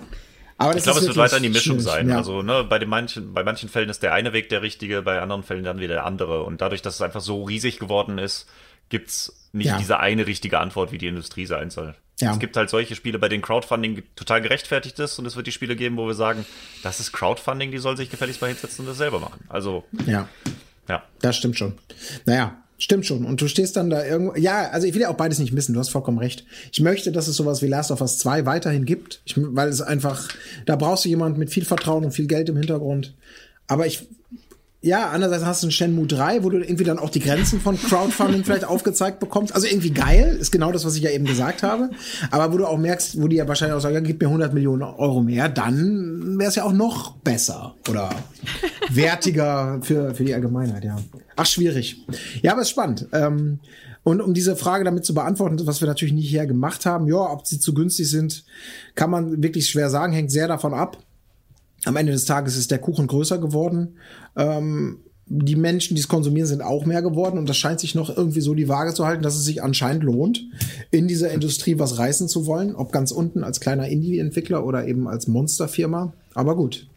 Aber 0.57 0.77
ich 0.77 0.83
glaube, 0.83 0.99
es 0.99 1.07
wird 1.07 1.17
weiter 1.17 1.37
in 1.37 1.43
die 1.43 1.49
Mischung 1.49 1.79
sein. 1.79 2.07
Ja. 2.07 2.17
Also 2.17 2.43
ne, 2.43 2.63
bei, 2.63 2.77
den 2.77 2.87
manchen, 2.87 3.33
bei 3.33 3.43
manchen 3.43 3.67
Fällen 3.67 3.89
ist 3.89 4.03
der 4.03 4.13
eine 4.13 4.31
Weg 4.31 4.49
der 4.49 4.61
richtige, 4.61 5.01
bei 5.01 5.19
anderen 5.19 5.41
Fällen 5.41 5.63
dann 5.63 5.79
wieder 5.79 5.95
der 5.95 6.05
andere. 6.05 6.43
Und 6.43 6.61
dadurch, 6.61 6.83
dass 6.83 6.95
es 6.95 7.01
einfach 7.01 7.21
so 7.21 7.43
riesig 7.43 7.79
geworden 7.79 8.19
ist, 8.19 8.47
gibt's 8.91 9.33
nicht 9.51 9.67
ja. 9.67 9.77
diese 9.79 9.99
eine 9.99 10.27
richtige 10.27 10.59
Antwort, 10.59 10.91
wie 10.91 10.99
die 10.99 11.07
Industrie 11.07 11.47
sein 11.47 11.71
soll. 11.71 11.95
Ja. 12.19 12.33
Es 12.33 12.39
gibt 12.39 12.55
halt 12.55 12.69
solche 12.69 12.95
Spiele, 12.95 13.17
bei 13.17 13.27
denen 13.27 13.41
Crowdfunding 13.41 14.03
total 14.15 14.41
gerechtfertigt 14.41 14.99
ist 14.99 15.17
und 15.17 15.25
es 15.25 15.35
wird 15.35 15.47
die 15.47 15.51
Spiele 15.51 15.75
geben, 15.75 15.97
wo 15.97 16.05
wir 16.05 16.13
sagen, 16.13 16.45
das 16.83 16.99
ist 16.99 17.11
Crowdfunding, 17.11 17.71
die 17.71 17.79
soll 17.79 17.97
sich 17.97 18.11
gefälligst 18.11 18.41
mal 18.41 18.47
hinsetzen 18.47 18.81
und 18.85 18.89
das 18.89 18.97
selber 18.97 19.19
machen. 19.19 19.43
Also. 19.49 19.83
Ja. 20.05 20.29
Ja. 20.87 21.03
Das 21.21 21.35
stimmt 21.35 21.57
schon. 21.57 21.73
Naja, 22.25 22.61
Stimmt 22.81 23.05
schon. 23.05 23.25
Und 23.25 23.39
du 23.39 23.47
stehst 23.47 23.75
dann 23.75 23.91
da 23.91 24.03
irgendwo. 24.03 24.33
Ja, 24.35 24.71
also 24.71 24.87
ich 24.87 24.95
will 24.95 25.01
ja 25.01 25.09
auch 25.09 25.15
beides 25.15 25.37
nicht 25.37 25.53
missen. 25.53 25.73
Du 25.73 25.79
hast 25.79 25.89
vollkommen 25.89 26.17
recht. 26.17 26.45
Ich 26.71 26.79
möchte, 26.79 27.11
dass 27.11 27.27
es 27.27 27.35
sowas 27.35 27.61
wie 27.61 27.67
Last 27.67 27.91
of 27.91 28.01
Us 28.01 28.17
2 28.17 28.47
weiterhin 28.47 28.85
gibt. 28.85 29.21
Ich, 29.23 29.35
weil 29.37 29.69
es 29.69 29.83
einfach, 29.83 30.29
da 30.65 30.75
brauchst 30.77 31.05
du 31.05 31.09
jemand 31.09 31.37
mit 31.37 31.51
viel 31.51 31.63
Vertrauen 31.63 32.03
und 32.03 32.11
viel 32.11 32.25
Geld 32.25 32.49
im 32.49 32.57
Hintergrund. 32.57 33.13
Aber 33.67 33.85
ich 33.85 34.07
ja, 34.83 35.09
andererseits 35.09 35.45
hast 35.45 35.61
du 35.61 35.67
ein 35.67 35.71
Shenmue 35.71 36.07
3, 36.07 36.43
wo 36.43 36.49
du 36.49 36.57
irgendwie 36.57 36.83
dann 36.83 36.97
auch 36.97 37.11
die 37.11 37.19
Grenzen 37.19 37.61
von 37.61 37.79
Crowdfunding 37.79 38.43
vielleicht 38.45 38.65
aufgezeigt 38.65 39.19
bekommst. 39.19 39.53
Also 39.53 39.67
irgendwie 39.67 39.91
geil, 39.91 40.35
ist 40.39 40.51
genau 40.51 40.71
das, 40.71 40.85
was 40.85 40.95
ich 40.95 41.03
ja 41.03 41.11
eben 41.11 41.25
gesagt 41.25 41.61
habe. 41.61 41.91
Aber 42.31 42.51
wo 42.51 42.57
du 42.57 42.65
auch 42.65 42.79
merkst, 42.79 43.21
wo 43.21 43.27
die 43.27 43.35
ja 43.35 43.47
wahrscheinlich 43.47 43.77
auch 43.77 43.81
sagen, 43.81 43.93
ja, 43.93 44.01
gib 44.01 44.19
mir 44.19 44.27
100 44.27 44.55
Millionen 44.55 44.81
Euro 44.81 45.21
mehr, 45.21 45.49
dann 45.49 46.39
wäre 46.39 46.49
es 46.49 46.55
ja 46.55 46.63
auch 46.63 46.73
noch 46.73 47.15
besser 47.17 47.75
oder 47.87 48.09
wertiger 48.89 49.79
für, 49.83 50.15
für 50.15 50.25
die 50.25 50.33
Allgemeinheit, 50.33 50.83
ja. 50.83 50.97
Ach, 51.35 51.45
schwierig. 51.45 52.03
Ja, 52.41 52.53
aber 52.53 52.61
ist 52.61 52.71
spannend. 52.71 53.07
Ähm, 53.13 53.59
und 54.03 54.19
um 54.19 54.33
diese 54.33 54.55
Frage 54.55 54.83
damit 54.83 55.05
zu 55.05 55.13
beantworten, 55.13 55.61
was 55.67 55.79
wir 55.81 55.87
natürlich 55.87 56.15
nicht 56.15 56.27
hier 56.27 56.47
gemacht 56.47 56.87
haben, 56.87 57.07
ja, 57.07 57.17
ob 57.17 57.45
sie 57.45 57.59
zu 57.59 57.75
günstig 57.75 58.09
sind, 58.09 58.45
kann 58.95 59.11
man 59.11 59.43
wirklich 59.43 59.69
schwer 59.69 59.91
sagen, 59.91 60.11
hängt 60.11 60.31
sehr 60.31 60.47
davon 60.47 60.73
ab 60.73 60.97
am 61.85 61.95
Ende 61.95 62.11
des 62.11 62.25
Tages 62.25 62.57
ist 62.57 62.71
der 62.71 62.79
Kuchen 62.79 63.07
größer 63.07 63.37
geworden. 63.37 63.97
Ähm, 64.35 64.99
die 65.33 65.55
Menschen, 65.55 65.95
die 65.95 66.01
es 66.01 66.09
konsumieren, 66.09 66.47
sind 66.47 66.61
auch 66.61 66.85
mehr 66.85 67.01
geworden 67.01 67.37
und 67.37 67.47
das 67.47 67.57
scheint 67.57 67.79
sich 67.79 67.95
noch 67.95 68.15
irgendwie 68.15 68.41
so 68.41 68.53
die 68.53 68.67
Waage 68.67 68.93
zu 68.93 69.05
halten, 69.05 69.23
dass 69.23 69.35
es 69.35 69.45
sich 69.45 69.63
anscheinend 69.63 70.03
lohnt, 70.03 70.43
in 70.91 71.07
dieser 71.07 71.31
Industrie 71.31 71.79
was 71.79 71.97
reißen 71.97 72.27
zu 72.27 72.45
wollen, 72.45 72.75
ob 72.75 72.91
ganz 72.91 73.11
unten 73.11 73.43
als 73.43 73.61
kleiner 73.61 73.87
Indie-Entwickler 73.87 74.65
oder 74.65 74.85
eben 74.87 75.07
als 75.07 75.27
Monsterfirma. 75.27 76.13
Aber 76.33 76.55
gut. 76.57 76.87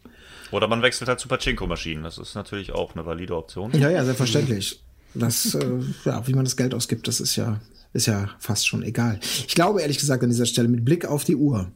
Oder 0.51 0.67
man 0.67 0.81
wechselt 0.81 1.07
halt 1.07 1.19
zu 1.19 1.29
Pachinko-Maschinen. 1.29 2.03
Das 2.03 2.17
ist 2.17 2.35
natürlich 2.35 2.73
auch 2.73 2.93
eine 2.93 3.05
valide 3.05 3.35
Option. 3.35 3.71
Ja, 3.73 3.89
ja, 3.89 4.03
selbstverständlich. 4.03 4.81
Das, 5.13 5.55
äh, 5.55 5.65
ja, 6.03 6.27
wie 6.27 6.33
man 6.33 6.43
das 6.43 6.57
Geld 6.57 6.73
ausgibt, 6.73 7.07
das 7.07 7.21
ist 7.21 7.37
ja, 7.37 7.61
ist 7.93 8.05
ja 8.05 8.29
fast 8.39 8.67
schon 8.67 8.83
egal. 8.83 9.19
Ich 9.47 9.55
glaube 9.55 9.81
ehrlich 9.81 9.97
gesagt 9.97 10.23
an 10.23 10.29
dieser 10.29 10.45
Stelle 10.45 10.67
mit 10.67 10.83
Blick 10.83 11.05
auf 11.05 11.23
die 11.23 11.37
Uhr 11.37 11.71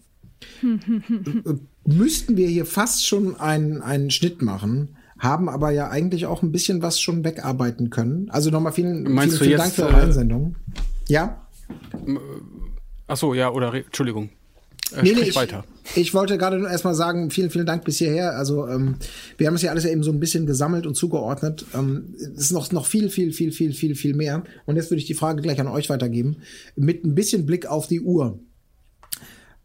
müssten 1.90 2.38
wir 2.38 2.48
hier 2.48 2.66
fast 2.66 3.06
schon 3.06 3.40
einen, 3.40 3.82
einen 3.82 4.12
Schnitt 4.12 4.42
machen, 4.42 4.96
haben 5.18 5.50
aber 5.50 5.72
ja 5.72 5.90
eigentlich 5.90 6.26
auch 6.26 6.44
ein 6.44 6.52
bisschen 6.52 6.82
was 6.82 7.00
schon 7.00 7.24
wegarbeiten 7.24 7.90
können. 7.90 8.30
Also 8.30 8.50
nochmal 8.50 8.72
vielen, 8.72 9.06
vielen, 9.06 9.32
vielen 9.32 9.58
Dank 9.58 9.74
für 9.74 9.86
eure 9.86 10.00
äh, 10.00 10.04
Einsendung. 10.04 10.56
Ja? 11.08 11.46
Ach 13.08 13.18
so, 13.18 13.34
ja, 13.34 13.52
oder 13.52 13.74
Entschuldigung. 13.74 14.30
äh, 14.96 15.04
nee, 15.04 15.14
nee, 15.14 15.22
ich, 15.22 15.36
weiter. 15.36 15.66
Ich 15.96 16.14
wollte 16.14 16.38
gerade 16.38 16.58
nur 16.58 16.70
erstmal 16.70 16.96
sagen, 16.96 17.32
vielen, 17.32 17.50
vielen 17.50 17.66
Dank 17.66 17.84
bis 17.84 17.98
hierher. 17.98 18.38
Also 18.38 18.68
ähm, 18.68 18.96
wir 19.38 19.48
haben 19.48 19.56
es 19.56 19.62
ja 19.62 19.72
alles 19.72 19.84
ja 19.84 19.90
eben 19.90 20.04
so 20.04 20.12
ein 20.12 20.20
bisschen 20.20 20.46
gesammelt 20.46 20.86
und 20.86 20.96
zugeordnet. 20.96 21.66
Ähm, 21.74 22.14
es 22.36 22.46
ist 22.46 22.52
noch, 22.52 22.72
noch 22.72 22.86
viel, 22.86 23.10
viel, 23.10 23.34
viel, 23.34 23.52
viel, 23.52 23.74
viel, 23.74 23.96
viel 23.96 24.16
mehr. 24.16 24.44
Und 24.66 24.76
jetzt 24.78 24.92
würde 24.92 25.02
ich 25.02 25.08
die 25.08 25.16
Frage 25.16 25.42
gleich 25.42 25.60
an 25.60 25.68
euch 25.68 25.90
weitergeben. 25.90 26.38
Mit 26.76 27.04
ein 27.04 27.16
bisschen 27.16 27.46
Blick 27.46 27.66
auf 27.66 27.88
die 27.88 28.02
Uhr. 28.02 28.40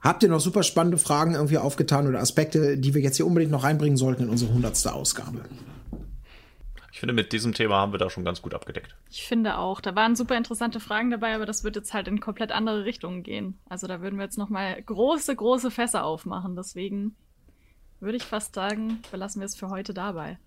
Habt 0.04 0.22
ihr 0.22 0.28
noch 0.28 0.40
super 0.40 0.62
spannende 0.62 0.98
Fragen 0.98 1.32
irgendwie 1.32 1.56
aufgetan 1.56 2.06
oder 2.06 2.20
Aspekte, 2.20 2.76
die 2.76 2.92
wir 2.92 3.00
jetzt 3.00 3.16
hier 3.16 3.26
unbedingt 3.26 3.50
noch 3.50 3.64
reinbringen 3.64 3.96
sollten 3.96 4.24
in 4.24 4.28
unsere 4.28 4.52
hundertste 4.52 4.92
Ausgabe? 4.92 5.46
Ich 6.92 7.00
finde, 7.00 7.14
mit 7.14 7.32
diesem 7.32 7.54
Thema 7.54 7.76
haben 7.76 7.92
wir 7.92 7.98
da 7.98 8.10
schon 8.10 8.22
ganz 8.22 8.42
gut 8.42 8.52
abgedeckt. 8.52 8.94
Ich 9.10 9.26
finde 9.26 9.56
auch. 9.56 9.80
Da 9.80 9.96
waren 9.96 10.14
super 10.14 10.36
interessante 10.36 10.78
Fragen 10.78 11.10
dabei, 11.10 11.34
aber 11.34 11.46
das 11.46 11.64
wird 11.64 11.76
jetzt 11.76 11.94
halt 11.94 12.06
in 12.06 12.20
komplett 12.20 12.52
andere 12.52 12.84
Richtungen 12.84 13.22
gehen. 13.22 13.58
Also 13.66 13.86
da 13.86 14.02
würden 14.02 14.16
wir 14.16 14.24
jetzt 14.24 14.36
nochmal 14.36 14.80
große, 14.82 15.34
große 15.34 15.70
Fässer 15.70 16.04
aufmachen. 16.04 16.54
Deswegen 16.54 17.16
würde 17.98 18.18
ich 18.18 18.24
fast 18.24 18.54
sagen, 18.54 18.98
belassen 19.10 19.40
wir 19.40 19.46
es 19.46 19.56
für 19.56 19.70
heute 19.70 19.94
dabei. 19.94 20.38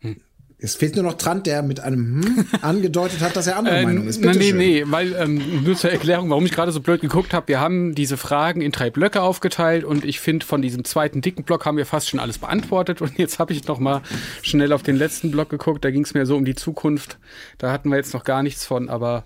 Hm. 0.00 0.20
Es 0.62 0.74
fehlt 0.74 0.94
nur 0.94 1.04
noch 1.04 1.14
Trant, 1.14 1.46
der 1.46 1.62
mit 1.62 1.80
einem 1.80 2.22
hm 2.22 2.46
angedeutet 2.62 3.20
hat, 3.20 3.34
dass 3.36 3.46
er 3.46 3.56
andere 3.56 3.78
äh, 3.78 3.82
Meinung 3.84 4.06
ist. 4.06 4.20
Bitte 4.20 4.38
nee, 4.38 4.50
schön. 4.50 4.58
nee, 4.58 4.84
weil 4.86 5.14
ähm, 5.14 5.64
nur 5.64 5.74
zur 5.76 5.90
Erklärung, 5.90 6.28
warum 6.30 6.44
ich 6.44 6.52
gerade 6.52 6.70
so 6.72 6.80
blöd 6.80 7.00
geguckt 7.00 7.32
habe. 7.32 7.48
Wir 7.48 7.60
haben 7.60 7.94
diese 7.94 8.16
Fragen 8.16 8.60
in 8.60 8.72
drei 8.72 8.90
Blöcke 8.90 9.22
aufgeteilt 9.22 9.84
und 9.84 10.04
ich 10.04 10.20
finde, 10.20 10.44
von 10.44 10.60
diesem 10.60 10.84
zweiten 10.84 11.22
dicken 11.22 11.44
Block 11.44 11.64
haben 11.64 11.76
wir 11.76 11.86
fast 11.86 12.08
schon 12.08 12.20
alles 12.20 12.38
beantwortet. 12.38 13.00
Und 13.00 13.18
jetzt 13.18 13.38
habe 13.38 13.52
ich 13.52 13.66
noch 13.66 13.78
mal 13.78 14.02
schnell 14.42 14.72
auf 14.72 14.82
den 14.82 14.96
letzten 14.96 15.30
Block 15.30 15.48
geguckt. 15.48 15.84
Da 15.84 15.90
ging 15.90 16.02
es 16.02 16.14
mir 16.14 16.26
so 16.26 16.36
um 16.36 16.44
die 16.44 16.54
Zukunft. 16.54 17.18
Da 17.58 17.72
hatten 17.72 17.88
wir 17.88 17.96
jetzt 17.96 18.12
noch 18.12 18.24
gar 18.24 18.42
nichts 18.42 18.66
von, 18.66 18.90
aber 18.90 19.24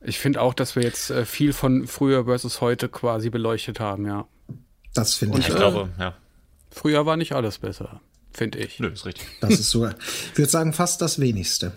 ich 0.00 0.18
finde 0.18 0.40
auch, 0.40 0.54
dass 0.54 0.76
wir 0.76 0.82
jetzt 0.82 1.10
äh, 1.10 1.24
viel 1.24 1.52
von 1.52 1.86
früher 1.86 2.24
versus 2.24 2.60
heute 2.60 2.88
quasi 2.88 3.28
beleuchtet 3.28 3.80
haben, 3.80 4.06
ja. 4.06 4.26
Das 4.94 5.14
finde 5.14 5.38
ich. 5.38 5.48
Ich 5.48 5.54
glaube, 5.54 5.90
ja. 5.98 6.14
Früher 6.70 7.06
war 7.06 7.16
nicht 7.16 7.32
alles 7.32 7.58
besser 7.58 8.00
finde 8.36 8.58
ich. 8.58 8.78
Nö, 8.78 8.88
ist 8.88 9.06
richtig. 9.06 9.26
Das 9.40 9.58
ist 9.58 9.70
sogar, 9.70 9.94
ich 10.32 10.38
würde 10.38 10.50
sagen, 10.50 10.72
fast 10.72 11.00
das 11.00 11.18
wenigste. 11.18 11.72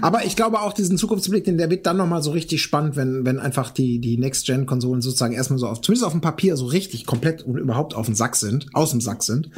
Aber 0.00 0.24
ich 0.24 0.36
glaube 0.36 0.60
auch 0.60 0.72
diesen 0.72 0.98
Zukunftsblick, 0.98 1.44
den 1.44 1.58
der 1.58 1.70
wird 1.70 1.86
dann 1.86 1.96
nochmal 1.96 2.22
so 2.22 2.30
richtig 2.30 2.62
spannend, 2.62 2.96
wenn, 2.96 3.24
wenn 3.24 3.38
einfach 3.38 3.70
die, 3.70 4.00
die 4.00 4.16
Next-Gen-Konsolen 4.16 5.02
sozusagen 5.02 5.34
erstmal 5.34 5.58
so 5.58 5.68
auf, 5.68 5.80
zumindest 5.80 6.06
auf 6.06 6.12
dem 6.12 6.20
Papier 6.20 6.56
so 6.56 6.66
richtig 6.66 7.06
komplett 7.06 7.42
und 7.42 7.58
überhaupt 7.58 7.94
auf 7.94 8.06
dem 8.06 8.14
Sack 8.14 8.36
sind, 8.36 8.66
aus 8.72 8.90
dem 8.90 9.00
Sack 9.00 9.22
sind. 9.22 9.50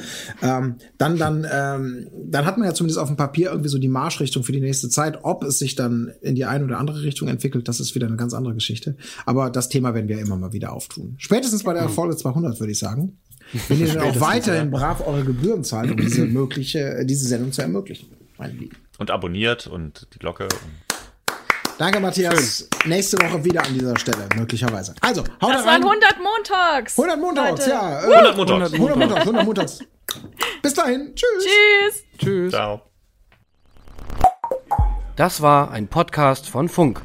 Ähm, 0.42 0.76
dann, 0.98 1.18
dann, 1.18 1.46
ähm, 1.50 2.08
dann 2.24 2.44
hat 2.44 2.58
man 2.58 2.66
ja 2.66 2.74
zumindest 2.74 2.98
auf 2.98 3.08
dem 3.08 3.16
Papier 3.16 3.50
irgendwie 3.50 3.70
so 3.70 3.78
die 3.78 3.88
Marschrichtung 3.88 4.42
für 4.42 4.52
die 4.52 4.60
nächste 4.60 4.88
Zeit. 4.88 5.20
Ob 5.22 5.44
es 5.44 5.58
sich 5.58 5.76
dann 5.76 6.12
in 6.20 6.34
die 6.34 6.44
eine 6.44 6.64
oder 6.64 6.78
andere 6.78 7.02
Richtung 7.02 7.28
entwickelt, 7.28 7.68
das 7.68 7.80
ist 7.80 7.94
wieder 7.94 8.06
eine 8.06 8.16
ganz 8.16 8.34
andere 8.34 8.54
Geschichte. 8.54 8.96
Aber 9.26 9.50
das 9.50 9.68
Thema 9.68 9.94
werden 9.94 10.08
wir 10.08 10.18
immer 10.18 10.36
mal 10.36 10.52
wieder 10.52 10.72
auftun. 10.72 11.14
Spätestens 11.18 11.62
bei 11.62 11.74
der 11.74 11.88
Folge 11.88 12.16
200, 12.16 12.58
würde 12.60 12.72
ich 12.72 12.78
sagen. 12.78 13.18
Wenn 13.68 13.80
ihr 13.80 13.92
dann 13.94 14.00
auch 14.10 14.20
weiterhin 14.20 14.70
brav 14.70 15.06
eure 15.06 15.24
Gebühren 15.24 15.64
zahlt, 15.64 15.90
um 15.90 15.96
diese 15.96 16.24
mögliche, 16.24 16.78
äh, 16.98 17.04
diese 17.06 17.26
Sendung 17.28 17.52
zu 17.52 17.62
ermöglichen, 17.62 18.08
meine 18.38 18.52
Lieben. 18.52 18.76
Und 18.98 19.10
abonniert 19.10 19.66
und 19.66 20.06
die 20.14 20.18
Glocke. 20.18 20.46
Danke, 21.78 21.98
Matthias. 22.00 22.68
Schön. 22.82 22.90
Nächste 22.90 23.16
Woche 23.18 23.42
wieder 23.44 23.64
an 23.64 23.72
dieser 23.72 23.98
Stelle, 23.98 24.28
möglicherweise. 24.36 24.94
Also, 25.00 25.22
haut 25.22 25.50
Das 25.54 25.64
rein. 25.64 25.82
waren 25.82 25.84
100 25.84 26.16
Montags. 26.22 26.98
100 26.98 27.18
Montags, 27.20 27.60
Leute. 27.60 27.70
ja. 27.70 27.98
100 28.00 28.36
Montags. 28.36 28.72
100 28.74 28.96
Montags, 28.98 29.20
100 29.22 29.44
Montags. 29.46 29.78
Bis 30.62 30.74
dahin. 30.74 31.12
Tschüss. 31.14 31.44
Tschüss. 31.44 32.04
Tschüss. 32.18 32.52
Ciao. 32.52 32.82
Das 35.16 35.40
war 35.40 35.70
ein 35.70 35.88
Podcast 35.88 36.48
von 36.48 36.68
Funk. 36.68 37.00